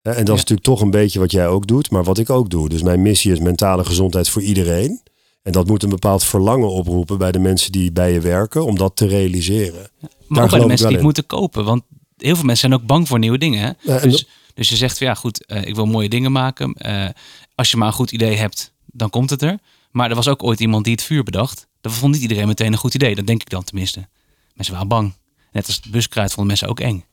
En 0.02 0.26
dat 0.26 0.36
is 0.36 0.42
natuurlijk 0.42 0.62
toch 0.62 0.82
een 0.82 0.92
beetje 0.92 1.20
wat 1.20 1.32
jij 1.32 1.48
ook 1.48 1.68
doet, 1.68 1.90
maar 1.92 2.04
wat 2.04 2.18
ik 2.18 2.30
ook 2.30 2.50
doe. 2.50 2.70
Dus 2.70 2.82
mijn 2.82 3.02
missie 3.02 3.32
is 3.32 3.40
mentale 3.40 3.86
gezondheid 3.86 4.30
voor 4.30 4.42
iedereen. 4.42 5.02
En 5.46 5.52
dat 5.52 5.68
moet 5.68 5.84
een 5.84 5.90
bepaald 5.90 6.24
verlangen 6.24 6.70
oproepen 6.70 7.18
bij 7.18 7.32
de 7.32 7.40
mensen 7.40 7.72
die 7.72 7.92
bij 7.92 8.14
je 8.14 8.20
werken, 8.20 8.66
om 8.66 8.78
dat 8.78 8.96
te 8.96 9.08
realiseren. 9.08 9.90
Ja, 10.00 10.08
maar 10.28 10.44
ook 10.44 10.50
bij 10.50 10.60
de 10.60 10.66
mensen 10.66 10.88
die 10.88 10.96
het 10.96 11.06
moeten 11.06 11.26
kopen. 11.26 11.66
Want 11.66 11.84
heel 12.18 12.36
veel 12.36 12.46
mensen 12.46 12.70
zijn 12.70 12.82
ook 12.82 12.88
bang 12.88 13.08
voor 13.08 13.20
nieuwe 13.20 13.38
dingen. 13.38 13.60
Hè? 13.60 13.94
Ja, 13.94 14.00
dus, 14.00 14.28
dus 14.54 14.70
je 14.70 14.76
zegt, 14.76 14.98
van, 14.98 15.08
ja 15.08 15.14
goed, 15.14 15.44
uh, 15.48 15.66
ik 15.66 15.76
wil 15.76 15.86
mooie 15.86 16.10
dingen 16.10 16.32
maken. 16.32 16.76
Uh, 16.86 17.10
als 17.56 17.72
je 17.72 17.78
maar 17.78 17.88
een 17.88 17.94
goed 17.94 18.12
idee 18.12 18.36
hebt, 18.36 18.74
dan 18.86 19.10
komt 19.10 19.30
het 19.30 19.42
er. 19.42 19.60
Maar 19.92 20.10
er 20.10 20.16
was 20.16 20.28
ook 20.28 20.44
ooit 20.44 20.60
iemand 20.60 20.84
die 20.84 20.94
het 20.94 21.04
vuur 21.04 21.24
bedacht. 21.24 21.68
Dat 21.82 21.92
vond 21.92 22.14
niet 22.14 22.22
iedereen 22.22 22.48
meteen 22.48 22.72
een 22.72 22.78
goed 22.78 22.94
idee. 22.94 23.16
Dat 23.16 23.28
denk 23.28 23.42
ik 23.42 23.50
dan 23.50 23.64
tenminste. 23.64 24.08
Mensen 24.54 24.74
waren 24.74 24.90
bang. 24.90 25.14
Net 25.52 25.68
als 25.68 25.76
het 25.76 25.92
buskruid 25.92 26.30
vonden 26.30 26.48
mensen 26.48 26.68
ook 26.68 26.80
eng. 26.80 27.06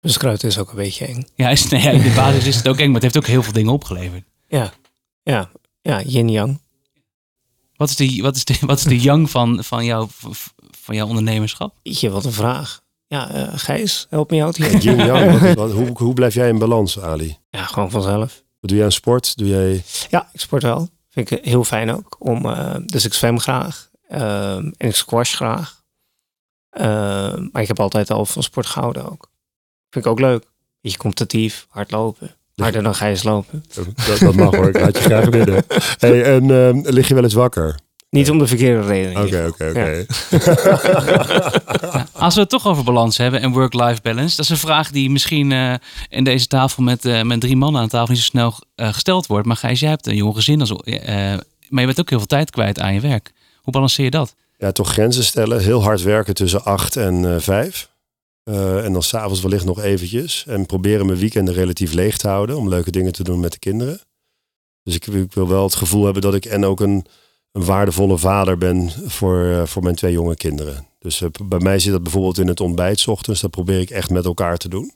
Buskruid 0.00 0.42
is 0.42 0.58
ook 0.58 0.70
een 0.70 0.76
beetje 0.76 1.06
eng. 1.06 1.26
Ja, 1.34 1.48
is, 1.48 1.68
nee, 1.68 1.92
in 1.92 2.02
de 2.02 2.12
basis 2.16 2.46
is 2.46 2.56
het 2.56 2.68
ook 2.68 2.78
eng, 2.78 2.86
maar 2.86 2.94
het 2.94 3.02
heeft 3.02 3.16
ook 3.16 3.26
heel 3.26 3.42
veel 3.42 3.52
dingen 3.52 3.72
opgeleverd. 3.72 4.24
Ja, 4.48 4.72
ja, 5.22 5.50
ja, 5.82 6.02
yin-yang. 6.02 6.62
Wat 7.84 7.98
is 7.98 8.14
de, 8.14 8.22
wat 8.22 8.36
is 8.36 8.44
de, 8.44 8.56
wat 8.60 8.78
is 8.78 8.84
de 8.84 9.00
yang 9.08 9.30
van, 9.30 9.64
van, 9.64 9.84
jouw, 9.84 10.08
van 10.70 10.94
jouw 10.94 11.06
ondernemerschap? 11.06 11.74
Je, 11.82 12.10
wat 12.10 12.24
een 12.24 12.32
vraag. 12.32 12.82
Ja, 13.06 13.34
uh, 13.34 13.52
Gijs, 13.54 14.06
help 14.10 14.30
me 14.30 14.36
hier. 14.36 14.78
Yin-yang, 14.82 15.54
hoe, 15.72 15.90
hoe 15.94 16.14
blijf 16.14 16.34
jij 16.34 16.48
in 16.48 16.58
balans, 16.58 17.00
Ali? 17.00 17.38
Ja, 17.50 17.64
gewoon 17.64 17.90
vanzelf. 17.90 18.42
Wat 18.60 18.70
doe 18.70 18.76
jij 18.76 18.84
aan 18.84 18.92
sport? 18.92 19.36
Doe 19.36 19.48
jij... 19.48 19.84
Ja, 20.10 20.28
ik 20.32 20.40
sport 20.40 20.62
wel. 20.62 20.88
Vind 21.08 21.30
ik 21.30 21.44
heel 21.44 21.64
fijn 21.64 21.90
ook. 21.90 22.16
Om, 22.18 22.46
uh, 22.46 22.74
dus 22.84 23.04
ik 23.04 23.14
zwem 23.14 23.40
graag. 23.40 23.90
Uh, 24.08 24.56
en 24.56 24.74
ik 24.78 24.94
squash 24.94 25.34
graag. 25.34 25.82
Uh, 26.72 26.82
maar 27.52 27.62
ik 27.62 27.68
heb 27.68 27.80
altijd 27.80 28.10
al 28.10 28.26
van 28.26 28.42
sport 28.42 28.66
gehouden 28.66 29.10
ook. 29.10 29.30
Vind 29.90 30.04
ik 30.04 30.10
ook 30.10 30.20
leuk. 30.20 30.44
Beetje 30.80 30.98
competitief, 30.98 31.66
hardlopen. 31.68 32.36
Harder 32.54 32.82
dan 32.82 32.94
ga 32.94 33.04
je 33.04 33.10
eens 33.10 33.22
lopen. 33.22 33.64
Dat, 34.06 34.18
dat 34.18 34.34
mag 34.34 34.54
hoor, 34.54 34.68
ik 34.68 34.80
laat 34.80 34.96
je 34.96 35.02
graag 35.02 35.28
binnen. 35.28 35.64
Hey, 35.98 36.22
en 36.22 36.48
uh, 36.48 36.92
lig 36.92 37.08
je 37.08 37.14
wel 37.14 37.22
eens 37.22 37.34
wakker? 37.34 37.74
Niet 38.14 38.30
om 38.30 38.38
de 38.38 38.46
verkeerde 38.46 38.86
reden. 38.86 39.22
Oké, 39.22 39.46
oké, 39.48 39.68
oké. 39.68 40.06
Als 42.24 42.34
we 42.34 42.40
het 42.40 42.48
toch 42.48 42.66
over 42.66 42.84
balans 42.84 43.16
hebben 43.16 43.40
en 43.40 43.52
work-life 43.52 44.00
balance. 44.02 44.36
Dat 44.36 44.44
is 44.44 44.50
een 44.50 44.56
vraag 44.56 44.90
die 44.90 45.10
misschien 45.10 45.50
uh, 45.50 45.74
in 46.08 46.24
deze 46.24 46.46
tafel 46.46 46.82
met, 46.82 47.04
uh, 47.04 47.22
met 47.22 47.40
drie 47.40 47.56
mannen 47.56 47.80
aan 47.80 47.88
tafel 47.88 48.12
niet 48.12 48.22
zo 48.22 48.24
snel 48.24 48.54
uh, 48.76 48.88
gesteld 48.92 49.26
wordt. 49.26 49.46
Maar 49.46 49.56
Gijs, 49.56 49.80
jij 49.80 49.90
hebt 49.90 50.06
een 50.06 50.16
jong 50.16 50.34
gezin. 50.34 50.60
Als, 50.60 50.72
maar 51.68 51.80
je 51.80 51.86
bent 51.86 52.00
ook 52.00 52.10
heel 52.10 52.18
veel 52.18 52.26
tijd 52.26 52.50
kwijt 52.50 52.80
aan 52.80 52.94
je 52.94 53.00
werk. 53.00 53.32
Hoe 53.62 53.72
balanceer 53.72 54.04
je 54.04 54.10
dat? 54.10 54.34
Ja, 54.58 54.72
toch 54.72 54.92
grenzen 54.92 55.24
stellen. 55.24 55.60
Heel 55.60 55.82
hard 55.82 56.02
werken 56.02 56.34
tussen 56.34 56.64
acht 56.64 56.96
en 56.96 57.42
vijf. 57.42 57.88
En 58.44 58.92
dan 58.92 59.02
s'avonds 59.02 59.40
wellicht 59.40 59.64
nog 59.64 59.80
eventjes. 59.80 60.46
En 60.46 60.66
proberen 60.66 61.06
mijn 61.06 61.18
weekenden 61.18 61.54
relatief 61.54 61.92
leeg 61.92 62.16
te 62.16 62.28
houden. 62.28 62.56
Om 62.56 62.68
leuke 62.68 62.90
dingen 62.90 63.12
te 63.12 63.24
doen 63.24 63.40
met 63.40 63.52
de 63.52 63.58
kinderen. 63.58 64.00
Dus 64.82 64.94
ik, 64.94 65.06
ik 65.06 65.32
wil 65.32 65.48
wel 65.48 65.62
het 65.62 65.74
gevoel 65.74 66.04
hebben 66.04 66.22
dat 66.22 66.34
ik 66.34 66.44
en 66.44 66.64
ook 66.64 66.80
een 66.80 67.06
een 67.54 67.64
waardevolle 67.64 68.18
vader 68.18 68.58
ben 68.58 68.90
voor, 69.10 69.42
uh, 69.42 69.66
voor 69.66 69.82
mijn 69.82 69.94
twee 69.94 70.12
jonge 70.12 70.36
kinderen. 70.36 70.86
Dus 70.98 71.20
uh, 71.20 71.28
bij 71.44 71.58
mij 71.58 71.78
zit 71.78 71.92
dat 71.92 72.02
bijvoorbeeld 72.02 72.38
in 72.38 72.46
het 72.46 72.60
ontbijt 72.60 73.08
ochtends. 73.08 73.40
Dat 73.40 73.50
probeer 73.50 73.80
ik 73.80 73.90
echt 73.90 74.10
met 74.10 74.24
elkaar 74.24 74.56
te 74.56 74.68
doen. 74.68 74.92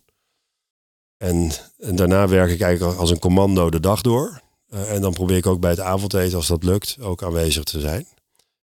En, 1.16 1.50
en 1.78 1.96
daarna 1.96 2.28
werk 2.28 2.50
ik 2.50 2.60
eigenlijk 2.60 2.98
als 2.98 3.10
een 3.10 3.18
commando 3.18 3.70
de 3.70 3.80
dag 3.80 4.00
door. 4.00 4.40
En 4.68 5.00
dan 5.00 5.12
probeer 5.12 5.36
ik 5.36 5.46
ook 5.46 5.60
bij 5.60 5.70
het 5.70 5.80
avondeten, 5.80 6.36
als 6.36 6.46
dat 6.46 6.64
lukt, 6.64 6.96
ook 7.00 7.22
aanwezig 7.22 7.64
te 7.64 7.80
zijn. 7.80 8.06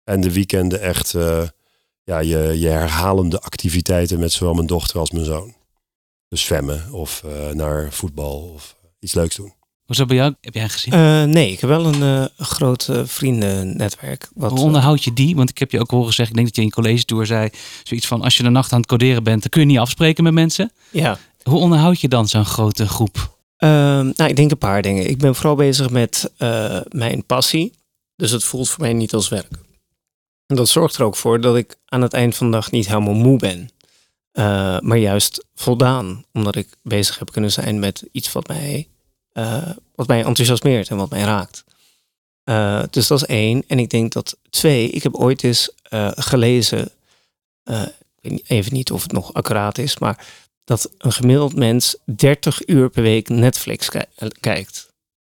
En 0.04 0.22
de 0.22 0.34
weekenden 0.34 0.82
echt 0.82 1.16
ja, 2.04 2.20
je, 2.20 2.60
je 2.60 2.68
herhalende 2.68 3.40
activiteiten 3.40 4.20
met 4.20 4.32
zowel 4.32 4.54
mijn 4.54 4.68
dochter 4.68 5.00
als 5.00 5.12
mijn 5.12 5.26
zoon. 5.26 5.54
Dus 6.28 6.42
zwemmen 6.42 6.92
of 6.92 7.24
naar 7.54 7.92
voetbal 7.92 8.52
of 8.54 8.76
iets 9.00 9.14
leuks 9.14 9.36
doen. 9.36 9.54
Hoezo 9.92 10.06
bij 10.06 10.18
jou? 10.18 10.36
Heb 10.42 10.54
jij 10.54 10.64
een 10.64 10.70
gezin? 10.70 10.94
Uh, 10.94 11.24
nee, 11.24 11.52
ik 11.52 11.60
heb 11.60 11.70
wel 11.70 11.86
een 11.86 12.02
uh, 12.02 12.26
groot 12.38 12.88
uh, 12.90 13.02
vriendennetwerk. 13.06 14.30
Wat, 14.34 14.52
Hoe 14.52 14.60
onderhoud 14.60 15.04
je 15.04 15.14
die? 15.14 15.36
Want 15.36 15.50
ik 15.50 15.58
heb 15.58 15.72
je 15.72 15.80
ook 15.80 15.92
horen 15.92 16.14
zeggen, 16.14 16.28
ik 16.28 16.34
denk 16.36 16.48
dat 16.48 16.56
je 16.56 16.62
in 16.62 16.68
je 16.68 16.74
college 16.74 17.06
tour 17.06 17.26
zei, 17.26 17.50
zoiets 17.84 18.08
van 18.08 18.22
als 18.22 18.38
je 18.38 18.44
de 18.44 18.50
nacht 18.50 18.72
aan 18.72 18.80
het 18.80 18.88
coderen 18.88 19.24
bent, 19.24 19.42
dan 19.42 19.50
kun 19.50 19.62
je 19.62 19.68
niet 19.68 19.78
afspreken 19.78 20.24
met 20.24 20.34
mensen. 20.34 20.72
Ja. 20.90 21.18
Hoe 21.44 21.60
onderhoud 21.60 22.02
je 22.02 22.08
dan 22.08 22.28
zo'n 22.28 22.46
grote 22.46 22.88
groep? 22.88 23.38
Ehm, 23.58 24.12
nou, 24.16 24.30
ik 24.30 24.36
denk 24.36 24.52
een 24.52 24.58
paar 24.58 24.82
dingen. 24.82 25.10
Ik 25.10 25.18
ben 25.18 25.36
vooral 25.36 25.56
bezig 25.56 25.90
met 25.90 26.32
mijn 26.90 27.26
passie. 27.26 27.74
Dus 28.16 28.32
het 28.32 28.44
voelt 28.44 28.70
voor 28.70 28.82
mij 28.82 28.94
niet 28.94 29.14
als 29.14 29.30
werk. 29.30 29.50
Dat 30.56 30.70
zorgt 30.70 30.96
er 30.96 31.04
ook 31.04 31.16
voor 31.16 31.42
dat 31.42 31.56
ik 31.56 31.76
aan 31.86 32.02
het 32.02 32.14
eind 32.14 32.36
van 32.36 32.46
de 32.46 32.54
dag 32.54 32.72
niet 32.72 32.88
helemaal 32.88 33.14
moe 33.14 33.38
ben. 33.38 33.70
maar 34.84 34.98
juist 34.98 35.46
voldaan. 35.56 36.26
Omdat 36.34 36.56
ik 36.56 36.68
bezig 36.84 37.20
heb 37.20 37.32
kunnen 37.32 37.52
zijn 37.52 37.80
met 37.80 38.04
iets 38.12 38.32
wat 38.32 38.48
mij 38.48 38.88
uh, 39.34 39.70
wat 39.96 40.08
mij 40.08 40.24
enthousiasmeert 40.24 40.90
en 40.90 40.98
wat 40.98 41.10
mij 41.10 41.22
raakt. 41.22 41.64
Uh, 42.46 42.84
dus 42.90 43.08
dat 43.08 43.22
is 43.22 43.28
één. 43.28 43.64
En 43.68 43.80
ik 43.80 43.90
denk 43.90 44.12
dat 44.12 44.38
twee, 44.50 44.90
ik 44.90 45.04
heb 45.04 45.16
ooit 45.16 45.44
eens 45.44 45.70
gelezen, 46.16 46.92
ik 47.64 47.92
weet 48.22 48.42
even 48.48 48.74
niet 48.74 48.92
of 48.92 49.02
het 49.02 49.12
nog 49.12 49.34
accuraat 49.34 49.78
is, 49.78 49.98
maar 49.98 50.26
dat 50.64 50.92
een 50.98 51.12
gemiddeld 51.12 51.56
mens 51.56 51.98
30 52.06 52.68
uur 52.68 52.90
per 52.90 53.04
week 53.04 53.30
Netflix 53.30 53.90
kijkt. 54.40 54.90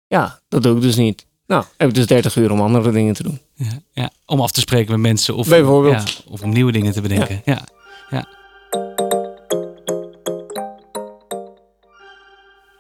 Ja, 0.07 0.41
dat 0.49 0.63
doe 0.63 0.77
ik 0.77 0.83
dus 0.83 0.97
niet. 0.97 1.27
Nou, 1.47 1.65
heb 1.77 1.89
ik 1.89 1.95
dus 1.95 2.07
30 2.07 2.37
uur 2.37 2.51
om 2.51 2.61
andere 2.61 2.93
dingen 2.93 3.15
te 3.15 3.23
doen. 3.23 3.41
Ja, 3.59 3.81
ja 3.93 4.11
om 4.27 4.41
af 4.41 4.51
te 4.51 4.61
spreken 4.61 4.91
met 4.91 5.01
mensen 5.01 5.37
of, 5.37 5.49
Bijvoorbeeld. 5.49 6.09
Ja, 6.09 6.33
of 6.33 6.43
om 6.43 6.51
nieuwe 6.51 6.73
dingen 6.73 6.93
te 6.93 7.01
bedenken. 7.01 7.43
ja. 7.45 7.67
ja. 8.11 8.27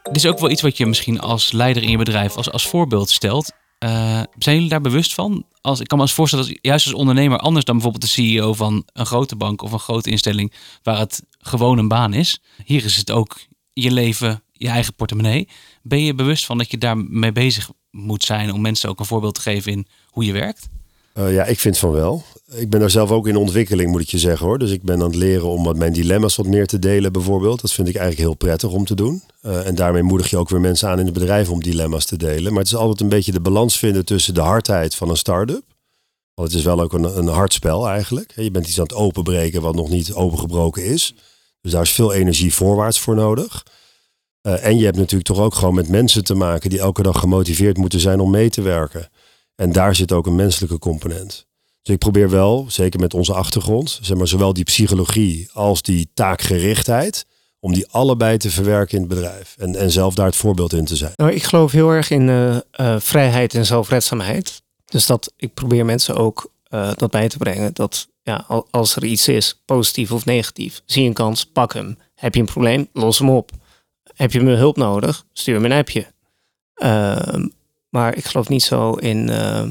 Dit 0.02 0.16
is 0.16 0.26
ook 0.26 0.38
wel 0.38 0.50
iets 0.50 0.62
wat 0.62 0.76
je 0.76 0.86
misschien 0.86 1.20
als 1.20 1.52
leider 1.52 1.82
in 1.82 1.90
je 1.90 1.96
bedrijf 1.96 2.36
als, 2.36 2.50
als 2.50 2.66
voorbeeld 2.66 3.10
stelt. 3.10 3.52
Uh, 3.84 3.90
zijn 4.38 4.54
jullie 4.54 4.68
daar 4.68 4.80
bewust 4.80 5.14
van? 5.14 5.44
Als, 5.60 5.80
ik 5.80 5.86
kan 5.86 5.98
me 5.98 6.04
eens 6.04 6.12
voorstellen 6.12 6.46
dat 6.46 6.58
juist 6.62 6.86
als 6.86 6.94
ondernemer 6.94 7.38
anders 7.38 7.64
dan 7.64 7.74
bijvoorbeeld 7.74 8.04
de 8.04 8.22
CEO 8.22 8.54
van 8.54 8.86
een 8.92 9.06
grote 9.06 9.36
bank 9.36 9.62
of 9.62 9.72
een 9.72 9.78
grote 9.78 10.10
instelling 10.10 10.52
waar 10.82 10.98
het 10.98 11.22
gewoon 11.38 11.78
een 11.78 11.88
baan 11.88 12.12
is. 12.12 12.40
Hier 12.64 12.84
is 12.84 12.96
het 12.96 13.10
ook 13.10 13.38
je 13.72 13.90
leven, 13.90 14.42
je 14.52 14.68
eigen 14.68 14.94
portemonnee. 14.94 15.48
Ben 15.82 16.04
je 16.04 16.14
bewust 16.14 16.46
van 16.46 16.58
dat 16.58 16.70
je 16.70 16.78
daarmee 16.78 17.32
bezig 17.32 17.70
moet 17.90 18.24
zijn 18.24 18.52
om 18.52 18.60
mensen 18.60 18.88
ook 18.88 18.98
een 18.98 19.06
voorbeeld 19.06 19.34
te 19.34 19.40
geven 19.40 19.72
in 19.72 19.86
je 20.26 20.32
werkt? 20.32 20.68
Uh, 21.18 21.34
ja, 21.34 21.44
ik 21.44 21.58
vind 21.58 21.78
van 21.78 21.90
wel. 21.90 22.22
Ik 22.54 22.70
ben 22.70 22.80
daar 22.80 22.90
zelf 22.90 23.10
ook 23.10 23.28
in 23.28 23.36
ontwikkeling, 23.36 23.90
moet 23.90 24.00
ik 24.00 24.08
je 24.08 24.18
zeggen 24.18 24.46
hoor. 24.46 24.58
Dus 24.58 24.70
ik 24.70 24.82
ben 24.82 24.94
aan 24.94 25.06
het 25.06 25.14
leren 25.14 25.48
om 25.48 25.64
wat 25.64 25.76
mijn 25.76 25.92
dilemma's 25.92 26.36
wat 26.36 26.46
meer 26.46 26.66
te 26.66 26.78
delen, 26.78 27.12
bijvoorbeeld. 27.12 27.60
Dat 27.60 27.72
vind 27.72 27.88
ik 27.88 27.94
eigenlijk 27.94 28.28
heel 28.28 28.36
prettig 28.36 28.70
om 28.70 28.84
te 28.84 28.94
doen. 28.94 29.22
Uh, 29.42 29.66
en 29.66 29.74
daarmee 29.74 30.02
moedig 30.02 30.30
je 30.30 30.36
ook 30.36 30.48
weer 30.48 30.60
mensen 30.60 30.88
aan 30.88 30.98
in 30.98 31.04
het 31.04 31.14
bedrijf 31.14 31.50
om 31.50 31.62
dilemma's 31.62 32.04
te 32.04 32.16
delen. 32.16 32.52
Maar 32.52 32.62
het 32.62 32.72
is 32.72 32.76
altijd 32.76 33.00
een 33.00 33.08
beetje 33.08 33.32
de 33.32 33.40
balans 33.40 33.78
vinden 33.78 34.04
tussen 34.04 34.34
de 34.34 34.40
hardheid 34.40 34.94
van 34.94 35.10
een 35.10 35.16
start-up. 35.16 35.62
Want 36.34 36.48
het 36.48 36.58
is 36.58 36.64
wel 36.64 36.80
ook 36.80 36.92
een, 36.92 37.18
een 37.18 37.26
hard 37.26 37.52
spel 37.52 37.88
eigenlijk. 37.88 38.32
Je 38.36 38.50
bent 38.50 38.66
iets 38.66 38.78
aan 38.78 38.84
het 38.84 38.94
openbreken 38.94 39.60
wat 39.62 39.74
nog 39.74 39.88
niet 39.88 40.12
opengebroken 40.12 40.84
is. 40.84 41.14
Dus 41.60 41.72
daar 41.72 41.82
is 41.82 41.90
veel 41.90 42.12
energie 42.12 42.54
voorwaarts 42.54 43.00
voor 43.00 43.14
nodig. 43.14 43.62
Uh, 44.42 44.64
en 44.64 44.78
je 44.78 44.84
hebt 44.84 44.96
natuurlijk 44.96 45.28
toch 45.28 45.38
ook 45.38 45.54
gewoon 45.54 45.74
met 45.74 45.88
mensen 45.88 46.24
te 46.24 46.34
maken 46.34 46.70
die 46.70 46.78
elke 46.78 47.02
dag 47.02 47.18
gemotiveerd 47.18 47.76
moeten 47.76 48.00
zijn 48.00 48.20
om 48.20 48.30
mee 48.30 48.50
te 48.50 48.62
werken. 48.62 49.08
En 49.60 49.72
daar 49.72 49.94
zit 49.94 50.12
ook 50.12 50.26
een 50.26 50.34
menselijke 50.36 50.78
component. 50.78 51.46
Dus 51.82 51.94
ik 51.94 51.98
probeer 51.98 52.30
wel, 52.30 52.66
zeker 52.68 53.00
met 53.00 53.14
onze 53.14 53.34
achtergrond, 53.34 53.98
zeg 54.02 54.16
maar, 54.16 54.28
zowel 54.28 54.52
die 54.52 54.64
psychologie 54.64 55.48
als 55.52 55.82
die 55.82 56.10
taakgerichtheid, 56.14 57.26
om 57.60 57.72
die 57.72 57.88
allebei 57.90 58.36
te 58.36 58.50
verwerken 58.50 58.94
in 58.94 59.00
het 59.02 59.08
bedrijf. 59.14 59.54
En, 59.58 59.76
en 59.76 59.90
zelf 59.90 60.14
daar 60.14 60.26
het 60.26 60.36
voorbeeld 60.36 60.72
in 60.72 60.84
te 60.84 60.96
zijn. 60.96 61.12
Nou, 61.16 61.32
ik 61.32 61.42
geloof 61.42 61.72
heel 61.72 61.90
erg 61.90 62.10
in 62.10 62.28
eh, 62.28 62.56
eh, 62.56 63.00
vrijheid 63.00 63.54
en 63.54 63.66
zelfredzaamheid. 63.66 64.62
Dus 64.84 65.06
dat 65.06 65.32
ik 65.36 65.54
probeer 65.54 65.84
mensen 65.84 66.16
ook 66.16 66.50
eh, 66.64 66.90
dat 66.96 67.10
bij 67.10 67.28
te 67.28 67.38
brengen. 67.38 67.74
Dat 67.74 68.08
ja, 68.22 68.44
al- 68.48 68.66
als 68.70 68.96
er 68.96 69.04
iets 69.04 69.28
is, 69.28 69.62
positief 69.64 70.12
of 70.12 70.24
negatief, 70.24 70.82
zie 70.84 71.06
een 71.06 71.12
kans, 71.12 71.44
pak 71.46 71.74
hem. 71.74 71.98
Heb 72.14 72.34
je 72.34 72.40
een 72.40 72.46
probleem, 72.46 72.88
los 72.92 73.18
hem 73.18 73.30
op. 73.30 73.50
Heb 74.14 74.32
je 74.32 74.40
me 74.40 74.54
hulp 74.54 74.76
nodig, 74.76 75.24
stuur 75.32 75.60
me 75.60 75.68
een 75.68 75.78
appje. 75.78 76.06
Maar 77.88 78.16
ik 78.16 78.24
geloof 78.24 78.48
niet 78.48 78.62
zo 78.62 78.92
in, 78.92 79.28
eh, 79.28 79.64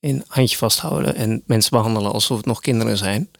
in 0.00 0.24
handje 0.28 0.56
vasthouden 0.56 1.14
en 1.14 1.42
mensen 1.46 1.70
behandelen 1.70 2.12
alsof 2.12 2.36
het 2.36 2.46
nog 2.46 2.60
kinderen 2.60 2.96
zijn. 2.96 3.30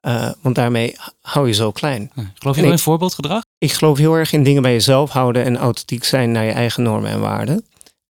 Eh, 0.00 0.30
want 0.40 0.54
daarmee 0.54 0.96
hou 1.20 1.46
je 1.46 1.54
zo 1.54 1.72
klein. 1.72 2.12
Geloof 2.34 2.56
je 2.56 2.62
wel 2.62 2.70
in 2.70 2.78
voorbeeldgedrag? 2.78 3.42
Ik 3.58 3.72
geloof 3.72 3.98
heel 3.98 4.14
erg 4.14 4.32
in 4.32 4.42
dingen 4.42 4.62
bij 4.62 4.72
jezelf 4.72 5.10
houden 5.10 5.44
en 5.44 5.56
authentiek 5.56 6.04
zijn 6.04 6.32
naar 6.32 6.44
je 6.44 6.52
eigen 6.52 6.82
normen 6.82 7.10
en 7.10 7.20
waarden. 7.20 7.64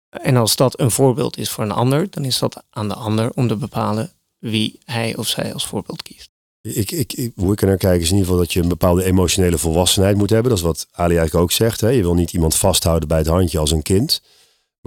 En 0.09 0.35
als 0.35 0.55
dat 0.55 0.79
een 0.79 0.91
voorbeeld 0.91 1.37
is 1.37 1.49
voor 1.49 1.63
een 1.63 1.71
ander, 1.71 2.07
dan 2.09 2.25
is 2.25 2.39
dat 2.39 2.63
aan 2.69 2.87
de 2.87 2.93
ander 2.93 3.31
om 3.33 3.47
te 3.47 3.55
bepalen 3.55 4.11
wie 4.39 4.79
hij 4.85 5.15
of 5.15 5.27
zij 5.27 5.53
als 5.53 5.67
voorbeeld 5.67 6.01
kiest. 6.01 6.29
Ik, 6.61 6.91
ik, 6.91 7.13
ik, 7.13 7.31
hoe 7.35 7.51
ik 7.51 7.61
er 7.61 7.67
naar 7.67 7.77
kijk 7.77 8.01
is 8.01 8.09
in 8.09 8.15
ieder 8.15 8.27
geval 8.27 8.43
dat 8.43 8.53
je 8.53 8.61
een 8.61 8.67
bepaalde 8.67 9.03
emotionele 9.03 9.57
volwassenheid 9.57 10.17
moet 10.17 10.29
hebben. 10.29 10.49
Dat 10.49 10.57
is 10.57 10.65
wat 10.65 10.87
Ali 10.91 11.15
eigenlijk 11.15 11.43
ook 11.43 11.51
zegt. 11.51 11.81
Hè? 11.81 11.89
Je 11.89 12.01
wil 12.01 12.13
niet 12.13 12.33
iemand 12.33 12.55
vasthouden 12.55 13.07
bij 13.07 13.17
het 13.17 13.27
handje 13.27 13.59
als 13.59 13.71
een 13.71 13.81
kind. 13.81 14.21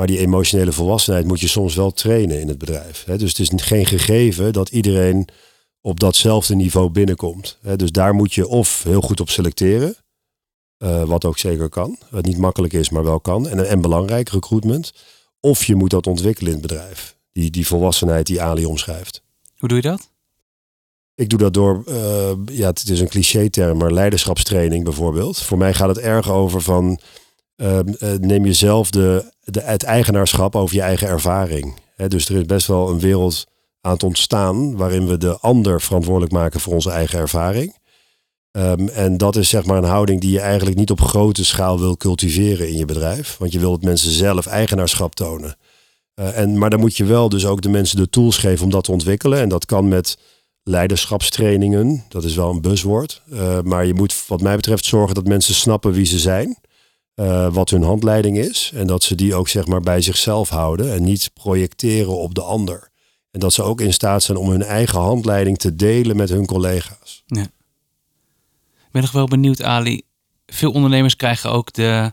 Maar 0.01 0.09
die 0.09 0.19
emotionele 0.19 0.73
volwassenheid 0.73 1.27
moet 1.27 1.41
je 1.41 1.49
soms 1.49 1.75
wel 1.75 1.91
trainen 1.91 2.41
in 2.41 2.49
het 2.49 2.59
bedrijf. 2.59 3.05
Hè? 3.05 3.19
Dus 3.19 3.29
het 3.29 3.39
is 3.39 3.51
geen 3.63 3.87
gegeven 3.87 4.53
dat 4.53 4.69
iedereen 4.69 5.29
op 5.81 6.01
datzelfde 6.01 6.55
niveau 6.55 6.91
binnenkomt. 6.91 7.59
Hè? 7.63 7.77
Dus 7.77 7.91
daar 7.91 8.15
moet 8.15 8.35
je 8.35 8.49
of 8.49 8.83
heel 8.83 9.01
goed 9.01 9.21
op 9.21 9.31
selecteren. 9.31 9.97
eh, 10.79 11.05
wat 11.05 11.25
ook 11.25 11.39
zeker 11.39 11.69
kan. 11.69 11.99
Wat 12.11 12.25
niet 12.25 12.37
makkelijk 12.37 12.73
is, 12.73 12.91
maar 12.91 13.05
wel 13.05 13.21
kan. 13.21 13.49
En, 13.49 13.69
en 13.69 13.81
belangrijk, 13.81 14.29
recruitment. 14.29 14.93
Of 15.41 15.65
je 15.65 15.75
moet 15.75 15.91
dat 15.91 16.07
ontwikkelen 16.07 16.53
in 16.53 16.59
het 16.59 16.67
bedrijf. 16.67 17.17
Die, 17.33 17.51
die 17.51 17.67
volwassenheid 17.67 18.27
die 18.27 18.43
Ali 18.43 18.67
omschrijft. 18.67 19.23
Hoe 19.57 19.69
doe 19.69 19.79
je 19.79 19.89
dat? 19.89 20.11
Ik 21.15 21.29
doe 21.29 21.39
dat 21.39 21.55
door, 21.55 21.83
eh, 21.87 22.33
ja, 22.47 22.67
het 22.67 22.89
is 22.89 23.01
een 23.01 23.09
cliché-term, 23.09 23.79
maar 23.79 23.93
leiderschapstraining 23.93 24.85
bijvoorbeeld. 24.85 25.43
Voor 25.43 25.59
mij 25.59 25.75
gaat 25.75 25.89
het 25.89 25.99
erg 25.99 26.31
over 26.31 26.61
van, 26.61 27.01
ehm, 27.61 27.89
eh, 27.99 28.13
neem 28.13 28.45
jezelf 28.45 28.91
de, 28.91 29.33
de, 29.41 29.61
het 29.61 29.83
eigenaarschap 29.83 30.57
over 30.57 30.75
je 30.75 30.83
eigen 30.83 31.09
ervaring. 31.09 31.75
Dus 32.09 32.29
er 32.29 32.37
is 32.37 32.45
best 32.45 32.67
wel 32.67 32.89
een 32.89 33.01
wereld 33.01 33.47
aan 33.81 33.93
het 33.93 34.03
ontstaan 34.03 34.77
waarin 34.77 35.07
we 35.07 35.17
de 35.17 35.39
ander 35.39 35.81
verantwoordelijk 35.81 36.33
maken 36.33 36.61
voor 36.61 36.73
onze 36.73 36.91
eigen 36.91 37.19
ervaring. 37.19 37.79
Ehm, 38.51 38.89
en 38.89 39.17
dat 39.17 39.37
is 39.37 39.49
zeg 39.49 39.65
maar 39.65 39.79
een 39.79 39.85
houding 39.85 40.21
die 40.21 40.31
je 40.31 40.41
eigenlijk 40.41 40.77
niet 40.77 40.91
op 40.91 41.01
grote 41.01 41.45
schaal 41.45 41.79
wil 41.79 41.97
cultiveren 41.97 42.69
in 42.69 42.77
je 42.77 42.85
bedrijf. 42.85 43.37
Want 43.39 43.53
je 43.53 43.59
wil 43.59 43.71
dat 43.71 43.83
mensen 43.83 44.11
zelf 44.11 44.47
eigenaarschap 44.47 45.15
tonen. 45.15 45.57
Eh, 46.15 46.39
en, 46.39 46.59
maar 46.59 46.71
dan 46.71 46.81
moet 46.81 46.97
je 46.97 47.05
wel 47.05 47.29
dus 47.29 47.47
ook 47.47 47.61
de 47.61 47.69
mensen 47.69 47.97
de 47.97 48.11
tools 48.11 48.37
geven 48.37 48.65
om 48.65 48.71
dat 48.71 48.85
te 48.85 48.93
ontwikkelen. 48.93 49.41
En 49.41 49.49
dat 49.49 49.65
kan 49.65 49.89
met 49.89 50.19
leiderschapstrainingen. 50.63 52.05
Dat 52.09 52.25
is 52.25 52.35
wel 52.35 52.51
een 52.51 52.61
buzzwoord. 52.61 53.23
Eh, 53.31 53.61
maar 53.61 53.87
je 53.87 53.95
moet 53.95 54.25
wat 54.27 54.41
mij 54.41 54.57
betreft 54.57 54.85
zorgen 54.85 55.15
dat 55.15 55.27
mensen 55.27 55.55
snappen 55.55 55.93
wie 55.93 56.07
ze 56.07 56.19
zijn. 56.19 56.59
Eh, 57.21 57.53
wat 57.53 57.71
hun 57.71 57.83
handleiding 57.83 58.39
is. 58.39 58.71
En 58.75 58.87
dat 58.87 59.03
ze 59.03 59.15
die 59.15 59.35
ook 59.35 59.49
zeg 59.49 59.67
maar 59.67 59.81
bij 59.81 60.01
zichzelf 60.01 60.49
houden. 60.49 60.93
En 60.93 61.05
niet 61.05 61.31
projecteren 61.35 62.17
op 62.17 62.35
de 62.35 62.43
ander. 62.43 62.91
En 63.31 63.41
dat 63.41 63.53
ze 63.53 63.63
ook 63.63 63.81
in 63.81 63.93
staat 63.93 64.23
zijn 64.23 64.39
om 64.39 64.51
hun 64.51 64.63
eigen 64.63 65.01
handleiding 65.01 65.59
te 65.59 65.77
delen 65.77 66.17
met 66.17 66.29
hun 66.29 66.47
collega's. 66.47 67.25
Ik 68.87 68.93
ben 68.93 69.03
nog 69.03 69.13
wel 69.13 69.27
benieuwd, 69.27 69.63
Ali. 69.63 70.03
Veel 70.47 70.71
ondernemers 70.71 71.17
krijgen 71.17 71.51
ook 71.51 71.73
de. 71.73 72.13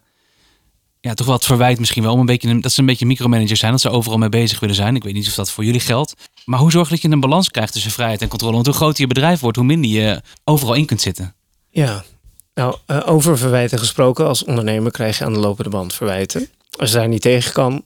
Ja, 1.00 1.14
toch 1.14 1.26
wel 1.26 1.36
het 1.36 1.46
verwijt 1.46 1.80
misschien 1.80 2.04
wel. 2.04 2.14
Om 2.14 2.20
een 2.20 2.26
beetje, 2.26 2.60
dat 2.60 2.72
ze 2.72 2.80
een 2.80 2.86
beetje 2.86 3.06
micromanagers 3.06 3.60
zijn. 3.60 3.72
Dat 3.72 3.82
ze 3.82 3.90
overal 3.90 4.18
mee 4.18 4.30
bezig 4.30 4.60
willen 4.60 4.76
zijn. 4.76 4.96
Ik 4.96 5.04
weet 5.04 5.14
niet 5.14 5.28
of 5.28 5.36
dat 5.36 5.52
voor 5.52 5.66
jullie 5.66 5.80
geldt. 5.80 6.14
Maar 6.46 6.60
hoe 6.60 6.72
zorg 6.72 6.88
je 6.88 6.94
dat 6.94 7.04
je 7.04 7.10
een 7.10 7.20
balans 7.20 7.50
krijgt 7.50 7.74
tussen 7.74 7.92
vrijheid 7.92 8.22
en 8.22 8.28
controle? 8.28 8.54
Want 8.54 8.66
hoe 8.66 8.76
groter 8.76 9.02
je 9.02 9.08
bedrijf 9.08 9.40
wordt, 9.40 9.58
hoe 9.58 9.66
minder 9.66 9.90
je 9.90 10.22
overal 10.44 10.74
in 10.74 10.86
kunt 10.86 11.02
zitten. 11.02 11.36
Ja, 11.70 12.04
nou, 12.58 12.76
eh, 12.86 13.02
over 13.06 13.38
verwijten 13.38 13.80
gesproken, 13.80 14.28
als 14.28 14.44
ondernemer 14.44 14.92
krijg 14.92 15.18
je 15.18 15.26
aan 15.26 15.34
de 15.34 15.40
lopende 15.40 15.70
band 15.70 15.94
verwijten. 15.94 16.50
Als 16.78 16.92
je 16.92 16.96
daar 16.96 17.08
niet 17.08 17.22
tegen 17.22 17.54
kan, 17.54 17.84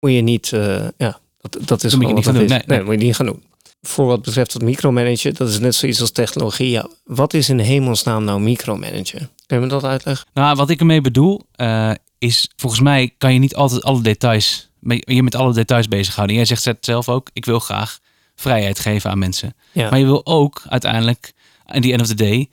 moet 0.00 0.12
je 0.12 0.20
niet, 0.20 0.52
eh, 0.52 0.86
ja, 0.96 1.18
dat, 1.40 1.58
dat 1.60 1.84
is 1.84 1.94
moet 1.94 2.08
je 2.08 2.14
niet 2.14 2.24
gaan 2.24 2.34
doen, 2.34 2.46
nee, 2.46 2.62
nee, 2.66 2.82
moet 2.82 3.00
je 3.00 3.06
niet 3.06 3.16
gaan 3.16 3.26
doen. 3.26 3.42
Voor 3.82 4.06
wat 4.06 4.22
betreft 4.22 4.52
het 4.52 4.62
micromanagen, 4.62 5.34
dat 5.34 5.48
is 5.48 5.58
net 5.58 5.74
zoiets 5.74 6.00
als 6.00 6.10
technologie. 6.10 6.70
Ja, 6.70 6.88
wat 7.04 7.34
is 7.34 7.48
in 7.48 7.58
hemelsnaam 7.58 8.24
nou 8.24 8.40
micromanagen? 8.40 9.30
Kun 9.46 9.56
je 9.56 9.58
me 9.58 9.66
dat 9.66 9.84
uitleggen? 9.84 10.26
Nou, 10.34 10.56
wat 10.56 10.70
ik 10.70 10.80
ermee 10.80 11.00
bedoel, 11.00 11.40
eh, 11.52 11.92
is 12.18 12.50
volgens 12.56 12.80
mij 12.82 13.14
kan 13.18 13.32
je 13.32 13.38
niet 13.38 13.54
altijd 13.54 13.82
alle 13.82 14.02
details, 14.02 14.70
je 14.88 15.22
met 15.22 15.34
alle 15.34 15.52
details 15.52 15.88
bezighouden. 15.88 16.36
Jij 16.36 16.44
zegt 16.44 16.64
het 16.64 16.78
zelf 16.80 17.08
ook, 17.08 17.30
ik 17.32 17.44
wil 17.44 17.58
graag 17.58 17.98
vrijheid 18.34 18.78
geven 18.78 19.10
aan 19.10 19.18
mensen. 19.18 19.54
Ja. 19.72 19.90
Maar 19.90 19.98
je 19.98 20.04
wil 20.04 20.26
ook 20.26 20.62
uiteindelijk, 20.68 21.32
aan 21.66 21.80
die 21.80 21.92
end 21.92 22.00
of 22.00 22.06
the 22.06 22.14
day, 22.14 22.48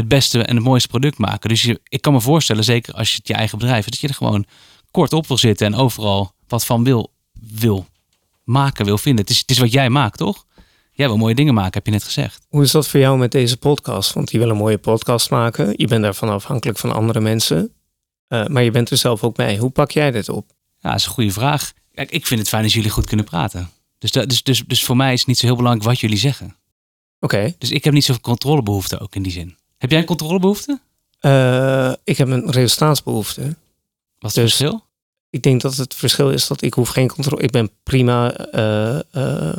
het 0.00 0.08
beste 0.08 0.42
en 0.42 0.56
het 0.56 0.64
mooiste 0.64 0.88
product 0.88 1.18
maken. 1.18 1.48
Dus 1.48 1.62
je, 1.62 1.80
ik 1.88 2.00
kan 2.00 2.12
me 2.12 2.20
voorstellen, 2.20 2.64
zeker 2.64 2.94
als 2.94 3.10
je 3.10 3.16
het 3.16 3.28
je 3.28 3.34
eigen 3.34 3.58
bedrijf 3.58 3.84
is, 3.84 3.90
dat 3.90 4.00
je 4.00 4.08
er 4.08 4.14
gewoon 4.14 4.46
kort 4.90 5.12
op 5.12 5.26
wil 5.26 5.38
zitten 5.38 5.66
en 5.66 5.74
overal 5.74 6.32
wat 6.48 6.64
van 6.64 6.84
wil, 6.84 7.12
wil 7.40 7.86
maken, 8.44 8.84
wil 8.84 8.98
vinden. 8.98 9.20
Het 9.20 9.30
is, 9.30 9.38
het 9.38 9.50
is 9.50 9.58
wat 9.58 9.72
jij 9.72 9.90
maakt, 9.90 10.18
toch? 10.18 10.46
Jij 10.92 11.06
wil 11.08 11.16
mooie 11.16 11.34
dingen 11.34 11.54
maken, 11.54 11.72
heb 11.72 11.86
je 11.86 11.92
net 11.92 12.04
gezegd. 12.04 12.46
Hoe 12.48 12.62
is 12.62 12.70
dat 12.70 12.88
voor 12.88 13.00
jou 13.00 13.18
met 13.18 13.32
deze 13.32 13.56
podcast? 13.56 14.12
Want 14.12 14.30
je 14.30 14.38
wil 14.38 14.50
een 14.50 14.56
mooie 14.56 14.78
podcast 14.78 15.30
maken. 15.30 15.74
Je 15.76 15.86
bent 15.86 16.02
daarvan 16.02 16.28
afhankelijk 16.28 16.78
van 16.78 16.92
andere 16.92 17.20
mensen. 17.20 17.72
Eh, 18.26 18.46
maar 18.46 18.62
je 18.62 18.70
bent 18.70 18.90
er 18.90 18.96
zelf 18.96 19.24
ook 19.24 19.36
bij. 19.36 19.56
Hoe 19.56 19.70
pak 19.70 19.90
jij 19.90 20.10
dit 20.10 20.28
op? 20.28 20.50
Ja, 20.78 20.90
dat 20.90 20.98
is 20.98 21.06
een 21.06 21.12
goede 21.12 21.30
vraag. 21.30 21.72
Kijk, 21.94 22.10
ik 22.10 22.26
vind 22.26 22.40
het 22.40 22.48
fijn 22.48 22.64
als 22.64 22.74
jullie 22.74 22.90
goed 22.90 23.06
kunnen 23.06 23.26
praten. 23.26 23.70
Dus, 23.98 24.10
dat, 24.10 24.28
dus, 24.28 24.42
dus, 24.42 24.64
dus 24.66 24.84
voor 24.84 24.96
mij 24.96 25.12
is 25.12 25.18
het 25.18 25.28
niet 25.28 25.38
zo 25.38 25.46
heel 25.46 25.56
belangrijk 25.56 25.88
wat 25.88 26.00
jullie 26.00 26.18
zeggen. 26.18 26.56
Oké. 27.20 27.54
Dus 27.58 27.70
ik 27.70 27.84
heb 27.84 27.92
niet 27.92 28.04
zoveel 28.04 28.22
controlebehoefte 28.22 29.00
ook 29.00 29.14
in 29.14 29.22
die 29.22 29.32
zin. 29.32 29.56
Heb 29.80 29.90
jij 29.90 29.98
een 29.98 30.04
controlebehoefte? 30.06 30.80
Eh, 31.20 31.92
ik 32.04 32.16
heb 32.16 32.28
een 32.28 32.50
resultaatsbehoefte. 32.50 33.40
Wat 34.18 34.30
is 34.30 34.34
het 34.34 34.34
Dus- 34.34 34.34
verschil? 34.34 34.84
Ik 35.30 35.42
denk 35.42 35.60
dat 35.60 35.76
het 35.76 35.94
verschil 35.94 36.30
is 36.30 36.46
dat 36.46 36.62
ik 36.62 36.74
hoef 36.74 36.88
geen 36.88 37.08
controle. 37.08 37.42
Ik 37.42 37.50
ben 37.50 37.70
prima. 37.82 38.32
eh, 38.36 39.56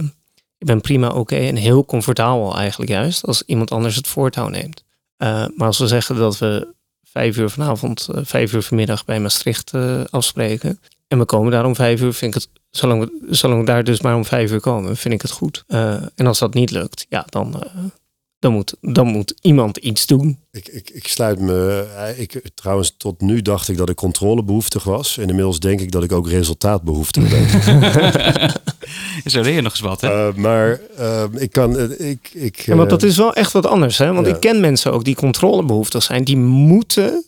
ik 0.58 0.68
ben 0.68 0.82
prima 0.82 1.10
oké 1.10 1.36
en 1.36 1.56
heel 1.56 1.86
comfortabel 1.86 2.58
eigenlijk 2.58 2.92
juist 2.92 3.26
als 3.26 3.44
iemand 3.46 3.72
anders 3.72 3.96
het 3.96 4.08
voortouw 4.08 4.48
neemt. 4.48 4.84
Maar 5.18 5.52
als 5.68 5.78
we 5.78 5.88
zeggen 5.88 6.16
dat 6.16 6.38
we 6.38 6.68
vijf 7.04 7.38
uur 7.38 7.50
vanavond, 7.50 8.08
vijf 8.14 8.54
uur 8.54 8.62
vanmiddag 8.62 9.06
bij 9.06 9.20
Maastricht 9.20 9.72
afspreken. 10.10 10.80
En 11.08 11.18
we 11.18 11.26
komen 11.26 11.52
daar 11.52 11.66
om 11.66 11.76
vijf 11.76 12.02
uur, 12.02 12.14
vind 12.14 12.36
ik 12.36 12.42
het, 12.42 12.50
zolang 12.70 13.04
we, 13.04 13.28
zolang 13.36 13.60
we 13.60 13.66
daar 13.66 13.84
dus 13.84 14.02
maar 14.02 14.16
om 14.16 14.26
vijf 14.26 14.52
uur 14.52 14.60
komen, 14.60 14.98
vind 14.98 15.14
ik 15.14 15.22
het 15.22 15.32
goed. 15.32 15.64
En 16.16 16.28
als 16.28 16.40
dat 16.40 16.54
niet 16.54 16.72
lukt, 16.72 17.06
ja, 17.10 17.26
dan, 17.30 17.64
dan, 18.42 18.52
moet, 18.54 18.76
dan 18.82 19.08
moet 19.08 19.34
iemand 19.42 19.78
iets 19.78 20.06
doen. 20.06 20.40
Ik, 20.52 20.68
ik, 20.68 20.90
ik 20.90 21.08
sluit 21.08 21.40
me. 21.40 21.88
eh, 21.98 22.20
Ik, 22.20 22.42
trouwens, 22.54 22.94
tot 22.98 23.22
nu 23.22 23.42
dacht 23.42 23.68
ik 23.70 23.78
dat 23.78 23.90
ik 23.90 23.96
controlebehoeftig 23.96 24.84
was. 24.84 25.18
En 25.18 25.28
inmiddels 25.28 25.60
denk 25.60 25.80
ik 25.82 25.92
dat 25.92 26.04
ik 26.04 26.12
ook 26.12 26.28
resultaatbehoeftig 26.30 27.30
ben. 27.30 28.52
Zo 29.32 29.42
leer 29.42 29.54
je 29.54 29.62
nog 29.62 29.72
eens 29.72 29.82
wat, 29.82 30.02
hè? 30.02 30.28
Eh, 30.28 30.34
maar 30.36 30.80
eh, 30.98 31.24
ik 31.36 31.52
kan. 31.52 31.78
eh, 31.78 32.10
ik, 32.10 32.30
ik, 32.34 32.60
Ja, 32.66 32.76
want 32.76 32.90
dat 32.90 33.04
is 33.04 33.18
wel 33.18 33.34
echt 33.34 33.52
wat 33.52 33.66
anders. 33.66 33.98
Hè? 33.98 34.14
Want 34.14 34.28
ja. 34.28 34.34
ik 34.34 34.40
ken 34.40 34.60
mensen 34.60 34.94
ook 34.94 35.04
die 35.04 35.16
controlebehoeftig 35.16 36.04
zijn. 36.04 36.24
Die 36.24 36.38
moeten, 36.38 37.24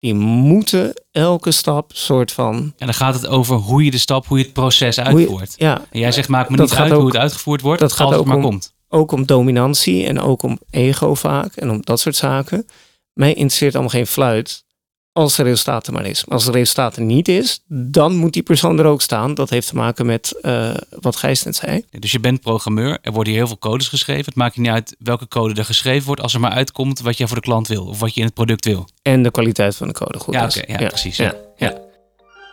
die 0.00 0.14
moeten 0.14 1.02
elke 1.10 1.50
stap 1.50 1.90
soort 1.94 2.32
van... 2.32 2.54
En 2.56 2.86
dan 2.86 2.94
gaat 2.94 3.14
het 3.14 3.26
over 3.26 3.56
hoe 3.56 3.84
je 3.84 3.90
de 3.90 3.98
stap, 3.98 4.26
hoe 4.26 4.38
je 4.38 4.44
het 4.44 4.52
proces 4.52 4.94
je- 4.96 5.02
uitvoert. 5.04 5.54
ja, 5.56 5.84
En 5.90 6.00
jij 6.00 6.12
zegt, 6.12 6.28
maak 6.28 6.50
me 6.50 6.56
Dat 6.56 6.66
niet 6.66 6.74
gaat 6.74 6.84
uit 6.84 6.92
ook- 6.92 6.98
hoe 7.00 7.08
het 7.10 7.16
uitgevoerd 7.20 7.60
wordt, 7.60 7.80
dat 7.80 7.92
gaat 7.92 8.00
als 8.00 8.10
het 8.10 8.20
ook 8.20 8.26
maar 8.26 8.36
om- 8.36 8.42
komt. 8.42 8.76
Ook 8.88 9.12
om 9.12 9.26
dominantie 9.26 10.06
en 10.06 10.20
ook 10.20 10.42
om 10.42 10.58
ego 10.70 11.14
vaak. 11.14 11.54
En 11.54 11.70
om 11.70 11.80
dat 11.80 12.00
soort 12.00 12.16
zaken. 12.16 12.66
Mij 13.12 13.34
interesseert 13.34 13.72
allemaal 13.74 13.92
geen 13.92 14.06
fluit 14.06 14.66
als 15.12 15.38
er 15.38 15.44
resultaat 15.44 15.86
er 15.86 15.92
maar 15.92 16.06
is. 16.06 16.24
Maar 16.24 16.34
als 16.34 16.46
er 16.46 16.52
resultaat 16.52 16.96
er 16.96 17.02
niet 17.02 17.28
is, 17.28 17.60
dan 17.66 18.16
moet 18.16 18.32
die 18.32 18.42
persoon 18.42 18.78
er 18.78 18.84
ook 18.84 19.02
staan. 19.02 19.34
Dat 19.34 19.50
heeft 19.50 19.68
te 19.68 19.74
maken 19.76 20.06
met 20.06 20.32
eh, 20.40 20.74
wat 21.00 21.16
Gijs 21.16 21.42
net 21.42 21.56
zei. 21.56 21.84
Dus 21.90 22.12
je 22.12 22.20
bent 22.20 22.40
programmeur, 22.40 22.98
er 23.02 23.12
worden 23.12 23.32
hier 23.32 23.40
heel 23.42 23.48
veel 23.48 23.58
codes 23.58 23.88
geschreven. 23.88 24.24
Het 24.24 24.34
maakt 24.34 24.56
niet 24.56 24.68
uit 24.68 24.96
welke 24.98 25.28
code 25.28 25.54
er 25.54 25.64
geschreven 25.64 26.06
wordt, 26.06 26.20
als 26.20 26.34
er 26.34 26.40
maar 26.40 26.50
uitkomt 26.50 27.00
wat 27.00 27.18
jij 27.18 27.26
voor 27.26 27.36
de 27.36 27.42
klant 27.42 27.68
wil. 27.68 27.86
Of 27.86 27.98
wat 28.00 28.14
je 28.14 28.20
in 28.20 28.26
het 28.26 28.34
product 28.34 28.64
wil. 28.64 28.88
En 29.02 29.22
de 29.22 29.30
kwaliteit 29.30 29.76
van 29.76 29.86
de 29.86 29.94
code 29.94 30.18
goed 30.18 30.34
Ja, 30.34 30.46
is. 30.46 30.56
oké, 30.56 30.72
ja, 30.72 30.88
precies, 30.88 31.16
ja. 31.16 31.24
Ja, 31.24 31.68
ja. 31.68 31.86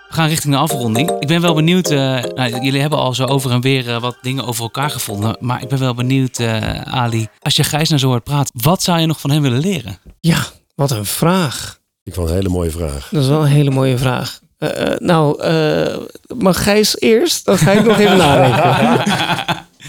We 0.08 0.14
gaan 0.22 0.28
richting 0.28 0.54
de 0.54 0.60
afronding. 0.60 1.12
Ik 1.20 1.28
ben 1.28 1.42
wel 1.42 1.54
benieuwd. 1.54 1.90
eh, 1.92 1.98
nou, 2.24 2.50
jullie 2.64 2.82
hebben 2.82 3.00
al 3.00 3.14
zo 3.14 3.26
over 3.26 3.52
en 3.52 3.62
weer 3.62 3.90
eh, 3.90 4.02
wat 4.02 4.18
dingen 4.22 4.46
over 4.46 4.64
elkaar 4.64 4.90
gevonden. 4.90 5.38
Maar 5.40 5.62
ik 5.62 5.68
ben 5.70 5.80
wel 5.80 5.94
benieuwd, 5.94 6.40
eh, 6.40 6.82
Ali. 6.82 7.28
Als 7.42 7.56
je 7.56 7.64
Gijs 7.64 7.90
nou 7.90 8.02
zo 8.02 8.08
hoort 8.08 8.24
praten, 8.24 8.54
wat 8.62 8.84
zou 8.84 9.00
je 9.00 9.06
nog 9.06 9.20
van 9.20 9.30
hem 9.32 9.42
willen 9.42 9.60
leren? 9.60 9.98
ja, 10.20 10.38
wat 10.76 10.92
een 10.92 11.06
vraag. 11.06 11.80
Ik 12.04 12.14
vond 12.14 12.30
een 12.30 12.36
hele 12.36 12.50
mooie 12.50 12.72
vraag. 12.72 13.08
Dat 13.12 13.22
is 13.24 13.30
wel 13.30 13.42
een 13.42 13.48
hele 13.48 13.70
mooie 13.72 13.98
vraag. 13.98 14.40
Nou, 14.98 15.42
eh, 15.42 15.98
mag 16.38 16.64
Gijs 16.64 17.00
eerst? 17.00 17.46
Dan 17.46 17.58
ga 17.58 17.72
ik 17.72 17.86
nog 17.86 18.00
even 18.00 18.18
nadenken. 18.18 19.14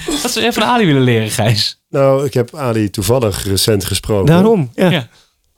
Wat 0.23 0.31
zou 0.31 0.45
je 0.45 0.53
van 0.53 0.63
Ali 0.63 0.87
willen 0.87 1.03
leren, 1.03 1.31
Gijs? 1.31 1.81
Nou, 1.89 2.25
ik 2.25 2.35
heb 2.35 2.55
Ali 2.55 2.91
toevallig 2.91 3.45
recent 3.45 3.85
gesproken. 3.85 4.27
Daarom, 4.27 4.71
ja. 4.75 4.91
Ja. 4.91 5.09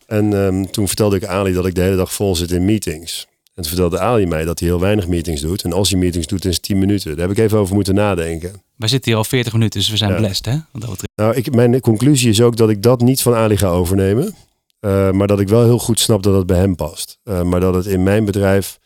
En 0.06 0.32
ehm, 0.46 0.64
toen 0.64 0.86
vertelde 0.86 1.16
ik 1.16 1.24
Ali 1.24 1.52
dat 1.52 1.66
ik 1.66 1.74
de 1.74 1.80
hele 1.80 1.96
dag 1.96 2.12
vol 2.12 2.36
zit 2.36 2.50
in 2.50 2.64
meetings. 2.64 3.26
En 3.58 3.64
toen 3.64 3.72
vertelde 3.72 3.98
Ali 3.98 4.26
mij 4.26 4.44
dat 4.44 4.58
hij 4.58 4.68
heel 4.68 4.80
weinig 4.80 5.08
meetings 5.08 5.40
doet. 5.40 5.62
En 5.64 5.72
als 5.72 5.90
hij 5.90 5.98
meetings 5.98 6.26
doet, 6.26 6.44
is 6.44 6.54
het 6.54 6.62
10 6.62 6.78
minuten. 6.78 7.16
Daar 7.16 7.28
heb 7.28 7.36
ik 7.38 7.44
even 7.44 7.58
over 7.58 7.74
moeten 7.74 7.94
nadenken. 7.94 8.62
Wij 8.76 8.88
zitten 8.88 9.10
hier 9.10 9.20
al 9.20 9.24
40 9.24 9.52
minuten, 9.52 9.80
dus 9.80 9.90
we 9.90 9.96
zijn 9.96 10.10
Ja. 10.10 10.16
blessed, 10.16 10.44
hè? 10.44 10.52
Wat 10.52 10.80
dat 10.80 10.90
betreft. 10.90 11.12
Nou, 11.14 11.34
ik, 11.34 11.54
mijn 11.54 11.80
conclusie 11.80 12.28
is 12.30 12.40
ook 12.40 12.56
dat 12.56 12.70
ik 12.70 12.82
dat 12.82 13.00
niet 13.00 13.22
van 13.22 13.34
Ali 13.34 13.56
ga 13.56 13.68
overnemen. 13.68 14.34
Eh, 14.80 15.10
maar 15.10 15.26
dat 15.26 15.40
ik 15.40 15.48
wel 15.48 15.64
heel 15.64 15.78
goed 15.78 16.00
snap 16.00 16.22
dat 16.22 16.34
het 16.36 16.46
bij 16.46 16.58
hem 16.58 16.74
past. 16.74 17.18
Eh, 17.22 17.42
maar 17.42 17.60
dat 17.60 17.74
het 17.74 17.86
in 17.86 18.02
mijn 18.02 18.24
bedrijf 18.24 18.78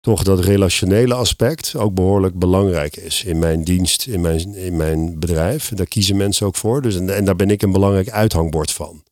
toch 0.00 0.22
dat 0.22 0.40
relationele 0.40 1.14
aspect 1.14 1.76
ook 1.76 1.94
behoorlijk 1.94 2.38
belangrijk 2.38 2.96
is. 2.96 3.24
In 3.24 3.38
mijn 3.38 3.64
dienst, 3.64 4.06
in 4.06 4.20
mijn, 4.20 4.54
in 4.54 4.76
mijn 4.76 5.18
bedrijf. 5.18 5.68
Daar 5.74 5.86
kiezen 5.86 6.16
mensen 6.16 6.46
ook 6.46 6.56
voor. 6.56 6.82
Dus, 6.82 6.96
en, 6.96 7.14
en 7.16 7.24
daar 7.24 7.36
ben 7.36 7.50
ik 7.50 7.62
een 7.62 7.72
belangrijk 7.72 8.10
uithangbord 8.10 8.70
van. 8.70 9.02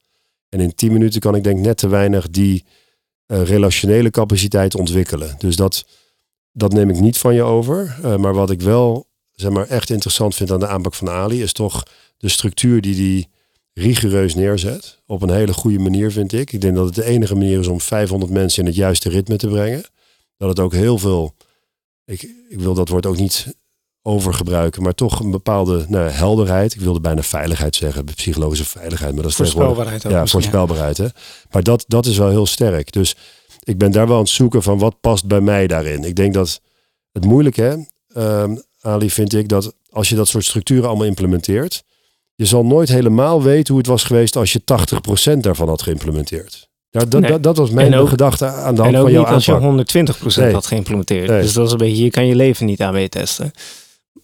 En 0.48 0.60
in 0.60 0.74
10 0.74 0.92
minuten 0.92 1.20
kan 1.20 1.34
ik 1.34 1.44
denk 1.44 1.58
net 1.58 1.76
te 1.76 1.88
weinig 1.88 2.30
die 2.30 2.64
relationele 3.40 4.10
capaciteit 4.10 4.74
ontwikkelen. 4.74 5.34
Dus 5.38 5.56
dat, 5.56 5.84
dat 6.52 6.72
neem 6.72 6.90
ik 6.90 7.00
niet 7.00 7.18
van 7.18 7.34
je 7.34 7.42
over. 7.42 7.96
Eh, 8.02 8.16
maar 8.16 8.34
wat 8.34 8.50
ik 8.50 8.60
wel 8.60 9.06
zeg 9.32 9.50
maar, 9.50 9.66
echt 9.66 9.90
interessant 9.90 10.34
vind 10.34 10.50
aan 10.50 10.60
de 10.60 10.68
aanpak 10.68 10.94
van 10.94 11.10
Ali... 11.10 11.42
is 11.42 11.52
toch 11.52 11.82
de 12.16 12.28
structuur 12.28 12.80
die 12.80 12.94
die 12.94 13.28
rigoureus 13.72 14.34
neerzet. 14.34 14.98
Op 15.06 15.22
een 15.22 15.30
hele 15.30 15.52
goede 15.52 15.78
manier, 15.78 16.12
vind 16.12 16.32
ik. 16.32 16.52
Ik 16.52 16.60
denk 16.60 16.74
dat 16.74 16.86
het 16.86 16.94
de 16.94 17.04
enige 17.04 17.34
manier 17.34 17.58
is 17.58 17.66
om 17.66 17.80
500 17.80 18.32
mensen 18.32 18.62
in 18.62 18.68
het 18.68 18.76
juiste 18.76 19.08
ritme 19.08 19.36
te 19.36 19.48
brengen. 19.48 19.84
Dat 20.36 20.48
het 20.48 20.60
ook 20.60 20.72
heel 20.72 20.98
veel... 20.98 21.34
Ik, 22.04 22.22
ik 22.48 22.60
wil 22.60 22.74
dat 22.74 22.88
woord 22.88 23.06
ook 23.06 23.16
niet 23.16 23.56
overgebruiken, 24.02 24.82
maar 24.82 24.94
toch 24.94 25.20
een 25.20 25.30
bepaalde 25.30 25.84
nou, 25.88 26.10
helderheid. 26.10 26.74
Ik 26.74 26.80
wilde 26.80 27.00
bijna 27.00 27.22
veiligheid 27.22 27.76
zeggen, 27.76 28.04
psychologische 28.04 28.64
veiligheid. 28.64 29.12
Maar 29.12 29.22
dat 29.22 29.30
is 29.30 29.36
Voorspelbaarheid 29.36 30.02
ja, 30.02 30.26
voorspelbaarheid. 30.26 30.96
Hè? 30.96 31.06
Maar 31.50 31.62
dat, 31.62 31.84
dat 31.88 32.06
is 32.06 32.18
wel 32.18 32.28
heel 32.28 32.46
sterk. 32.46 32.92
Dus 32.92 33.16
ik 33.62 33.78
ben 33.78 33.92
daar 33.92 34.06
wel 34.06 34.16
aan 34.16 34.22
het 34.22 34.30
zoeken 34.30 34.62
van 34.62 34.78
wat 34.78 35.00
past 35.00 35.26
bij 35.26 35.40
mij 35.40 35.66
daarin. 35.66 36.04
Ik 36.04 36.16
denk 36.16 36.34
dat 36.34 36.60
het 37.12 37.24
moeilijke, 37.24 37.62
hè, 37.62 37.76
ehm, 38.22 38.56
Ali, 38.80 39.10
vind 39.10 39.34
ik 39.34 39.48
dat 39.48 39.74
als 39.90 40.08
je 40.08 40.14
dat 40.14 40.28
soort 40.28 40.44
structuren 40.44 40.88
allemaal 40.88 41.06
implementeert, 41.06 41.82
je 42.34 42.44
zal 42.44 42.64
nooit 42.64 42.88
helemaal 42.88 43.42
weten 43.42 43.68
hoe 43.68 43.78
het 43.78 43.90
was 43.90 44.04
geweest 44.04 44.36
als 44.36 44.52
je 44.52 44.64
80% 44.64 45.42
daarvan 45.42 45.68
had 45.68 45.82
geïmplementeerd. 45.82 46.70
Ja, 46.90 47.04
dat, 47.04 47.20
Nee. 47.20 47.30
dat, 47.30 47.42
dat 47.42 47.56
was 47.56 47.70
mijn 47.70 47.94
ook- 47.94 48.08
gedachte 48.08 48.46
aan 48.46 48.74
de 48.74 48.80
hand 48.82 48.94
En 48.94 49.00
ook 49.00 49.04
van 49.06 49.12
jouw 49.12 49.22
niet 49.24 49.32
als 49.32 49.44
je 49.44 49.52
aanpak. 49.52 49.68
120% 49.68 50.44
Nee. 50.44 50.52
had 50.54 50.66
geïmplementeerd. 50.66 51.28
Nee. 51.28 51.42
Dus 51.42 51.52
dat 51.52 51.66
is 51.66 51.72
een 51.72 51.78
beetje, 51.78 52.04
je 52.04 52.10
kan 52.10 52.26
je 52.26 52.34
leven 52.36 52.66
niet 52.66 52.80
aan 52.80 53.08
testen. 53.08 53.52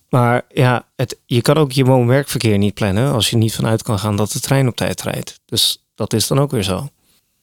Maar 0.09 0.44
ja, 0.48 0.86
het, 0.96 1.16
je 1.26 1.42
kan 1.42 1.56
ook 1.56 1.72
je 1.72 1.84
woon-werkverkeer 1.84 2.59
niet 2.59 2.74
plannen 2.74 3.12
als 3.12 3.30
je 3.30 3.36
niet 3.36 3.54
vanuit 3.54 3.82
kan 3.82 3.98
gaan 3.98 4.16
dat 4.16 4.32
de 4.32 4.40
trein 4.40 4.68
op 4.68 4.76
tijd 4.76 5.02
rijdt. 5.02 5.40
Dus 5.44 5.84
dat 5.94 6.12
is 6.12 6.26
dan 6.26 6.38
ook 6.38 6.50
weer 6.50 6.62
zo. 6.62 6.88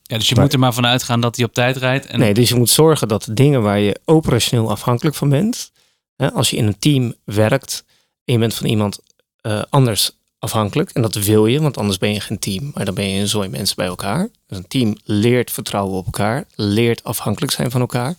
Ja, 0.01 0.18
dus 0.18 0.28
je 0.30 0.36
Maar- 0.36 0.43
moet 0.43 0.53
er 0.53 0.59
maar 0.59 0.74
vanuit 0.74 1.03
gaan 1.03 1.22
dat 1.22 1.36
hij 1.36 1.45
op 1.45 1.53
tijd 1.53 1.78
rijdt. 1.78 2.05
En 2.05 2.20
Nee, 2.20 2.34
dus 2.34 2.49
je 2.49 2.55
moet 2.55 2.70
zorgen 2.70 3.07
dat 3.07 3.24
de 3.24 3.34
dingen 3.34 3.61
waar 3.61 3.80
je 3.80 3.99
operationeel 4.05 4.70
afhankelijk 4.70 5.16
van 5.16 5.30
bent, 5.30 5.72
hè, 6.16 6.32
als 6.32 6.49
je 6.49 6.57
in 6.57 6.68
een 6.68 6.80
team 6.80 7.13
werkt 7.24 7.84
en 8.26 8.34
je 8.34 8.39
bent 8.39 8.53
van 8.53 8.68
iemand 8.68 8.99
eh, 9.41 9.61
anders 9.70 10.11
afhankelijk, 10.39 10.89
en 10.89 11.01
dat 11.01 11.16
wil 11.16 11.45
je, 11.45 11.61
want 11.61 11.78
anders 11.78 11.97
ben 11.97 12.13
je 12.13 12.20
geen 12.20 12.39
team, 12.39 12.72
maar 12.74 12.86
dan 12.86 12.93
ben 12.93 13.09
je 13.09 13.20
een 13.20 13.28
zooi 13.28 13.49
mensen 13.49 13.76
bij 13.76 13.86
elkaar. 13.86 14.30
Dus 14.47 14.57
een 14.57 14.68
team 14.68 14.95
leert 15.03 15.51
vertrouwen 15.51 15.97
op 15.97 16.05
elkaar, 16.05 16.45
leert 16.55 17.03
afhankelijk 17.03 17.51
zijn 17.51 17.72
van 17.72 17.82
elkaar. 17.82 18.16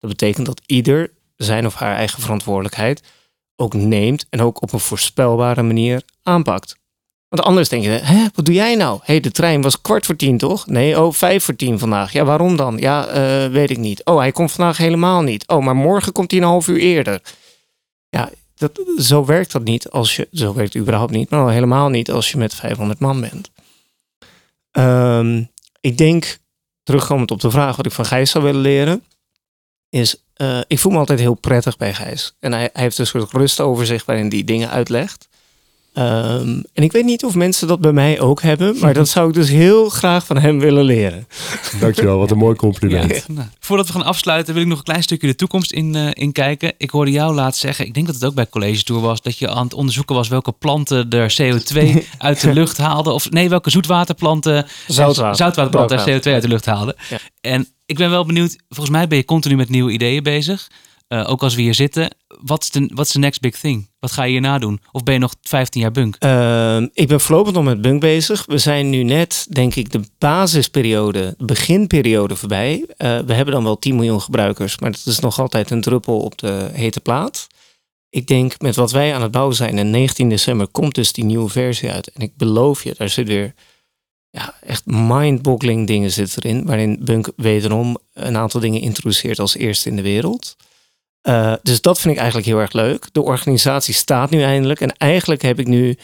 Dat 0.00 0.10
betekent 0.10 0.46
dat 0.46 0.60
ieder 0.66 1.10
zijn 1.36 1.66
of 1.66 1.74
haar 1.74 1.96
eigen 1.96 2.22
verantwoordelijkheid 2.22 3.02
ook 3.60 3.74
neemt 3.74 4.26
en 4.30 4.40
ook 4.40 4.62
op 4.62 4.72
een 4.72 4.80
voorspelbare 4.80 5.62
manier 5.62 6.02
aanpakt. 6.22 6.76
Want 7.28 7.42
anders 7.42 7.68
denk 7.68 7.82
je, 7.82 7.88
hè, 7.88 8.26
wat 8.34 8.44
doe 8.44 8.54
jij 8.54 8.74
nou? 8.74 9.00
Hey, 9.02 9.20
de 9.20 9.30
trein 9.30 9.62
was 9.62 9.80
kwart 9.80 10.06
voor 10.06 10.16
tien, 10.16 10.38
toch? 10.38 10.66
Nee, 10.66 11.00
oh, 11.00 11.12
vijf 11.12 11.44
voor 11.44 11.56
tien 11.56 11.78
vandaag. 11.78 12.12
Ja, 12.12 12.24
waarom 12.24 12.56
dan? 12.56 12.78
Ja, 12.78 13.06
eh, 13.06 13.50
weet 13.50 13.70
ik 13.70 13.78
niet. 13.78 14.04
Oh, 14.04 14.18
hij 14.18 14.32
komt 14.32 14.52
vandaag 14.52 14.76
helemaal 14.76 15.22
niet. 15.22 15.46
Oh, 15.46 15.64
maar 15.64 15.76
morgen 15.76 16.12
komt 16.12 16.30
hij 16.30 16.40
een 16.40 16.46
half 16.46 16.68
uur 16.68 16.78
eerder. 16.78 17.22
Ja, 18.08 18.30
dat, 18.54 18.80
zo 18.98 19.24
werkt 19.24 19.52
dat 19.52 19.64
niet 19.64 19.90
als 19.90 20.16
je, 20.16 20.28
zo 20.32 20.54
werkt 20.54 20.76
überhaupt 20.76 21.12
niet, 21.12 21.30
maar 21.30 21.40
al 21.40 21.48
helemaal 21.48 21.88
niet 21.88 22.10
als 22.10 22.30
je 22.30 22.38
met 22.38 22.54
500 22.54 22.98
man 22.98 23.20
bent. 23.20 23.50
Ehm, 24.70 25.42
ik 25.80 25.98
denk, 25.98 26.38
terugkomend 26.82 27.30
op 27.30 27.40
de 27.40 27.50
vraag 27.50 27.76
wat 27.76 27.86
ik 27.86 27.92
van 27.92 28.04
Gijs 28.04 28.30
zou 28.30 28.44
willen 28.44 28.60
leren, 28.60 29.04
is, 29.88 30.22
eh, 30.38 30.58
ik 30.66 30.78
voel 30.78 30.92
me 30.92 30.98
altijd 30.98 31.18
heel 31.18 31.34
prettig 31.34 31.76
bij 31.76 31.94
Gijs. 31.94 32.34
En 32.40 32.52
hij, 32.52 32.70
hij 32.72 32.82
heeft 32.82 32.98
een 32.98 33.06
soort 33.06 33.32
rust 33.32 33.60
over 33.60 33.86
zich 33.86 34.04
waarin 34.04 34.28
hij 34.28 34.44
dingen 34.44 34.70
uitlegt. 34.70 35.28
Ehm, 35.92 36.48
en 36.72 36.82
ik 36.82 36.92
weet 36.92 37.04
niet 37.04 37.24
of 37.24 37.34
mensen 37.34 37.68
dat 37.68 37.80
bij 37.80 37.92
mij 37.92 38.20
ook 38.20 38.42
hebben, 38.42 38.78
maar 38.80 38.94
dat 38.94 39.08
zou 39.08 39.28
ik 39.28 39.34
dus 39.34 39.48
heel 39.48 39.88
graag 39.88 40.26
van 40.26 40.38
hem 40.38 40.58
willen 40.60 40.84
leren. 40.84 41.26
Dankjewel, 41.80 42.18
wat 42.18 42.30
een 42.30 42.38
mooi 42.38 42.52
Ja, 42.52 42.58
compliment. 42.58 43.28
nou, 43.28 43.46
voordat 43.60 43.86
we 43.86 43.92
gaan 43.92 44.04
afsluiten 44.04 44.54
wil 44.54 44.62
ik 44.62 44.68
nog 44.68 44.78
een 44.78 44.84
klein 44.84 45.02
stukje 45.02 45.26
de 45.26 45.34
toekomst 45.34 45.72
in, 45.72 45.94
eh, 45.94 46.08
in 46.12 46.32
kijken. 46.32 46.72
Ik 46.76 46.90
hoorde 46.90 47.10
jou 47.10 47.34
laatst 47.34 47.60
zeggen, 47.60 47.86
ik 47.86 47.94
denk 47.94 48.06
dat 48.06 48.14
het 48.14 48.24
ook 48.24 48.34
bij 48.34 48.48
College 48.48 48.82
Tour 48.82 49.00
was, 49.02 49.22
dat 49.22 49.38
je 49.38 49.48
aan 49.48 49.64
het 49.64 49.74
onderzoeken 49.74 50.14
was 50.14 50.28
welke 50.28 50.52
planten 50.52 51.10
er 51.10 51.34
CO2 51.42 52.04
uit 52.18 52.40
de 52.40 52.52
lucht 52.52 52.76
haalden. 52.76 53.12
Of 53.14 53.30
nee, 53.30 53.48
welke 53.48 53.70
zoetwaterplanten, 53.70 54.66
Zoutwater. 54.86 55.36
zoutwaterplanten 55.36 55.96
er 55.96 56.02
Broodwater. 56.04 56.30
CO2 56.30 56.32
uit 56.32 56.42
de 56.42 56.48
lucht 56.48 56.66
haalden. 56.66 56.94
Ja. 57.10 57.18
En 57.40 57.68
ik 57.88 57.96
ben 57.96 58.10
wel 58.10 58.26
benieuwd, 58.26 58.56
volgens 58.68 58.96
mij 58.96 59.08
ben 59.08 59.18
je 59.18 59.24
continu 59.24 59.56
met 59.56 59.68
nieuwe 59.68 59.92
ideeën 59.92 60.22
bezig. 60.22 60.70
Eh, 61.08 61.30
ook 61.30 61.42
als 61.42 61.54
we 61.54 61.62
hier 61.62 61.74
zitten. 61.74 62.10
Wat 62.26 62.62
is, 62.62 62.70
de, 63.12 63.18
next 63.18 63.40
big 63.40 63.58
thing? 63.58 63.90
Wat 64.00 64.12
ga 64.12 64.22
je 64.22 64.30
hierna 64.30 64.58
doen? 64.58 64.80
Of 64.92 65.02
ben 65.02 65.14
je 65.14 65.20
nog 65.20 65.34
15 65.40 65.80
jaar 65.80 65.90
bunk? 65.90 66.16
Ehm, 66.18 66.86
ik 66.92 67.08
ben 67.08 67.20
voorlopig 67.20 67.52
nog 67.52 67.64
met 67.64 67.80
Bunk 67.80 68.00
bezig. 68.00 68.44
We 68.46 68.58
zijn 68.58 68.90
nu 68.90 69.02
net, 69.02 69.46
denk 69.50 69.74
ik, 69.74 69.90
de 69.90 70.00
basisperiode, 70.18 71.34
de 71.38 71.44
beginperiode 71.44 72.36
voorbij. 72.36 72.84
Eh, 72.96 73.18
we 73.18 73.32
hebben 73.32 73.54
dan 73.54 73.64
wel 73.64 73.78
10 73.78 73.94
miljoen 73.94 74.20
gebruikers, 74.20 74.78
maar 74.78 74.90
dat 74.90 75.06
is 75.06 75.18
nog 75.18 75.40
altijd 75.40 75.70
een 75.70 75.80
druppel 75.80 76.20
op 76.20 76.38
de 76.38 76.68
hete 76.72 77.00
plaat. 77.00 77.46
Ik 78.10 78.26
denk 78.26 78.60
met 78.60 78.76
wat 78.76 78.90
wij 78.90 79.14
aan 79.14 79.22
het 79.22 79.30
bouwen 79.30 79.56
zijn, 79.56 79.78
en 79.78 79.90
19 79.90 80.28
december 80.28 80.66
komt 80.66 80.94
dus 80.94 81.12
die 81.12 81.24
nieuwe 81.24 81.48
versie 81.48 81.90
uit. 81.90 82.10
En 82.10 82.22
ik 82.22 82.36
beloof 82.36 82.84
je, 82.84 82.94
daar 82.96 83.08
zit 83.08 83.26
weer 83.26 83.54
ja, 84.30 84.54
echt 84.60 84.82
mind-boggling 84.86 85.86
dingen 85.86 86.10
zitten 86.10 86.42
erin. 86.42 86.66
Waarin 86.66 86.98
Bunk 87.00 87.32
wederom 87.36 87.98
een 88.12 88.36
aantal 88.36 88.60
dingen 88.60 88.80
introduceert 88.80 89.38
als 89.38 89.56
eerste 89.56 89.88
in 89.88 89.96
de 89.96 90.02
wereld. 90.02 90.56
Eh, 91.20 91.52
dus 91.62 91.80
dat 91.80 92.00
vind 92.00 92.14
ik 92.14 92.20
eigenlijk 92.20 92.48
heel 92.48 92.58
erg 92.58 92.72
leuk. 92.72 93.08
De 93.12 93.22
organisatie 93.22 93.94
staat 93.94 94.30
nu 94.30 94.42
eindelijk. 94.42 94.80
En 94.80 94.96
eigenlijk 94.96 95.42
heb 95.42 95.58
ik 95.58 95.66
nu 95.66 95.96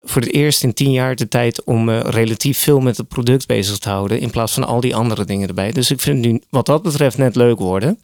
voor 0.00 0.22
het 0.22 0.32
eerst 0.32 0.62
in 0.62 0.74
tien 0.74 0.92
jaar 0.92 1.16
de 1.16 1.28
tijd 1.28 1.64
om 1.64 1.84
me 1.84 1.98
relatief 1.98 2.58
veel 2.58 2.80
met 2.80 2.96
het 2.96 3.08
product 3.08 3.46
bezig 3.46 3.78
te 3.78 3.88
houden. 3.88 4.20
In 4.20 4.30
plaats 4.30 4.52
van 4.52 4.64
al 4.64 4.80
die 4.80 4.96
andere 4.96 5.24
dingen 5.24 5.48
erbij. 5.48 5.72
Dus 5.72 5.90
ik 5.90 6.00
vind 6.00 6.24
het 6.24 6.32
nu 6.32 6.42
wat 6.50 6.66
dat 6.66 6.82
betreft 6.82 7.18
net 7.18 7.36
leuk 7.36 7.58
worden. 7.58 8.00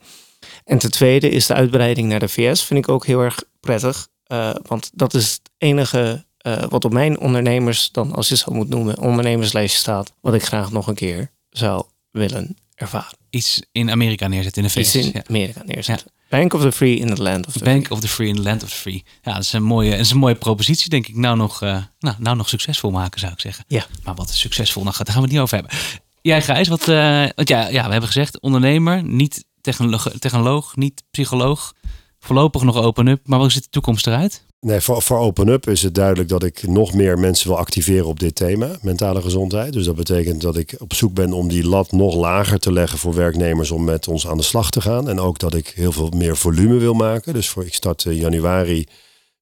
En 0.64 0.78
ten 0.78 0.90
tweede 0.90 1.28
is 1.28 1.46
de 1.46 1.54
uitbreiding 1.54 2.08
naar 2.08 2.20
de 2.20 2.28
VS. 2.28 2.64
Vind 2.64 2.78
ik 2.78 2.88
ook 2.88 3.06
heel 3.06 3.20
erg 3.20 3.42
prettig. 3.60 4.08
Eh, 4.24 4.54
want 4.62 4.90
dat 4.94 5.14
is 5.14 5.32
het 5.32 5.50
enige 5.58 6.24
eh, 6.56 6.64
wat 6.68 6.84
op 6.84 6.92
mijn 6.92 7.18
ondernemers, 7.18 7.90
dan 7.92 8.14
als 8.14 8.28
je 8.28 8.34
het 8.34 8.42
zo 8.42 8.52
moet 8.52 8.68
noemen, 8.68 8.98
ondernemerslijstje 8.98 9.78
staat. 9.78 10.12
Wat 10.20 10.34
ik 10.34 10.44
graag 10.44 10.70
nog 10.72 10.86
een 10.86 10.94
keer 10.94 11.30
zou 11.50 11.84
willen 12.10 12.56
ervaren. 12.74 13.18
Iets 13.30 13.62
in 13.72 13.90
Amerika 13.90 14.28
neerzetten 14.28 14.62
in 14.62 14.70
de 14.74 14.80
Iets 14.80 14.90
VS. 14.90 14.94
in 14.94 15.10
Ja. 15.14 15.22
Amerika 15.28 15.62
neerzetten. 15.64 16.12
Bank 16.28 16.52
of 16.54 16.60
the 16.60 16.72
Free 16.72 16.96
in 16.96 17.14
the 17.14 17.22
Land 17.22 17.46
of 17.46 17.52
the 17.52 17.64
Bank 17.64 17.90
of 17.90 18.00
the 18.00 18.08
Free 18.08 18.28
in 18.28 18.34
the 18.36 18.42
Land 18.42 18.62
of 18.62 18.68
the 18.68 18.74
Free. 18.74 19.04
Ja, 19.22 19.32
dat 19.32 19.42
is 19.42 19.52
een 19.52 19.62
mooie, 19.62 19.90
dat 19.90 19.98
is 20.00 20.10
een 20.10 20.18
mooie 20.18 20.34
propositie, 20.34 20.88
denk 20.90 21.06
ik. 21.06 21.16
Nou 21.16 21.36
nog, 21.36 21.62
eh, 21.62 21.82
nou, 21.98 22.16
nou 22.18 22.36
nog 22.36 22.48
succesvol 22.48 22.90
maken, 22.90 23.20
zou 23.20 23.32
ik 23.32 23.40
zeggen. 23.40 23.64
Ja. 23.68 23.86
Maar 24.02 24.14
wat 24.14 24.28
is 24.28 24.38
succesvol? 24.38 24.82
Nou, 24.82 24.96
daar 24.96 25.06
gaan 25.06 25.16
we 25.16 25.22
het 25.22 25.30
niet 25.30 25.40
over 25.40 25.54
hebben. 25.58 25.76
Jij, 26.22 26.42
Gijs, 26.42 26.68
wat, 26.68 26.88
eh, 26.88 27.26
want 27.34 27.48
ja, 27.48 27.68
ja, 27.68 27.84
we 27.84 27.90
hebben 27.90 28.06
gezegd, 28.06 28.40
ondernemer, 28.40 29.02
niet 29.04 29.44
technoloog, 29.60 30.10
technoloog 30.18 30.76
niet 30.76 31.02
psycholoog. 31.10 31.72
Voorlopig 32.18 32.62
nog 32.62 32.76
open-up. 32.76 33.20
Maar 33.26 33.38
hoe 33.38 33.50
ziet 33.50 33.62
de 33.62 33.70
toekomst 33.70 34.06
eruit? 34.06 34.44
Nee, 34.60 34.80
voor, 34.80 35.02
voor 35.02 35.18
Open 35.18 35.48
Up 35.48 35.68
is 35.68 35.82
het 35.82 35.94
duidelijk 35.94 36.28
dat 36.28 36.42
ik 36.42 36.66
nog 36.66 36.94
meer 36.94 37.18
mensen 37.18 37.48
wil 37.48 37.58
activeren 37.58 38.06
op 38.06 38.20
dit 38.20 38.34
thema, 38.34 38.76
mentale 38.82 39.22
gezondheid. 39.22 39.72
Dus 39.72 39.84
dat 39.84 39.96
betekent 39.96 40.40
dat 40.40 40.56
ik 40.56 40.74
op 40.78 40.94
zoek 40.94 41.14
ben 41.14 41.32
om 41.32 41.48
die 41.48 41.64
lat 41.66 41.92
nog 41.92 42.14
lager 42.14 42.58
te 42.58 42.72
leggen 42.72 42.98
voor 42.98 43.14
werknemers 43.14 43.70
om 43.70 43.84
met 43.84 44.08
ons 44.08 44.26
aan 44.28 44.36
de 44.36 44.42
slag 44.42 44.70
te 44.70 44.80
gaan. 44.80 45.08
En 45.08 45.20
ook 45.20 45.38
dat 45.38 45.54
ik 45.54 45.68
heel 45.68 45.92
veel 45.92 46.08
meer 46.08 46.36
volume 46.36 46.76
wil 46.78 46.94
maken. 46.94 47.32
Dus 47.34 47.48
voor, 47.48 47.64
ik 47.66 47.74
start 47.74 48.04
in 48.04 48.14
januari 48.14 48.86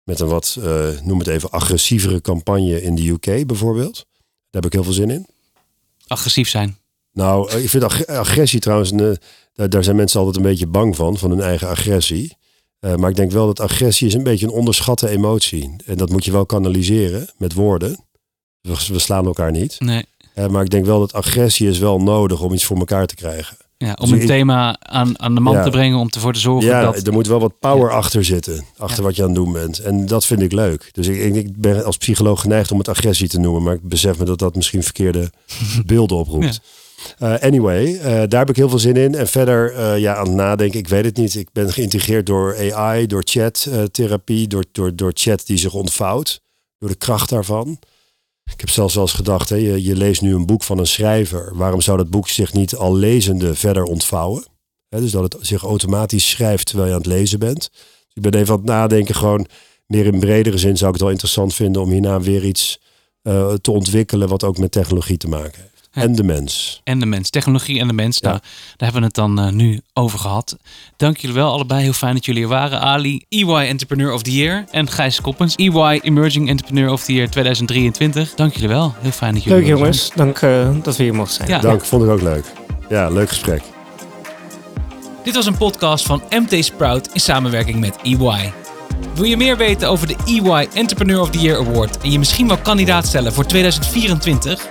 met 0.03 0.21
een 0.21 0.29
wat, 0.29 0.57
eh, 0.63 0.89
noem 1.03 1.19
het 1.19 1.29
even, 1.29 1.51
agressievere 1.51 2.21
campagne 2.21 2.83
in 2.83 2.95
de 2.95 3.09
UK 3.09 3.47
bijvoorbeeld. 3.47 3.95
Daar 4.51 4.63
heb 4.63 4.67
ik 4.67 4.73
heel 4.73 4.85
veel 4.85 4.93
zin 4.93 5.11
in. 5.11 5.27
Agressief 6.07 6.49
zijn. 6.49 6.77
Nou, 7.13 7.51
eh, 7.51 7.63
ik 7.63 7.69
vind 7.71 7.85
ag- 7.85 8.07
agressie 8.07 8.61
trouwens, 8.61 8.91
een, 8.91 9.19
eh, 9.55 9.67
daar 9.69 9.85
zijn 9.85 9.97
mensen 9.97 10.19
altijd 10.19 10.37
een 10.37 10.51
beetje 10.51 10.67
bang 10.67 10.97
van, 10.97 11.17
van 11.19 11.31
hun 11.31 11.41
eigen 11.41 11.69
agressie. 11.69 12.37
Eh, 12.81 12.95
maar 12.95 13.11
ik 13.11 13.17
denk 13.17 13.31
wel 13.33 13.47
dat 13.47 13.61
agressie 13.61 14.07
is 14.07 14.15
een 14.15 14.23
beetje 14.23 14.47
een 14.47 14.53
onderschatte 14.53 15.09
emotie. 15.09 15.77
En 15.87 15.97
dat 15.97 16.11
moet 16.11 16.25
je 16.25 16.33
wel 16.33 16.47
kanaliseren 16.47 17.29
met 17.39 17.53
woorden. 17.53 18.05
We, 18.61 18.77
we 18.93 18.99
slaan 18.99 19.27
elkaar 19.27 19.51
niet. 19.51 19.77
Nee. 19.81 20.05
Eh, 20.35 20.47
maar 20.47 20.63
ik 20.65 20.71
denk 20.71 20.85
wel 20.87 20.99
dat 20.99 21.13
agressie 21.13 21.69
is 21.69 21.79
wel 21.79 22.01
nodig 22.01 22.41
om 22.43 22.53
iets 22.53 22.65
voor 22.65 22.79
elkaar 22.79 23.07
te 23.07 23.15
krijgen. 23.15 23.57
Ja, 23.79 23.93
om 24.01 24.11
Dus 24.11 24.21
een 24.21 24.27
thema 24.27 24.77
aan, 24.81 25.21
aan 25.21 25.35
de 25.35 25.41
man 25.41 25.55
Ja. 25.55 25.63
te 25.63 25.71
brengen 25.71 25.99
om 25.99 26.09
ervoor 26.11 26.33
te 26.33 26.39
zorgen 26.39 26.69
Ja, 26.69 26.81
dat... 26.83 27.07
er 27.07 27.13
moet 27.13 27.27
wel 27.27 27.41
wat 27.41 27.59
power 27.59 27.91
achter 27.93 28.25
zitten. 28.25 28.65
Achter 28.77 29.03
wat 29.03 29.17
je 29.17 29.23
aan 29.23 29.29
het 29.29 29.37
doen 29.37 29.53
bent. 29.53 29.79
En 29.79 30.07
dat 30.07 30.25
vind 30.25 30.43
ik 30.43 30.53
leuk. 30.53 30.89
Dus 30.93 31.07
ik, 31.07 31.19
ik, 31.19 31.35
ik 31.35 31.57
ben 31.57 31.85
als 31.85 31.97
psycholoog 31.97 32.41
geneigd 32.41 32.73
om 32.73 32.79
het 32.79 32.89
agressie 32.89 33.29
te 33.29 33.39
noemen. 33.39 33.63
Maar 33.63 33.75
ik 33.75 33.83
besef 33.83 34.19
me 34.19 34.25
dat 34.25 34.39
dat 34.39 34.55
misschien 34.55 34.83
verkeerde 34.83 35.31
beelden 35.87 36.17
oproept. 36.17 36.61
Eh, 37.19 37.35
anyway, 37.39 37.97
eh, 37.97 38.05
daar 38.05 38.41
heb 38.41 38.49
ik 38.51 38.57
heel 38.57 38.69
veel 38.69 38.79
zin 38.79 38.97
in. 38.97 39.15
En 39.15 39.27
verder 39.27 39.73
eh, 39.73 39.99
ja, 39.99 40.17
aan 40.17 40.27
het 40.27 40.35
nadenken, 40.35 40.79
ik 40.79 40.89
weet 40.89 41.05
het 41.05 41.17
niet. 41.17 41.35
Ik 41.35 41.49
ben 41.53 41.73
geïntegreerd 41.73 42.27
door 42.27 42.73
AI, 42.73 43.07
door 43.07 43.23
chattherapie, 43.25 44.47
door, 44.47 44.65
door, 44.73 44.97
door 44.97 45.11
chat 45.15 45.47
die 45.47 45.57
zich 45.57 45.75
ontvouwt. 45.75 46.41
Door 46.79 46.89
de 46.89 46.97
kracht 46.97 47.29
daarvan. 47.29 47.79
Ik 48.53 48.61
heb 48.61 48.71
zelfs 48.71 48.95
wel 48.95 49.03
eens 49.03 49.13
gedacht, 49.13 49.49
hè, 49.49 49.57
je, 49.57 49.97
leest 49.97 50.23
nu 50.23 50.35
een 50.35 50.47
boek 50.47 50.63
van 50.63 50.79
een 50.79 50.87
schrijver. 50.87 51.57
Waarom 51.57 51.81
zou 51.81 51.97
dat 51.97 52.11
boek 52.11 52.29
zich 52.29 52.53
niet 52.53 52.75
al 52.75 52.97
lezende 52.97 53.55
verder 53.55 53.83
ontvouwen? 53.83 54.45
Dus 54.89 55.11
dat 55.11 55.33
het 55.33 55.47
zich 55.47 55.63
automatisch 55.63 56.31
schrijft 56.31 56.67
terwijl 56.67 56.89
je 56.89 56.95
aan 56.95 57.01
het 57.01 57.11
lezen 57.11 57.39
bent. 57.39 57.71
Dus 57.71 58.15
ik 58.15 58.23
ben 58.23 58.35
even 58.35 58.53
aan 58.53 58.59
het 58.59 58.69
nadenken, 58.69 59.15
gewoon 59.15 59.47
meer 59.87 60.07
in 60.07 60.21
bredere 60.21 60.59
zin 60.59 60.77
zou 60.77 60.87
ik 60.87 60.93
het 60.93 61.03
wel 61.03 61.11
interessant 61.11 61.55
vinden 61.55 61.83
om 61.83 61.91
hierna 61.91 62.21
weer 62.21 62.45
iets 62.45 62.81
te 63.61 63.71
ontwikkelen 63.71 64.29
wat 64.29 64.45
ook 64.45 64.59
met 64.59 64.73
technologie 64.73 65.17
te 65.17 65.29
maken 65.29 65.63
heeft. 65.63 65.76
En 66.03 66.15
de 66.15 66.23
mens. 66.23 66.81
En 66.85 66.99
de 67.01 67.07
mens, 67.07 67.31
technologie 67.31 67.81
en 67.81 67.87
de 67.87 67.93
mens. 67.93 68.19
Ja. 68.21 68.31
Daar 68.31 68.41
hebben 68.77 69.01
we 69.01 69.07
het 69.07 69.15
dan 69.15 69.39
eh, 69.39 69.49
nu 69.53 69.81
over 69.93 70.19
gehad. 70.19 70.57
Dank 70.97 71.17
jullie 71.17 71.37
wel 71.37 71.53
allebei. 71.53 71.83
Heel 71.83 71.93
fijn 71.93 72.15
dat 72.15 72.25
jullie 72.25 72.43
er 72.43 72.49
waren. 72.49 72.81
Ali, 72.81 73.25
EY 73.29 73.67
Entrepreneur 73.69 74.13
of 74.13 74.23
the 74.23 74.33
Year. 74.33 74.65
En 74.71 74.91
Gijs 74.91 75.21
Koppens, 75.21 75.55
EY 75.55 76.01
Emerging 76.03 76.49
Entrepreneur 76.49 76.91
of 76.91 77.05
the 77.05 77.13
Year 77.13 77.31
2023. 77.31 78.35
Dank 78.35 78.53
jullie 78.53 78.69
wel. 78.69 78.95
Heel 78.99 79.11
fijn 79.11 79.35
dat 79.35 79.43
jullie 79.43 79.59
Leuk 79.59 79.67
zijn. 79.67 79.79
jongens, 79.79 80.11
dank 80.15 80.39
eh, 80.39 80.69
dat 80.83 80.97
we 80.97 81.03
hier 81.03 81.15
mochten 81.15 81.35
zijn. 81.37 81.49
Ja. 81.49 81.59
Dank, 81.59 81.85
vond 81.85 82.03
ik 82.03 82.09
ook 82.09 82.23
leuk. 82.23 82.45
Ja, 82.89 83.09
leuk 83.09 83.29
gesprek. 83.29 83.63
Dit 85.25 85.35
was 85.35 85.47
een 85.47 85.57
podcast 85.57 86.07
van 86.07 86.23
MT 86.31 86.65
Sprout 86.65 87.09
in 87.13 87.21
samenwerking 87.21 87.81
met 87.81 87.97
EY. 88.03 88.53
Wil 89.15 89.25
je 89.25 89.37
meer 89.37 89.57
weten 89.57 89.89
over 89.89 90.07
de 90.07 90.17
EY 90.27 90.69
Entrepreneur 90.75 91.21
of 91.21 91.31
the 91.31 91.39
Year 91.39 91.59
Award 91.59 91.99
en 91.99 92.11
je 92.11 92.19
misschien 92.19 92.49
wel 92.49 92.57
kandidaat 92.57 93.07
stellen 93.07 93.33
voor 93.33 93.47
2024? 93.47 94.67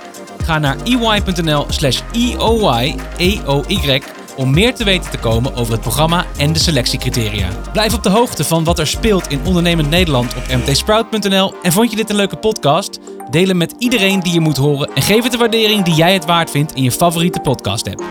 Ga 0.46 0.60
naar 0.60 0.78
ey.nl 0.84 1.66
slash 1.70 2.02
EOY, 2.12 2.96
EOY 3.18 4.02
om 4.38 4.54
meer 4.54 4.76
te 4.76 4.84
weten 4.84 5.12
te 5.12 5.18
komen 5.18 5.56
over 5.56 5.74
het 5.74 5.82
programma 5.82 6.26
en 6.38 6.54
de 6.54 6.60
selectiecriteria. 6.60 7.48
Blijf 7.72 7.94
op 7.94 8.04
de 8.04 8.10
hoogte 8.10 8.44
van 8.44 8.64
wat 8.64 8.80
er 8.80 8.88
speelt 8.88 9.28
in 9.28 9.40
ondernemend 9.46 9.90
Nederland 9.90 10.36
op 10.36 10.56
mtsprout.nl. 10.58 11.54
En 11.64 11.72
vond 11.72 11.90
je 11.90 11.96
dit 11.96 12.10
een 12.10 12.16
leuke 12.16 12.38
podcast? 12.38 13.00
Deel 13.30 13.48
hem 13.48 13.58
met 13.58 13.76
iedereen 13.78 14.20
die 14.20 14.34
je 14.34 14.40
moet 14.40 14.58
horen 14.58 14.90
en 14.96 15.02
geef 15.02 15.24
het 15.24 15.32
de 15.32 15.38
waardering 15.38 15.84
die 15.84 15.96
jij 15.96 16.14
het 16.14 16.26
waard 16.26 16.52
vindt 16.52 16.74
in 16.74 16.84
je 16.84 16.92
favoriete 16.92 17.40
podcast 17.40 17.88
app. 17.88 18.04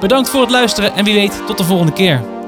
Bedankt 0.00 0.28
voor 0.28 0.40
het 0.40 0.50
luisteren 0.50 0.94
en 0.94 1.04
wie 1.04 1.14
weet 1.14 1.42
tot 1.46 1.58
de 1.58 1.64
volgende 1.64 1.92
keer. 1.92 2.41